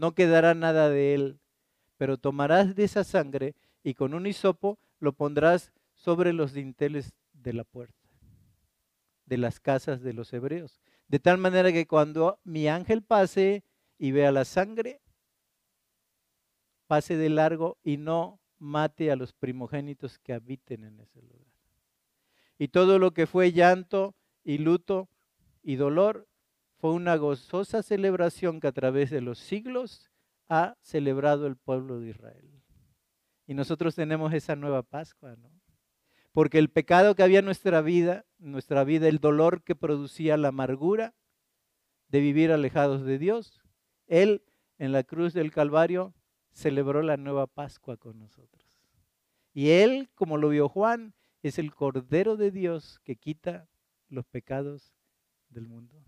no 0.00 0.14
quedará 0.14 0.54
nada 0.54 0.88
de 0.88 1.12
él, 1.12 1.40
pero 1.98 2.16
tomarás 2.16 2.74
de 2.74 2.84
esa 2.84 3.04
sangre 3.04 3.54
y 3.82 3.92
con 3.92 4.14
un 4.14 4.26
hisopo 4.26 4.78
lo 4.98 5.12
pondrás 5.12 5.72
sobre 5.92 6.32
los 6.32 6.54
dinteles 6.54 7.12
de 7.34 7.52
la 7.52 7.64
puerta, 7.64 8.08
de 9.26 9.36
las 9.36 9.60
casas 9.60 10.00
de 10.00 10.14
los 10.14 10.32
hebreos. 10.32 10.80
De 11.06 11.18
tal 11.18 11.36
manera 11.36 11.70
que 11.70 11.86
cuando 11.86 12.40
mi 12.44 12.66
ángel 12.66 13.02
pase 13.02 13.62
y 13.98 14.12
vea 14.12 14.32
la 14.32 14.46
sangre, 14.46 15.02
pase 16.86 17.18
de 17.18 17.28
largo 17.28 17.76
y 17.82 17.98
no 17.98 18.40
mate 18.58 19.10
a 19.10 19.16
los 19.16 19.34
primogénitos 19.34 20.18
que 20.18 20.32
habiten 20.32 20.84
en 20.84 21.00
ese 21.00 21.20
lugar. 21.20 21.49
Y 22.60 22.68
todo 22.68 22.98
lo 22.98 23.14
que 23.14 23.26
fue 23.26 23.52
llanto 23.52 24.14
y 24.44 24.58
luto 24.58 25.08
y 25.62 25.76
dolor 25.76 26.28
fue 26.76 26.92
una 26.92 27.16
gozosa 27.16 27.82
celebración 27.82 28.60
que 28.60 28.66
a 28.66 28.72
través 28.72 29.08
de 29.08 29.22
los 29.22 29.38
siglos 29.38 30.10
ha 30.46 30.76
celebrado 30.82 31.46
el 31.46 31.56
pueblo 31.56 32.00
de 32.00 32.10
Israel. 32.10 32.62
Y 33.46 33.54
nosotros 33.54 33.94
tenemos 33.94 34.34
esa 34.34 34.56
nueva 34.56 34.82
Pascua, 34.82 35.36
¿no? 35.36 35.50
Porque 36.32 36.58
el 36.58 36.68
pecado 36.68 37.14
que 37.14 37.22
había 37.22 37.38
en 37.38 37.46
nuestra 37.46 37.80
vida, 37.80 38.26
nuestra 38.36 38.84
vida, 38.84 39.08
el 39.08 39.20
dolor 39.20 39.62
que 39.62 39.74
producía 39.74 40.36
la 40.36 40.48
amargura 40.48 41.14
de 42.08 42.20
vivir 42.20 42.52
alejados 42.52 43.06
de 43.06 43.16
Dios, 43.16 43.62
Él 44.06 44.44
en 44.76 44.92
la 44.92 45.02
cruz 45.02 45.32
del 45.32 45.50
Calvario 45.50 46.12
celebró 46.52 47.00
la 47.00 47.16
nueva 47.16 47.46
Pascua 47.46 47.96
con 47.96 48.18
nosotros. 48.18 48.66
Y 49.54 49.70
Él, 49.70 50.10
como 50.14 50.36
lo 50.36 50.50
vio 50.50 50.68
Juan, 50.68 51.14
es 51.42 51.58
el 51.58 51.74
Cordero 51.74 52.36
de 52.36 52.50
Dios 52.50 53.00
que 53.04 53.16
quita 53.16 53.68
los 54.08 54.26
pecados 54.26 54.94
del 55.48 55.66
mundo 55.66 56.04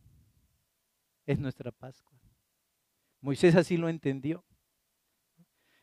es 1.26 1.38
nuestra 1.38 1.70
Pascua. 1.70 2.18
Moisés 3.20 3.54
así 3.54 3.76
lo 3.76 3.88
entendió. 3.88 4.44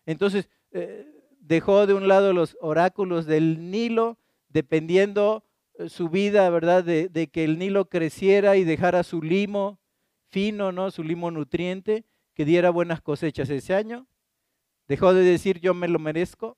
Entonces, 0.06 0.50
eh, 0.72 1.08
dejó 1.40 1.88
de 1.88 1.94
un 1.94 2.08
lado 2.08 2.34
los 2.34 2.58
oráculos 2.60 3.26
del 3.26 3.72
Nilo, 3.72 4.18
dependiendo 4.50 5.46
eh, 5.76 5.90
su 5.90 6.10
vida, 6.10 6.50
¿verdad?, 6.50 6.84
de, 6.84 7.08
de, 7.08 7.28
que 7.28 7.44
el 7.44 7.58
Nilo 7.58 7.90
creciera 7.90 8.58
y 8.58 8.64
dejara 8.64 9.04
su 9.04 9.22
limo 9.22 9.80
fino, 10.28 10.72
¿no?, 10.72 10.92
su 10.92 11.04
limo 11.04 11.32
nutriente, 11.32 12.06
que 12.34 12.46
diera 12.46 12.70
buenas 12.70 13.02
cosechas 13.02 13.50
ese 13.50 13.74
año. 13.74 14.08
Dejó 14.88 15.14
de 15.14 15.24
decir 15.24 15.60
yo 15.60 15.74
me 15.74 15.88
lo 15.88 16.00
merezco, 16.00 16.58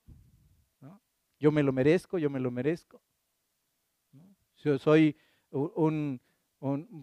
yo 1.41 1.51
me 1.51 1.63
lo 1.63 1.73
merezco, 1.73 2.19
yo 2.19 2.29
me 2.29 2.39
lo 2.39 2.51
merezco. 2.51 3.01
Yo 4.63 4.77
soy 4.77 5.17
un, 5.49 6.21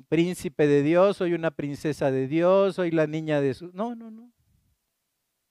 príncipe 0.09 0.69
de 0.69 0.85
Dios, 0.85 1.17
soy 1.17 1.35
una 1.35 1.51
princesa 1.51 2.13
de 2.13 2.29
Dios, 2.29 2.77
soy 2.77 2.93
la 2.93 3.09
niña 3.09 3.41
de 3.41 3.53
su... 3.53 3.73
No, 3.75 3.97
no, 3.97 4.13
no. 4.13 4.33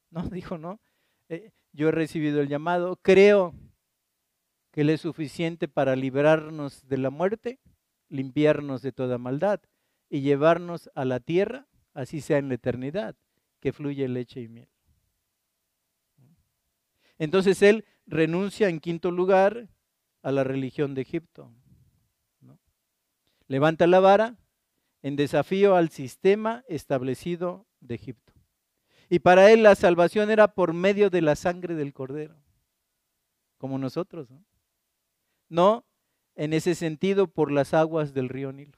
No, 0.09 0.23
dijo, 0.31 0.57
no. 0.57 0.79
Eh, 1.27 1.51
yo 1.73 1.89
he 1.89 1.91
recibido 1.91 2.39
el 2.39 2.47
llamado, 2.47 2.95
creo 2.95 3.53
que 4.71 4.81
Él 4.81 4.89
es 4.89 5.01
suficiente 5.01 5.67
para 5.67 5.97
librarnos 5.97 6.87
de 6.87 6.97
la 6.97 7.09
muerte, 7.09 7.59
limpiarnos 8.07 8.81
de 8.81 8.93
toda 8.93 9.17
maldad 9.17 9.59
y 10.09 10.21
llevarnos 10.21 10.89
a 10.95 11.03
la 11.03 11.19
tierra, 11.19 11.67
así 11.93 12.21
sea 12.21 12.37
en 12.37 12.47
la 12.47 12.55
eternidad, 12.55 13.17
que 13.59 13.73
fluye 13.73 14.07
leche 14.07 14.39
y 14.39 14.47
miel. 14.47 14.69
Entonces 17.17 17.61
Él 17.61 17.83
renuncia 18.07 18.69
en 18.69 18.79
quinto 18.79 19.11
lugar 19.11 19.69
a 20.23 20.31
la 20.31 20.43
religión 20.43 20.95
de 20.95 21.01
Egipto 21.03 21.51
levanta 23.47 23.87
la 23.87 23.99
vara 23.99 24.35
en 25.01 25.15
desafío 25.15 25.75
al 25.75 25.89
sistema 25.89 26.63
establecido 26.67 27.65
de 27.79 27.95
Egipto. 27.95 28.33
Y 29.09 29.19
para 29.19 29.51
él 29.51 29.63
la 29.63 29.75
salvación 29.75 30.31
era 30.31 30.53
por 30.53 30.73
medio 30.73 31.09
de 31.09 31.21
la 31.21 31.35
sangre 31.35 31.75
del 31.75 31.93
cordero, 31.93 32.35
como 33.57 33.77
nosotros, 33.77 34.27
¿no? 35.47 35.85
En 36.35 36.53
ese 36.53 36.75
sentido 36.75 37.27
por 37.27 37.51
las 37.51 37.73
aguas 37.73 38.13
del 38.13 38.29
río 38.29 38.51
Nilo, 38.51 38.77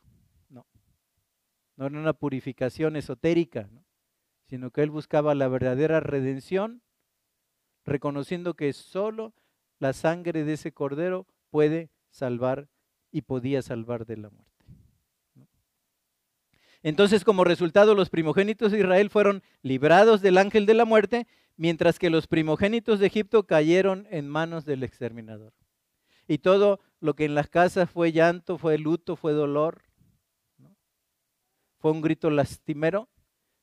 no. 0.49 0.67
No 1.75 1.87
era 1.87 1.99
una 1.99 2.13
purificación 2.13 2.95
esotérica, 2.95 3.67
¿no? 3.71 3.83
sino 4.47 4.71
que 4.71 4.81
él 4.81 4.89
buscaba 4.89 5.35
la 5.35 5.47
verdadera 5.47 5.99
redención, 5.99 6.81
reconociendo 7.85 8.53
que 8.55 8.73
solo 8.73 9.33
la 9.79 9.93
sangre 9.93 10.43
de 10.43 10.53
ese 10.53 10.71
cordero 10.71 11.25
puede 11.49 11.89
salvar 12.09 12.67
y 13.11 13.21
podía 13.21 13.61
salvar 13.61 14.05
de 14.05 14.17
la 14.17 14.29
muerte. 14.29 14.49
Entonces, 16.81 17.25
como 17.25 17.43
resultado, 17.43 17.93
los 17.93 18.09
primogénitos 18.09 18.71
de 18.71 18.79
Israel 18.79 19.09
fueron 19.09 19.43
librados 19.61 20.21
del 20.21 20.37
ángel 20.37 20.65
de 20.65 20.73
la 20.73 20.85
muerte, 20.85 21.27
mientras 21.57 21.99
que 21.99 22.09
los 22.09 22.27
primogénitos 22.27 22.99
de 22.99 23.07
Egipto 23.07 23.45
cayeron 23.45 24.07
en 24.11 24.29
manos 24.29 24.63
del 24.65 24.83
exterminador. 24.83 25.53
Y 26.27 26.37
todo 26.37 26.79
lo 27.01 27.15
que 27.15 27.25
en 27.25 27.35
las 27.35 27.49
casas 27.49 27.89
fue 27.89 28.11
llanto, 28.11 28.57
fue 28.57 28.77
luto, 28.77 29.15
fue 29.15 29.33
dolor, 29.33 29.83
fue 31.79 31.91
un 31.91 32.01
grito 32.01 32.29
lastimero, 32.29 33.09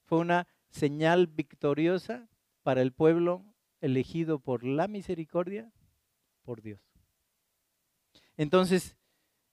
fue 0.04 0.18
una 0.18 0.46
señal 0.68 1.26
victoriosa 1.26 2.28
para 2.62 2.82
el 2.82 2.92
pueblo 2.92 3.44
elegido 3.80 4.38
por 4.38 4.64
la 4.64 4.88
misericordia, 4.88 5.70
por 6.42 6.62
Dios. 6.62 6.80
Entonces, 8.36 8.96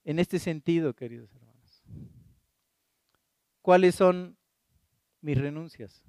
en 0.03 0.19
este 0.19 0.39
sentido, 0.39 0.93
queridos 0.93 1.33
hermanos, 1.33 1.53
¿Cuáles 3.63 3.95
son 3.95 4.37
mis 5.21 5.37
renuncias? 5.37 6.03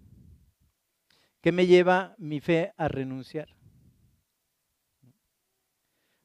¿Qué 1.41 1.53
me 1.53 1.69
lleva 1.69 2.17
mi 2.19 2.41
fe 2.41 2.75
a 2.77 2.89
renunciar? 2.89 3.55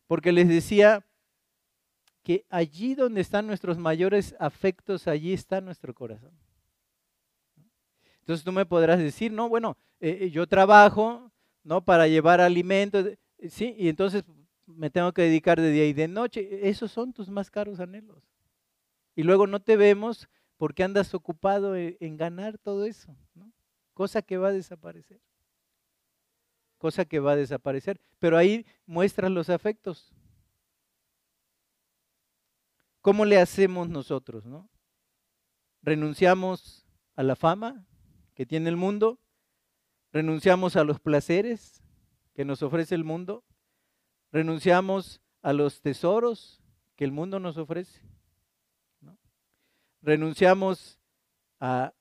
Porque 0.07 0.31
les 0.31 0.47
decía 0.47 1.05
que 2.23 2.47
allí 2.49 2.95
donde 2.95 3.21
están 3.21 3.45
nuestros 3.45 3.77
mayores 3.77 4.35
afectos, 4.39 5.07
allí 5.07 5.31
está 5.31 5.61
nuestro 5.61 5.93
corazón. 5.93 6.31
Entonces 8.21 8.43
tú 8.43 8.51
me 8.51 8.65
podrás 8.65 8.97
decir, 8.97 9.31
no, 9.31 9.49
bueno, 9.49 9.77
eh, 9.99 10.17
eh, 10.21 10.31
yo 10.31 10.47
trabajo, 10.47 11.28
¿no? 11.63 11.83
Para 11.83 12.07
llevar 12.07 12.41
alimentos, 12.41 13.05
sí, 13.49 13.75
y 13.77 13.89
entonces 13.89 14.23
me 14.65 14.89
tengo 14.89 15.11
que 15.13 15.23
dedicar 15.23 15.59
de 15.59 15.71
día 15.71 15.85
y 15.85 15.93
de 15.93 16.07
noche. 16.07 16.69
Esos 16.69 16.91
son 16.91 17.13
tus 17.13 17.29
más 17.29 17.49
caros 17.49 17.79
anhelos. 17.79 18.23
Y 19.15 19.23
luego 19.23 19.47
no 19.47 19.59
te 19.59 19.75
vemos 19.75 20.29
porque 20.57 20.83
andas 20.83 21.13
ocupado 21.13 21.75
e, 21.75 21.97
en 21.99 22.17
ganar 22.17 22.57
todo 22.57 22.85
eso, 22.85 23.15
¿no? 23.33 23.51
cosa 23.93 24.21
que 24.21 24.37
va 24.37 24.49
a 24.49 24.53
desaparecer. 24.53 25.19
cosa 26.77 27.03
que 27.03 27.19
va 27.19 27.33
a 27.33 27.35
desaparecer. 27.35 27.99
Pero 28.19 28.37
ahí 28.37 28.65
muestran 28.85 29.33
los 29.33 29.49
afectos. 29.49 30.13
¿Cómo 33.01 33.25
le 33.25 33.37
hacemos 33.37 33.89
nosotros? 33.89 34.45
¿no? 34.45 34.69
¿Renunciamos 35.81 36.85
a 37.15 37.23
la 37.23 37.35
fama 37.35 37.85
que 38.35 38.45
tiene 38.45 38.69
el 38.69 38.77
mundo? 38.77 39.19
¿Renunciamos 40.11 40.75
a 40.75 40.83
los 40.83 40.99
placeres 40.99 41.83
que 42.33 42.43
nos 42.43 42.63
ofrece 42.63 42.95
el 42.95 43.03
mundo? 43.03 43.43
¿Renunciamos 44.31 45.21
a 45.41 45.53
los 45.53 45.81
tesoros 45.81 46.61
que 46.95 47.05
el 47.05 47.11
mundo 47.11 47.39
nos 47.39 47.57
ofrece? 47.57 48.01
¿Renunciamos 50.01 50.99
a 51.59 51.93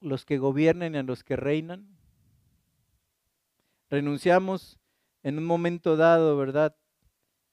los 0.00 0.24
que 0.24 0.38
gobiernan 0.38 0.94
y 0.94 0.98
a 0.98 1.02
los 1.02 1.22
que 1.22 1.36
reinan? 1.36 1.86
¿Renunciamos 3.90 4.80
en 5.22 5.38
un 5.38 5.44
momento 5.44 5.96
dado, 5.96 6.36
verdad, 6.36 6.76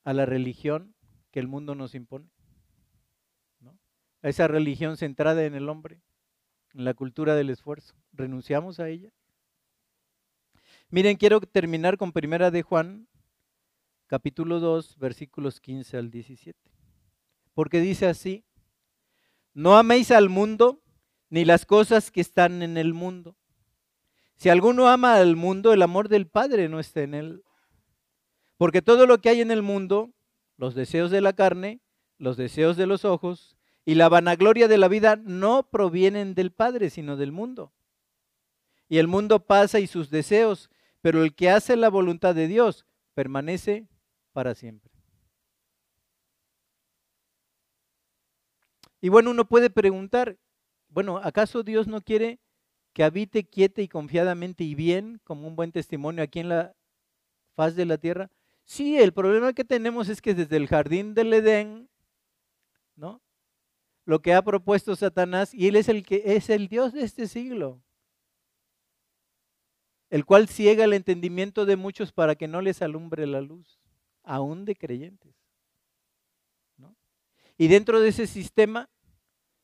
a 0.03 0.13
la 0.13 0.25
religión 0.25 0.95
que 1.31 1.39
el 1.39 1.47
mundo 1.47 1.75
nos 1.75 1.93
impone? 1.93 2.31
A 4.21 4.29
esa 4.29 4.47
religión 4.47 4.97
centrada 4.97 5.45
en 5.45 5.53
el 5.53 5.69
hombre, 5.69 6.01
en 6.73 6.83
la 6.83 6.93
cultura 6.93 7.35
del 7.35 7.49
esfuerzo. 7.49 7.95
¿Renunciamos 8.11 8.79
a 8.79 8.89
ella? 8.89 9.11
Miren, 10.91 11.17
quiero 11.17 11.39
terminar 11.39 11.97
con 11.97 12.11
Primera 12.11 12.49
de 12.49 12.63
Juan, 12.63 13.07
capítulo 14.07 14.59
2, 14.59 14.97
versículos 14.97 15.59
15 15.59 15.97
al 15.97 16.09
17. 16.09 16.57
Porque 17.53 17.79
dice 17.79 18.07
así, 18.07 18.43
no 19.53 19.77
améis 19.77 20.09
al 20.09 20.29
mundo 20.29 20.81
ni 21.29 21.45
las 21.45 21.67
cosas 21.67 22.09
que 22.09 22.21
están 22.21 22.63
en 22.63 22.75
el 22.75 22.95
mundo. 22.95 23.35
Si 24.35 24.49
alguno 24.49 24.87
ama 24.87 25.17
al 25.17 25.35
mundo, 25.35 25.73
el 25.73 25.83
amor 25.83 26.09
del 26.09 26.25
Padre 26.25 26.69
no 26.69 26.79
está 26.79 27.03
en 27.03 27.13
él. 27.13 27.43
Porque 28.57 28.81
todo 28.81 29.05
lo 29.05 29.19
que 29.19 29.29
hay 29.29 29.41
en 29.41 29.51
el 29.51 29.61
mundo, 29.61 30.09
los 30.57 30.73
deseos 30.73 31.11
de 31.11 31.21
la 31.21 31.33
carne, 31.33 31.81
los 32.17 32.35
deseos 32.35 32.77
de 32.77 32.87
los 32.87 33.05
ojos 33.05 33.57
y 33.85 33.93
la 33.93 34.09
vanagloria 34.09 34.67
de 34.67 34.79
la 34.79 34.87
vida 34.87 35.17
no 35.17 35.69
provienen 35.69 36.33
del 36.33 36.51
Padre, 36.51 36.89
sino 36.89 37.15
del 37.15 37.31
mundo. 37.31 37.73
Y 38.87 38.97
el 38.97 39.07
mundo 39.07 39.45
pasa 39.45 39.79
y 39.79 39.85
sus 39.85 40.09
deseos, 40.09 40.71
pero 41.01 41.23
el 41.23 41.33
que 41.33 41.49
hace 41.49 41.75
la 41.75 41.89
voluntad 41.89 42.35
de 42.35 42.47
Dios 42.47 42.85
permanece 43.13 43.87
para 44.33 44.55
siempre. 44.55 44.91
Y 49.01 49.09
bueno, 49.09 49.31
uno 49.31 49.45
puede 49.45 49.69
preguntar, 49.69 50.37
bueno, 50.89 51.17
¿acaso 51.17 51.63
Dios 51.63 51.87
no 51.87 52.01
quiere 52.01 52.39
que 52.93 53.03
habite 53.03 53.45
quieta 53.45 53.81
y 53.81 53.87
confiadamente 53.87 54.63
y 54.63 54.75
bien 54.75 55.21
como 55.23 55.47
un 55.47 55.55
buen 55.55 55.71
testimonio 55.71 56.23
aquí 56.23 56.39
en 56.39 56.49
la 56.49 56.75
faz 57.55 57.75
de 57.75 57.85
la 57.85 57.97
tierra? 57.97 58.29
Sí, 58.65 58.97
el 58.97 59.13
problema 59.13 59.53
que 59.53 59.63
tenemos 59.63 60.09
es 60.09 60.21
que 60.21 60.33
desde 60.33 60.57
el 60.57 60.67
jardín 60.67 61.13
del 61.13 61.33
Edén, 61.33 61.89
¿no? 62.95 63.21
Lo 64.05 64.21
que 64.21 64.33
ha 64.33 64.41
propuesto 64.41 64.95
Satanás, 64.95 65.53
y 65.53 65.67
él 65.67 65.75
es 65.75 65.87
el 65.87 66.03
que 66.03 66.23
es 66.25 66.49
el 66.49 66.67
Dios 66.67 66.93
de 66.93 67.03
este 67.03 67.27
siglo, 67.27 67.81
el 70.09 70.25
cual 70.25 70.47
ciega 70.47 70.83
el 70.83 70.93
entendimiento 70.93 71.65
de 71.65 71.75
muchos 71.75 72.11
para 72.11 72.35
que 72.35 72.47
no 72.47 72.61
les 72.61 72.81
alumbre 72.81 73.27
la 73.27 73.41
luz, 73.41 73.79
aún 74.23 74.65
de 74.65 74.75
creyentes. 74.75 75.35
Y 77.59 77.67
dentro 77.67 77.99
de 77.99 78.07
ese 78.07 78.25
sistema, 78.25 78.89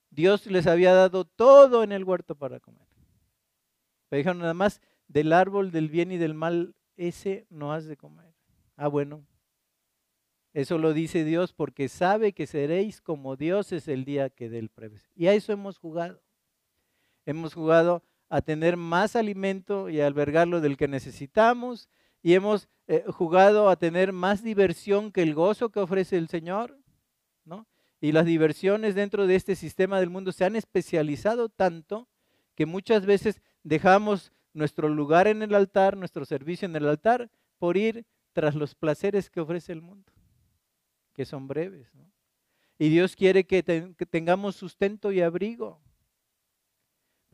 Dios 0.10 0.48
les 0.48 0.68
había 0.68 0.94
dado 0.94 1.24
todo 1.24 1.82
en 1.82 1.94
el 1.94 2.04
huerto 2.04 2.36
para 2.36 2.60
comer. 2.60 2.86
Pero 4.10 4.18
dijeron 4.18 4.40
nada 4.40 4.54
más, 4.54 4.82
del 5.08 5.32
árbol 5.32 5.72
del 5.72 5.90
bien 5.90 6.12
y 6.12 6.18
del 6.18 6.34
mal, 6.34 6.76
ese 6.98 7.48
no 7.50 7.72
has 7.72 7.86
de 7.86 7.96
comer. 7.96 8.34
Ah, 8.76 8.90
bueno. 8.90 9.26
Eso 10.54 10.78
lo 10.78 10.94
dice 10.94 11.24
Dios 11.24 11.54
porque 11.54 11.88
sabe 11.88 12.34
que 12.34 12.48
seréis 12.48 13.02
como 13.02 13.38
Dios 13.38 13.72
es 13.72 13.88
el 13.88 14.04
día 14.04 14.30
que 14.30 14.50
del 14.50 14.70
preves. 14.70 15.10
Y 15.16 15.28
a 15.28 15.34
eso 15.34 15.54
hemos 15.54 15.78
jugado. 15.78 16.22
Hemos 17.26 17.54
jugado 17.54 18.04
a 18.30 18.42
tener 18.42 18.78
más 18.78 19.16
alimento 19.16 19.90
y 19.90 20.02
a 20.02 20.08
albergarlo 20.08 20.62
del 20.62 20.78
que 20.78 20.88
necesitamos. 20.88 21.90
Y 22.22 22.34
hemos 22.34 22.68
eh, 22.88 23.04
jugado 23.08 23.70
a 23.70 23.76
tener 23.76 24.14
más 24.14 24.44
diversión 24.44 25.12
que 25.12 25.22
el 25.22 25.34
gozo 25.34 25.70
que 25.70 25.80
ofrece 25.80 26.18
el 26.18 26.28
Señor. 26.28 26.78
¿no? 27.44 27.68
y 28.02 28.12
las 28.12 28.26
diversiones 28.26 28.94
dentro 28.94 29.26
de 29.26 29.36
este 29.36 29.56
sistema 29.56 30.00
del 30.00 30.10
mundo 30.10 30.32
se 30.32 30.46
han 30.46 30.56
especializado 30.56 31.50
tanto 31.50 32.08
que 32.54 32.66
muchas 32.66 33.06
veces 33.06 33.42
dejamos 33.64 34.32
nuestro 34.54 34.90
lugar 34.90 35.28
en 35.28 35.42
el 35.42 35.56
altar, 35.56 35.98
nuestro 35.98 36.26
servicio 36.26 36.68
en 36.68 36.76
el 36.76 36.88
altar, 36.88 37.30
por 37.58 37.78
ir 37.78 38.06
tras 38.34 38.56
los 38.56 38.76
placeres 38.76 39.30
que 39.30 39.42
ofrece 39.42 39.72
el 39.72 39.82
mundo, 39.82 40.12
que 41.14 41.26
son 41.26 41.48
breves. 41.48 41.88
Y 42.78 42.90
Dios 42.90 43.16
quiere 43.16 43.46
que, 43.46 43.64
tengamos 43.64 44.56
sustento 44.56 45.12
y 45.12 45.22
abrigo. 45.22 45.82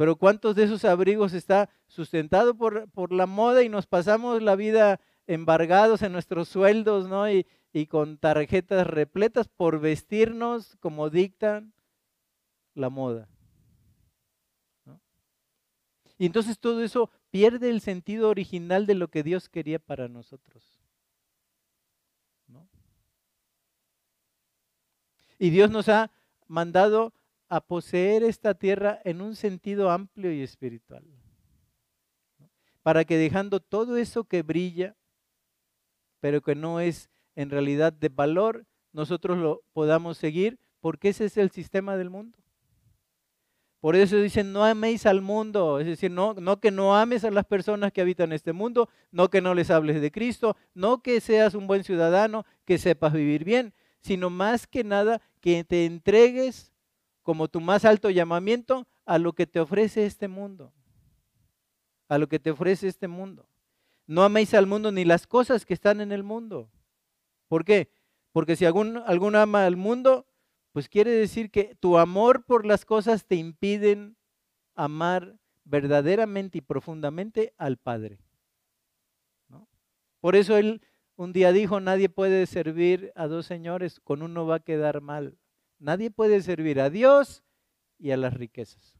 Pero 0.02 0.16
¿cuántos 0.16 0.56
de 0.56 0.64
esos 0.64 0.84
abrigos 0.84 1.32
está 1.32 1.70
sustentado 1.86 2.58
por, 2.58 2.89
por 2.89 3.12
la 3.12 3.28
moda 3.28 3.62
y 3.62 3.70
nos 3.70 3.86
pasamos 3.86 4.41
la 4.41 4.56
vida 4.56 4.99
embargados 5.28 6.02
en 6.02 6.12
nuestros 6.12 6.49
sueldos, 6.49 7.08
¿no? 7.08 7.30
Y, 7.30 7.45
y 7.72 7.86
con 7.86 8.18
tarjetas 8.18 8.88
repletas 8.88 9.47
por 9.47 9.80
vestirnos 9.80 10.76
como 10.78 11.12
dictan 11.12 11.76
la 12.74 12.89
moda. 12.89 13.30
Y 16.18 16.26
entonces 16.26 16.58
todo 16.58 16.82
eso 16.82 17.12
pierde 17.30 17.70
el 17.70 17.80
sentido 17.80 18.30
original 18.30 18.88
de 18.88 18.95
lo 18.95 19.08
que 19.10 19.22
Dios 19.22 19.49
quería 19.49 19.78
para 19.78 20.08
nosotros. 20.08 20.82
Y 25.38 25.52
Dios 25.52 25.70
nos 25.70 25.89
ha 25.89 26.10
mandado 26.47 27.14
a 27.52 27.60
poseer 27.60 28.24
esta 28.24 28.54
tierra 28.54 29.02
en 29.04 29.22
un 29.22 29.36
sentido 29.36 29.91
amplio 29.91 30.32
y 30.32 30.41
espiritual. 30.41 31.04
Para 32.82 33.04
que 33.04 33.18
dejando 33.18 33.60
todo 33.60 33.97
eso 33.97 34.24
que 34.24 34.41
brilla, 34.41 34.95
pero 36.22 36.41
que 36.41 36.56
no 36.56 36.80
es 36.80 37.10
en 37.36 37.49
realidad 37.49 37.91
de 37.91 38.08
valor, 38.08 38.66
nosotros 38.93 39.38
lo 39.38 39.64
podamos 39.74 40.18
seguir, 40.18 40.60
porque 40.80 41.10
ese 41.10 41.26
es 41.26 41.36
el 41.36 41.52
sistema 41.52 41.97
del 41.97 42.10
mundo. 42.10 42.38
Por 43.82 43.97
eso 43.97 44.16
dicen, 44.16 44.54
no 44.54 44.64
améis 44.64 45.06
al 45.06 45.22
mundo, 45.22 45.82
es 45.82 45.88
decir, 45.88 46.10
no, 46.10 46.34
no 46.36 46.62
que 46.62 46.72
no 46.72 46.95
ames 46.95 47.26
a 47.26 47.32
las 47.32 47.45
personas 47.45 47.91
que 47.91 47.99
habitan 47.99 48.32
este 48.32 48.54
mundo, 48.54 48.88
no 49.12 49.30
que 49.30 49.41
no 49.41 49.54
les 49.56 49.72
hables 49.72 49.99
de 49.99 50.12
Cristo, 50.12 50.56
no 50.74 51.02
que 51.02 51.20
seas 51.20 51.54
un 51.54 51.68
buen 51.68 51.84
ciudadano, 51.84 52.45
que 52.64 52.78
sepas 52.78 53.12
vivir 53.12 53.43
bien, 53.43 53.74
sino 53.99 54.30
más 54.30 54.68
que 54.68 54.86
nada 54.86 55.22
que 55.41 55.66
te 55.66 55.86
entregues 55.86 56.71
como 57.22 57.48
tu 57.48 57.62
más 57.62 57.86
alto 57.86 58.10
llamamiento 58.10 58.88
a 59.06 59.18
lo 59.18 59.34
que 59.34 59.48
te 59.48 59.60
ofrece 59.60 60.06
este 60.06 60.28
mundo, 60.28 60.74
a 62.08 62.18
lo 62.18 62.28
que 62.28 62.40
te 62.40 62.52
ofrece 62.52 62.88
este 62.88 63.08
mundo. 63.08 63.48
No 64.08 64.24
améis 64.24 64.54
al 64.54 64.68
mundo 64.68 64.92
ni 64.92 65.06
las 65.06 65.28
cosas 65.28 65.66
que 65.66 65.74
están 65.74 66.02
en 66.02 66.12
el 66.12 66.24
mundo. 66.24 66.70
¿Por 67.48 67.64
qué? 67.64 67.90
Porque 68.32 68.56
si 68.56 68.66
algún, 68.66 68.98
ama 69.36 69.66
al 69.66 69.78
mundo, 69.78 70.26
pues 70.72 70.88
quiere 70.90 71.12
decir 71.12 71.52
que 71.52 71.76
tu 71.76 71.98
amor 71.98 72.46
por 72.46 72.66
las 72.66 72.86
cosas 72.86 73.26
te 73.26 73.36
impiden 73.36 74.18
amar 74.76 75.38
verdaderamente 75.64 76.58
y 76.58 76.62
profundamente 76.62 77.54
al 77.58 77.78
Padre. 77.78 78.20
Por 80.20 80.36
eso 80.36 80.56
él 80.56 80.82
un 81.16 81.34
día 81.34 81.52
dijo, 81.52 81.80
nadie 81.80 82.10
puede 82.10 82.46
servir 82.46 83.12
a 83.16 83.28
dos 83.28 83.46
señores, 83.46 84.00
con 84.00 84.22
uno 84.22 84.46
va 84.46 84.56
a 84.56 84.60
quedar 84.60 85.02
mal. 85.02 85.38
Nadie 85.82 86.12
puede 86.12 86.42
servir 86.42 86.80
a 86.80 86.90
Dios 86.90 87.44
y 88.00 88.12
a 88.12 88.18
las 88.18 88.34
riquezas. 88.34 88.96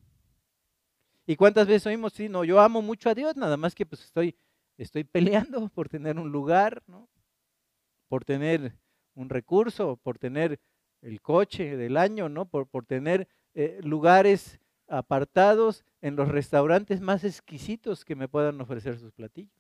¿Y 1.26 1.36
cuántas 1.38 1.68
veces 1.68 1.86
oímos, 1.88 2.14
sí, 2.14 2.28
no, 2.28 2.44
yo 2.44 2.60
amo 2.60 2.82
mucho 2.82 3.10
a 3.10 3.16
Dios, 3.16 3.38
nada 3.38 3.56
más 3.56 3.74
que 3.74 3.86
pues 3.86 4.04
estoy, 4.04 4.36
estoy 4.78 5.06
peleando 5.06 5.70
por 5.74 5.88
tener 5.88 6.20
un 6.20 6.32
lugar, 6.32 6.84
¿no? 6.88 7.08
por 8.12 8.26
tener 8.26 8.76
un 9.16 9.30
recurso, 9.30 9.96
por 9.96 10.20
tener 10.20 10.60
el 11.02 11.22
coche 11.22 11.78
del 11.78 11.96
año, 11.96 12.28
¿no? 12.28 12.44
Por, 12.44 12.68
por 12.68 12.86
tener 12.86 13.30
eh, 13.54 13.80
lugares 13.84 14.60
apartados 14.90 15.86
en 16.02 16.18
los 16.18 16.28
restaurantes 16.28 17.00
más 17.00 17.24
exquisitos 17.24 18.04
que 18.04 18.18
me 18.18 18.28
puedan 18.28 18.60
ofrecer 18.60 19.00
sus 19.00 19.14
platillos. 19.14 19.56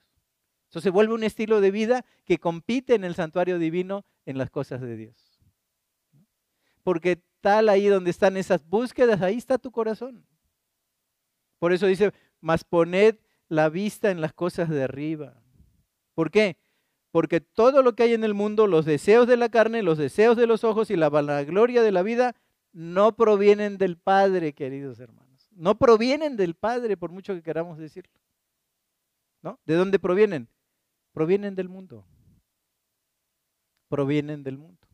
Eso 0.69 0.81
se 0.81 0.89
vuelve 0.89 1.13
un 1.13 1.23
estilo 1.23 1.61
de 1.61 1.71
vida 1.71 2.03
que 2.25 2.39
compite 2.39 2.93
en 2.93 3.05
el 3.05 3.15
santuario 3.15 3.57
divino 3.57 4.03
en 4.25 4.37
las 4.37 4.49
cosas 4.49 4.81
de 4.81 4.97
Dios. 4.97 5.30
Porque 6.83 7.21
tal 7.41 7.69
ahí 7.69 7.87
donde 7.87 8.11
están 8.11 8.37
esas 8.37 8.65
búsquedas, 8.67 9.21
ahí 9.21 9.37
está 9.37 9.57
tu 9.57 9.71
corazón. 9.71 10.25
Por 11.59 11.73
eso 11.73 11.85
dice, 11.85 12.11
mas 12.39 12.63
poned 12.63 13.15
la 13.47 13.69
vista 13.69 14.11
en 14.11 14.21
las 14.21 14.33
cosas 14.33 14.69
de 14.69 14.83
arriba. 14.83 15.41
¿Por 16.13 16.31
qué? 16.31 16.57
porque 17.11 17.41
todo 17.41 17.83
lo 17.83 17.93
que 17.93 18.03
hay 18.03 18.13
en 18.13 18.23
el 18.23 18.33
mundo, 18.33 18.67
los 18.67 18.85
deseos 18.85 19.27
de 19.27 19.37
la 19.37 19.49
carne, 19.49 19.83
los 19.83 19.97
deseos 19.97 20.37
de 20.37 20.47
los 20.47 20.63
ojos 20.63 20.89
y 20.89 20.95
la 20.95 21.09
vanagloria 21.09 21.83
de 21.83 21.91
la 21.91 22.03
vida, 22.03 22.35
no 22.71 23.15
provienen 23.15 23.77
del 23.77 23.97
Padre, 23.97 24.53
queridos 24.53 24.99
hermanos. 24.99 25.49
No 25.51 25.77
provienen 25.77 26.37
del 26.37 26.55
Padre, 26.55 26.95
por 26.95 27.11
mucho 27.11 27.33
que 27.33 27.43
queramos 27.43 27.77
decirlo. 27.77 28.13
¿No? 29.41 29.59
¿De 29.65 29.75
dónde 29.75 29.99
provienen? 29.99 30.47
provienen 31.11 31.55
del 31.55 31.67
mundo. 31.67 32.05
Provienen 33.89 34.43
del 34.43 34.57
mundo. 34.57 34.87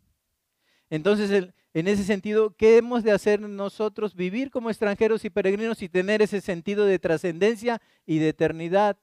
Entonces, 0.89 1.53
en 1.73 1.87
ese 1.87 2.03
sentido, 2.03 2.55
¿qué 2.55 2.77
hemos 2.77 3.03
de 3.03 3.11
hacer 3.11 3.39
nosotros? 3.41 4.15
Vivir 4.15 4.49
como 4.51 4.69
extranjeros 4.69 5.25
y 5.25 5.29
peregrinos 5.29 5.81
y 5.81 5.89
tener 5.89 6.21
ese 6.21 6.41
sentido 6.41 6.85
de 6.85 6.99
trascendencia 6.99 7.81
y 8.05 8.19
de 8.19 8.29
eternidad. 8.29 8.97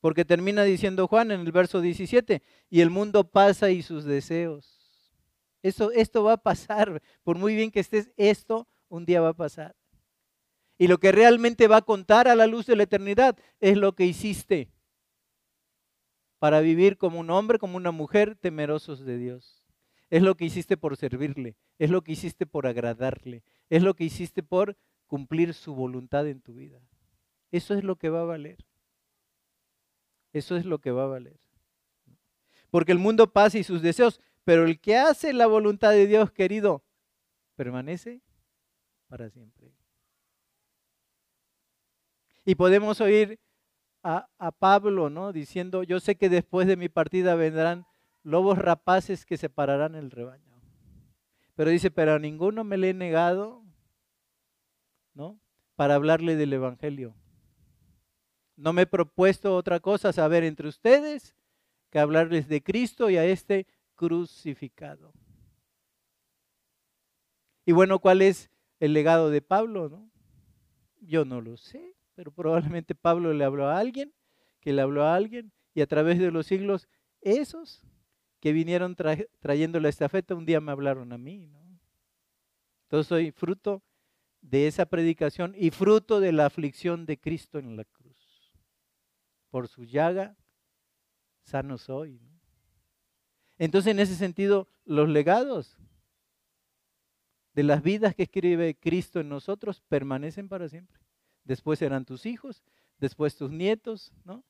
Porque 0.00 0.24
termina 0.24 0.64
diciendo 0.64 1.06
Juan 1.06 1.30
en 1.30 1.40
el 1.40 1.52
verso 1.52 1.80
17, 1.80 2.42
y 2.68 2.80
el 2.80 2.90
mundo 2.90 3.24
pasa 3.30 3.70
y 3.70 3.82
sus 3.82 4.04
deseos. 4.04 4.74
Esto, 5.62 6.22
va 6.22 6.34
a 6.34 6.36
pasar, 6.36 7.00
por 7.22 7.38
muy 7.38 7.54
bien 7.54 7.70
que 7.70 7.80
estés, 7.80 8.10
esto 8.18 8.68
un 8.90 9.06
día 9.06 9.22
va 9.22 9.30
a 9.30 9.34
pasar. 9.34 9.74
Y 10.76 10.88
lo 10.88 10.98
que 10.98 11.10
realmente 11.10 11.68
va 11.68 11.78
a 11.78 11.82
contar 11.82 12.28
a 12.28 12.34
la 12.34 12.46
luz 12.46 12.66
de 12.66 12.76
la 12.76 12.82
eternidad 12.82 13.38
es 13.60 13.78
lo 13.78 13.94
que 13.94 14.04
hiciste 14.04 14.68
para 16.38 16.60
vivir 16.60 16.98
como 16.98 17.18
un 17.18 17.30
hombre, 17.30 17.58
como 17.58 17.78
una 17.78 17.92
mujer, 17.92 18.36
temerosos 18.36 19.06
de 19.06 19.16
Dios. 19.16 19.63
Es 20.10 20.22
lo 20.22 20.36
que 20.36 20.44
hiciste 20.44 20.76
por 20.76 20.96
servirle, 20.96 21.56
es 21.78 21.90
lo 21.90 22.02
que 22.02 22.12
hiciste 22.12 22.46
por 22.46 22.66
agradarle, 22.66 23.42
es 23.70 23.82
lo 23.82 23.94
que 23.94 24.04
hiciste 24.04 24.42
por 24.42 24.76
cumplir 25.06 25.54
su 25.54 25.74
voluntad 25.74 26.26
en 26.28 26.40
tu 26.40 26.54
vida. 26.54 26.80
Eso 27.50 27.74
es 27.74 27.84
lo 27.84 27.96
que 27.96 28.10
va 28.10 28.22
a 28.22 28.24
valer. 28.24 28.58
Eso 30.32 30.56
es 30.56 30.64
lo 30.64 30.80
que 30.80 30.90
va 30.90 31.04
a 31.04 31.08
valer. 31.08 31.38
Porque 32.70 32.92
el 32.92 32.98
mundo 32.98 33.32
pasa 33.32 33.58
y 33.58 33.64
sus 33.64 33.82
deseos, 33.82 34.20
pero 34.44 34.64
el 34.64 34.80
que 34.80 34.96
hace 34.96 35.32
la 35.32 35.46
voluntad 35.46 35.92
de 35.92 36.06
Dios, 36.06 36.32
querido, 36.32 36.82
permanece 37.54 38.20
para 39.08 39.30
siempre. 39.30 39.72
Y 42.44 42.56
podemos 42.56 43.00
oír 43.00 43.38
a, 44.02 44.28
Pablo, 44.58 45.08
¿no? 45.08 45.32
Diciendo, 45.32 45.82
yo 45.82 45.98
sé 45.98 46.16
que 46.16 46.28
después 46.28 46.66
de 46.66 46.76
mi 46.76 46.88
partida 46.88 47.34
vendrán 47.36 47.86
lobos 48.24 48.58
rapaces 48.58 49.24
que 49.24 49.36
separarán 49.36 49.94
el 49.94 50.10
rebaño. 50.10 50.60
Pero 51.54 51.70
dice, 51.70 51.90
pero 51.90 52.14
a 52.14 52.18
ninguno 52.18 52.64
me 52.64 52.76
le 52.76 52.90
he 52.90 52.94
negado, 52.94 53.62
¿no? 55.12 55.40
Para 55.76 55.94
hablarle 55.94 56.34
del 56.34 56.52
Evangelio. 56.52 57.14
No 58.56 58.72
me 58.72 58.82
he 58.82 58.86
propuesto 58.86 59.54
otra 59.54 59.78
cosa, 59.78 60.12
saber 60.12 60.42
entre 60.42 60.68
ustedes, 60.68 61.36
que 61.90 61.98
hablarles 62.00 62.48
de 62.48 62.62
Cristo 62.62 63.10
y 63.10 63.16
a 63.16 63.24
este 63.24 63.66
crucificado. 63.94 65.12
Y 67.66 67.72
bueno, 67.72 67.98
¿cuál 67.98 68.22
es 68.22 68.50
el 68.80 68.92
legado 68.92 69.30
de 69.30 69.42
Pablo? 69.42 69.88
No? 69.88 70.10
Yo 71.00 71.24
no 71.24 71.40
lo 71.40 71.56
sé, 71.56 71.94
pero 72.14 72.32
probablemente 72.32 72.94
Pablo 72.94 73.32
le 73.32 73.44
habló 73.44 73.68
a 73.68 73.78
alguien, 73.78 74.12
que 74.60 74.72
le 74.72 74.82
habló 74.82 75.04
a 75.04 75.14
alguien, 75.14 75.52
y 75.74 75.82
a 75.82 75.86
través 75.86 76.18
de 76.18 76.30
los 76.30 76.46
siglos, 76.46 76.88
esos 77.20 77.84
que 78.44 78.52
vinieron 78.52 78.94
trayendo 79.40 79.80
la 79.80 79.88
estafeta 79.88 80.34
un 80.34 80.44
día 80.44 80.60
me 80.60 80.70
hablaron 80.70 81.14
a 81.14 81.16
mí. 81.16 81.46
¿no? 81.46 81.64
Entonces 82.82 83.08
soy 83.08 83.30
fruto 83.30 83.82
de 84.42 84.66
esa 84.66 84.84
predicación 84.84 85.54
y 85.56 85.70
fruto 85.70 86.20
de 86.20 86.30
la 86.30 86.44
aflicción 86.44 87.06
de 87.06 87.18
Cristo 87.18 87.58
en 87.58 87.74
la 87.74 87.86
cruz. 87.86 88.52
Por 89.48 89.66
su 89.66 89.84
llaga, 89.84 90.36
sano 91.42 91.78
soy. 91.78 92.20
Entonces, 93.56 93.92
en 93.92 93.98
ese 93.98 94.14
sentido, 94.14 94.68
los 94.84 95.08
legados 95.08 95.78
de 97.54 97.62
las 97.62 97.82
vidas 97.82 98.14
que 98.14 98.24
escribe 98.24 98.76
Cristo 98.78 99.20
en 99.20 99.30
nosotros 99.30 99.80
permanecen 99.88 100.50
para 100.50 100.68
siempre. 100.68 101.00
Después 101.44 101.78
serán 101.78 102.04
tus 102.04 102.26
hijos, 102.26 102.62
después 102.98 103.36
tus 103.36 103.50
nietos, 103.50 104.12
¿no? 104.22 104.44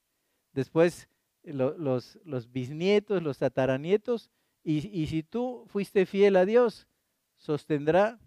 Después 0.52 1.08
los, 1.44 2.18
los, 2.24 2.52
bisnietos, 2.52 3.22
los 3.22 3.38
tataranietos, 3.38 4.30
y, 4.62 4.88
y, 4.88 5.06
si 5.08 5.22
tú 5.22 5.64
fuiste 5.66 6.06
fiel 6.06 6.36
a 6.36 6.46
Dios, 6.46 6.88
sostendrá, 7.36 8.18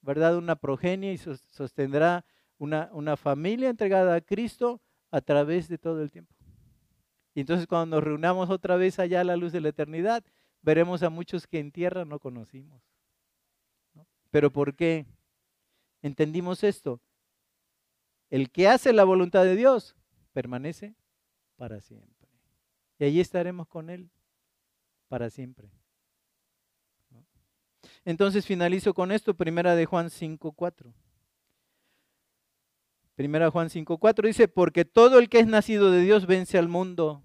¿verdad? 0.00 0.36
Una 0.38 0.56
progenie 0.56 1.12
y 1.12 1.18
sostendrá 1.18 2.24
una, 2.58 2.88
una 2.92 3.16
familia 3.16 3.68
entregada 3.68 4.14
a 4.14 4.20
Cristo 4.20 4.80
a 5.10 5.20
través 5.20 5.68
de 5.68 5.76
todo 5.76 6.02
el 6.02 6.10
tiempo. 6.10 6.34
Y 7.34 7.40
entonces 7.40 7.66
cuando 7.66 7.96
nos 7.96 8.04
reunamos 8.04 8.48
otra 8.48 8.76
vez 8.76 8.98
allá 8.98 9.20
a 9.20 9.24
la 9.24 9.36
luz 9.36 9.52
de 9.52 9.60
la 9.60 9.68
eternidad, 9.68 10.24
veremos 10.62 11.02
a 11.02 11.10
muchos 11.10 11.46
que 11.46 11.58
en 11.58 11.72
tierra 11.72 12.04
no 12.04 12.18
conocimos. 12.18 12.82
¿Pero 14.30 14.50
por 14.50 14.74
qué? 14.74 15.06
¿Entendimos 16.02 16.64
esto? 16.64 17.00
El 18.30 18.50
que 18.50 18.68
hace 18.68 18.92
la 18.92 19.04
voluntad 19.04 19.44
de 19.44 19.56
Dios 19.56 19.96
permanece 20.32 20.94
para 21.56 21.80
siempre. 21.80 22.13
Y 22.98 23.04
allí 23.04 23.20
estaremos 23.20 23.66
con 23.66 23.90
Él 23.90 24.10
para 25.08 25.30
siempre. 25.30 25.70
Entonces 28.04 28.46
finalizo 28.46 28.94
con 28.94 29.12
esto, 29.12 29.34
primera 29.34 29.74
de 29.74 29.86
Juan 29.86 30.08
5.4. 30.08 30.92
Primera 33.14 33.50
Juan 33.50 33.68
5.4 33.68 34.26
dice, 34.26 34.48
porque 34.48 34.84
todo 34.84 35.18
el 35.18 35.28
que 35.28 35.38
es 35.38 35.46
nacido 35.46 35.90
de 35.90 36.00
Dios 36.00 36.26
vence 36.26 36.58
al 36.58 36.68
mundo. 36.68 37.22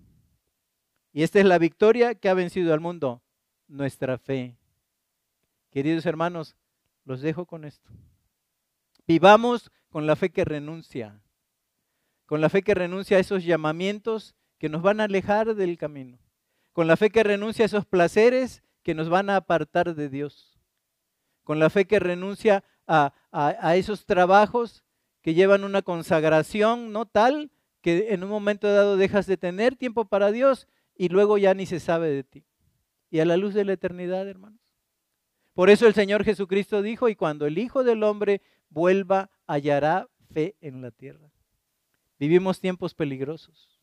Y 1.11 1.23
esta 1.23 1.39
es 1.39 1.45
la 1.45 1.57
victoria 1.57 2.15
que 2.15 2.29
ha 2.29 2.33
vencido 2.33 2.73
al 2.73 2.79
mundo, 2.79 3.23
nuestra 3.67 4.17
fe. 4.17 4.55
Queridos 5.71 6.05
hermanos, 6.05 6.55
los 7.05 7.21
dejo 7.21 7.45
con 7.45 7.65
esto. 7.65 7.89
Vivamos 9.07 9.71
con 9.89 10.05
la 10.05 10.15
fe 10.15 10.29
que 10.29 10.45
renuncia, 10.45 11.19
con 12.27 12.41
la 12.41 12.49
fe 12.49 12.61
que 12.61 12.75
renuncia 12.75 13.17
a 13.17 13.19
esos 13.19 13.43
llamamientos 13.43 14.35
que 14.59 14.69
nos 14.69 14.81
van 14.81 14.99
a 14.99 15.05
alejar 15.05 15.55
del 15.55 15.77
camino, 15.77 16.19
con 16.73 16.85
la 16.85 16.97
fe 16.97 17.09
que 17.09 17.23
renuncia 17.23 17.65
a 17.65 17.67
esos 17.67 17.85
placeres 17.85 18.61
que 18.83 18.93
nos 18.93 19.09
van 19.09 19.29
a 19.29 19.37
apartar 19.37 19.95
de 19.95 20.09
Dios, 20.09 20.59
con 21.43 21.57
la 21.57 21.69
fe 21.69 21.85
que 21.85 21.99
renuncia 21.99 22.63
a, 22.85 23.13
esos 23.75 24.05
trabajos 24.05 24.83
que 25.21 25.33
llevan 25.33 25.63
una 25.63 25.81
consagración 25.81 26.91
no 26.91 27.05
tal 27.05 27.51
que 27.81 28.13
en 28.13 28.23
un 28.23 28.29
momento 28.29 28.71
dado 28.71 28.97
dejas 28.97 29.27
de 29.27 29.37
tener 29.37 29.75
tiempo 29.75 30.05
para 30.05 30.31
Dios 30.31 30.67
y 30.95 31.09
luego 31.09 31.37
ya 31.37 31.53
ni 31.53 31.65
se 31.65 31.79
sabe 31.79 32.09
de 32.09 32.23
ti. 32.23 32.45
Y 33.09 33.19
a 33.19 33.25
la 33.25 33.37
luz 33.37 33.53
de 33.53 33.63
la 33.63 33.73
eternidad, 33.73 34.27
hermanos. 34.27 34.59
Por 35.53 35.69
eso 35.69 35.87
el 35.87 35.93
Señor 35.93 36.23
Jesucristo 36.23 36.81
dijo, 36.81 37.09
y 37.09 37.15
cuando 37.15 37.45
el 37.45 37.57
Hijo 37.57 37.83
del 37.83 38.03
Hombre 38.03 38.41
vuelva, 38.69 39.29
hallará 39.47 40.09
fe 40.31 40.55
en 40.61 40.81
la 40.81 40.91
tierra. 40.91 41.31
Vivimos 42.17 42.59
tiempos 42.59 42.93
peligrosos. 42.93 43.78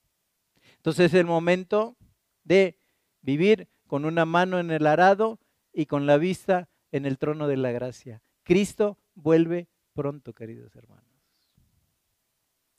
Entonces 0.79 1.07
es 1.07 1.15
el 1.15 1.27
momento 1.27 1.97
de 2.45 2.79
vivir 3.23 3.69
con 3.87 4.05
una 4.05 4.25
mano 4.25 4.59
en 4.59 4.71
el 4.71 4.87
arado 4.87 5.39
y 5.73 5.87
con 5.87 6.07
la 6.07 6.17
vista 6.17 6.69
en 6.93 7.07
el 7.07 7.19
trono 7.19 7.49
de 7.49 7.57
la 7.57 7.73
gracia. 7.73 8.23
Cristo 8.43 8.99
vuelve 9.15 9.69
pronto, 9.95 10.33
queridos 10.33 10.75
hermanos. 10.77 11.05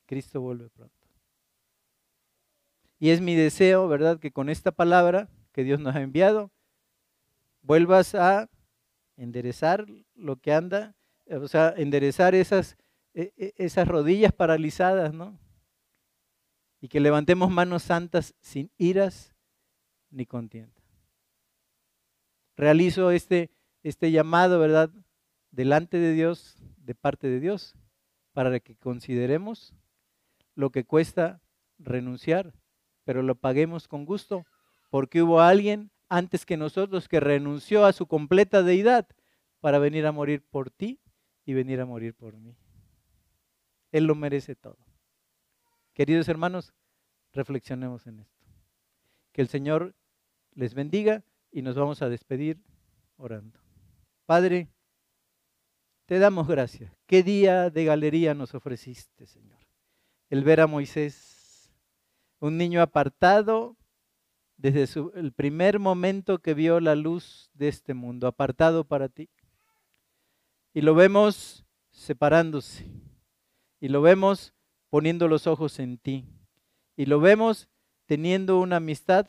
Cristo 0.06 0.42
vuelve 0.42 0.70
pronto. 0.70 0.96
Y 3.00 3.10
es 3.10 3.22
mi 3.22 3.36
deseo, 3.36 3.88
¿verdad?, 3.88 4.20
que 4.20 4.32
con 4.32 4.50
esta 4.50 4.72
palabra 4.72 5.30
que 5.52 5.64
Dios 5.64 5.80
nos 5.80 5.96
ha 5.96 6.02
enviado, 6.02 6.52
vuelvas 7.62 8.16
a 8.16 8.50
enderezar 9.18 9.86
lo 10.16 10.38
que 10.38 10.54
anda, 10.54 10.96
o 11.30 11.48
sea, 11.48 11.74
enderezar 11.76 12.34
esas, 12.34 12.78
e, 13.14 13.34
e, 13.38 13.54
esas 13.58 13.88
rodillas 13.88 14.32
paralizadas, 14.32 15.14
¿no? 15.14 15.38
Y 16.80 16.88
que 16.90 17.00
levantemos 17.00 17.50
manos 17.50 17.84
santas 17.84 18.36
sin 18.40 18.72
iras 18.78 19.36
ni 20.10 20.26
contienda. 20.26 20.82
Realizo 22.56 23.12
este, 23.12 23.52
este 23.84 24.12
llamado, 24.12 24.60
¿verdad? 24.60 24.90
Delante 25.52 25.98
de 25.98 26.14
Dios, 26.14 26.58
de 26.78 26.96
parte 26.96 27.28
de 27.28 27.40
Dios, 27.40 27.76
para 28.34 28.60
que 28.60 28.76
consideremos 28.76 29.74
lo 30.56 30.72
que 30.72 30.84
cuesta 30.84 31.42
renunciar, 31.80 32.54
pero 33.04 33.22
lo 33.22 33.36
paguemos 33.36 33.88
con 33.88 34.06
gusto, 34.06 34.46
porque 34.90 35.22
hubo 35.22 35.42
alguien 35.42 35.92
antes 36.10 36.46
que 36.46 36.58
nosotros 36.58 37.08
que 37.08 37.20
renunció 37.20 37.86
a 37.86 37.94
su 37.94 38.08
completa 38.08 38.64
deidad 38.64 39.08
para 39.60 39.80
venir 39.80 40.06
a 40.06 40.12
morir 40.12 40.44
por 40.50 40.70
ti 40.70 41.00
y 41.46 41.54
venir 41.54 41.82
a 41.82 41.86
morir 41.86 42.14
por 42.14 42.38
mí. 42.38 42.56
Él 43.92 44.06
lo 44.06 44.16
merece 44.16 44.56
todo. 44.56 44.87
Queridos 45.98 46.30
hermanos, 46.30 46.76
reflexionemos 47.34 48.06
en 48.06 48.20
esto. 48.20 48.46
Que 49.32 49.42
el 49.42 49.48
Señor 49.48 49.96
les 50.54 50.76
bendiga 50.76 51.24
y 51.52 51.64
nos 51.64 51.76
vamos 51.76 52.04
a 52.04 52.08
despedir 52.08 52.62
orando. 53.16 53.60
Padre, 54.28 54.70
te 56.06 56.20
damos 56.20 56.48
gracias. 56.48 56.96
Qué 57.08 57.24
día 57.24 57.72
de 57.72 57.84
galería 57.84 58.36
nos 58.36 58.54
ofreciste, 58.54 59.26
Señor. 59.26 59.58
El 60.30 60.44
ver 60.44 60.62
a 60.62 60.68
Moisés, 60.68 61.74
un 62.38 62.60
niño 62.60 62.84
apartado 62.84 63.76
desde 64.56 65.02
el 65.16 65.34
primer 65.34 65.80
momento 65.80 66.38
que 66.38 66.54
vio 66.54 66.80
la 66.80 66.94
luz 66.94 67.50
de 67.56 67.70
este 67.70 67.96
mundo, 67.96 68.28
apartado 68.28 68.84
para 68.84 69.10
ti. 69.10 69.32
Y 70.76 70.82
lo 70.82 70.94
vemos 70.94 71.66
separándose. 71.90 72.86
Y 73.80 73.88
lo 73.88 74.04
vemos 74.04 74.54
poniendo 74.90 75.28
los 75.28 75.48
ojos 75.48 75.80
en 75.80 75.98
ti. 75.98 76.26
Y 76.96 77.06
lo 77.06 77.20
vemos 77.20 77.70
teniendo 78.06 78.60
una 78.60 78.78
amistad 78.78 79.28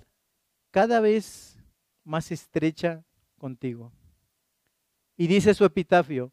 cada 0.71 1.01
vez 1.01 1.59
más 2.05 2.31
estrecha 2.31 3.05
contigo. 3.37 3.93
Y 5.17 5.27
dice 5.27 5.55
su 5.55 5.65
epitafio, 5.65 6.33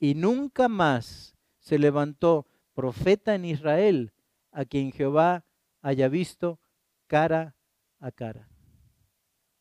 y 0.00 0.14
nunca 0.14 0.68
más 0.68 1.36
se 1.58 1.78
levantó 1.78 2.46
profeta 2.74 3.34
en 3.34 3.44
Israel 3.44 4.12
a 4.50 4.64
quien 4.64 4.92
Jehová 4.92 5.44
haya 5.80 6.08
visto 6.08 6.58
cara 7.06 7.54
a 8.00 8.10
cara. 8.10 8.48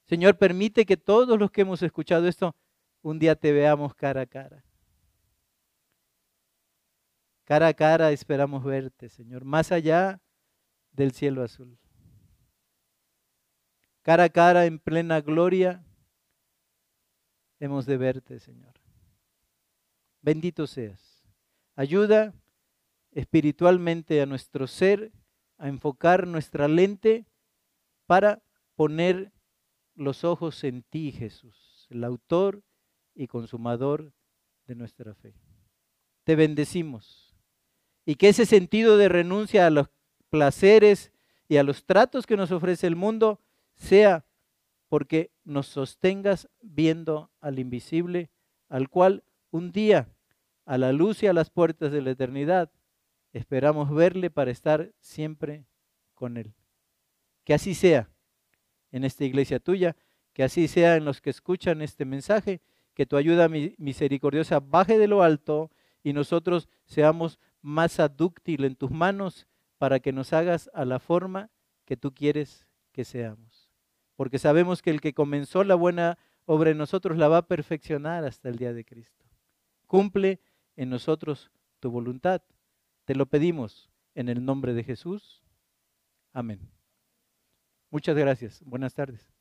Señor, 0.06 0.38
permite 0.38 0.86
que 0.86 0.98
todos 0.98 1.40
los 1.40 1.52
que 1.52 1.62
hemos 1.62 1.82
escuchado 1.82 2.28
esto 2.28 2.56
un 3.02 3.20
día 3.20 3.36
te 3.36 3.52
veamos 3.52 3.94
cara 3.96 4.22
a 4.22 4.26
cara. 4.26 4.66
Cara 7.46 7.68
a 7.68 7.74
cara 7.74 8.12
esperamos 8.12 8.64
verte, 8.64 9.10
Señor, 9.10 9.44
más 9.44 9.72
allá 9.72 10.22
del 10.92 11.12
cielo 11.12 11.44
azul. 11.44 11.78
Cara 14.02 14.26
a 14.26 14.30
cara 14.30 14.66
en 14.66 14.80
plena 14.80 15.22
gloria 15.22 15.84
hemos 17.60 17.86
de 17.86 17.98
verte, 17.98 18.40
Señor. 18.40 18.74
Bendito 20.22 20.68
seas. 20.68 21.26
Ayuda 21.76 22.34
espiritualmente 23.12 24.22
a 24.22 24.26
nuestro 24.26 24.68
ser 24.68 25.12
a 25.58 25.68
enfocar 25.68 26.28
nuestra 26.28 26.68
lente 26.68 27.26
para 28.06 28.44
poner 28.76 29.32
los 29.96 30.24
ojos 30.24 30.64
en 30.64 30.84
ti, 30.84 31.12
Jesús, 31.12 31.88
el 31.90 32.04
autor 32.04 32.64
y 33.14 33.28
consumador 33.28 34.14
de 34.66 34.76
nuestra 34.76 35.14
fe. 35.14 35.36
Te 36.24 36.36
bendecimos 36.36 37.23
y 38.06 38.16
que 38.16 38.30
ese 38.30 38.46
sentido 38.46 38.98
de 38.98 39.10
renuncia 39.10 39.66
a 39.66 39.70
los 39.70 39.90
placeres 40.30 41.12
y 41.48 41.58
a 41.58 41.64
los 41.64 41.86
tratos 41.86 42.26
que 42.26 42.38
nos 42.38 42.52
ofrece 42.52 42.88
el 42.88 42.96
mundo 42.96 43.40
sea 43.76 44.26
porque 44.90 45.32
nos 45.44 45.68
sostengas 45.68 46.50
viendo 46.62 47.32
al 47.40 47.60
invisible, 47.60 48.30
al 48.70 48.90
cual 48.90 49.24
un 49.52 49.72
día, 49.72 50.10
a 50.66 50.78
la 50.78 50.92
luz 50.92 51.24
y 51.24 51.28
a 51.28 51.34
las 51.34 51.50
puertas 51.50 51.92
de 51.92 52.02
la 52.02 52.12
eternidad, 52.12 52.72
esperamos 53.34 53.94
verle 53.94 54.30
para 54.30 54.52
estar 54.52 54.94
siempre 55.00 55.66
con 56.14 56.38
Él. 56.38 56.54
Que 57.44 57.54
así 57.54 57.74
sea 57.74 58.10
en 58.92 59.04
esta 59.04 59.26
iglesia 59.26 59.60
tuya, 59.60 59.96
que 60.34 60.44
así 60.44 60.68
sea 60.68 60.96
en 60.96 61.06
los 61.06 61.22
que 61.22 61.30
escuchan 61.30 61.82
este 61.82 62.06
mensaje, 62.06 62.62
que 62.94 63.06
tu 63.06 63.18
ayuda 63.18 63.50
misericordiosa 63.50 64.60
baje 64.60 64.98
de 64.98 65.08
lo 65.08 65.24
alto 65.24 65.72
y 66.04 66.14
nosotros 66.14 66.70
seamos 66.86 67.40
más 67.64 68.00
adúctil 68.00 68.66
en 68.66 68.76
tus 68.76 68.92
manos 68.92 69.48
para 69.80 70.00
que 70.00 70.14
nos 70.14 70.34
hagas 70.34 70.70
a 70.76 70.86
la 70.86 71.00
forma 71.00 71.50
que 71.86 71.98
tú 71.98 72.14
quieres 72.14 72.68
que 72.92 73.04
seamos. 73.04 73.72
Porque 74.16 74.38
sabemos 74.38 74.84
que 74.84 74.92
el 74.92 75.02
que 75.02 75.14
comenzó 75.14 75.64
la 75.64 75.76
buena 75.76 76.20
obra 76.46 76.70
en 76.70 76.78
nosotros 76.78 77.18
la 77.18 77.28
va 77.28 77.38
a 77.38 77.48
perfeccionar 77.48 78.26
hasta 78.26 78.50
el 78.50 78.58
día 78.58 78.74
de 78.74 78.86
Cristo. 78.86 79.26
Cumple 79.88 80.40
en 80.76 80.90
nosotros 80.90 81.52
tu 81.80 81.90
voluntad. 81.90 82.42
Te 83.06 83.16
lo 83.16 83.26
pedimos 83.26 83.90
en 84.14 84.30
el 84.30 84.46
nombre 84.46 84.74
de 84.74 84.84
Jesús. 84.84 85.44
Amén. 86.32 86.60
Muchas 87.90 88.16
gracias. 88.16 88.62
Buenas 88.66 88.94
tardes. 88.94 89.34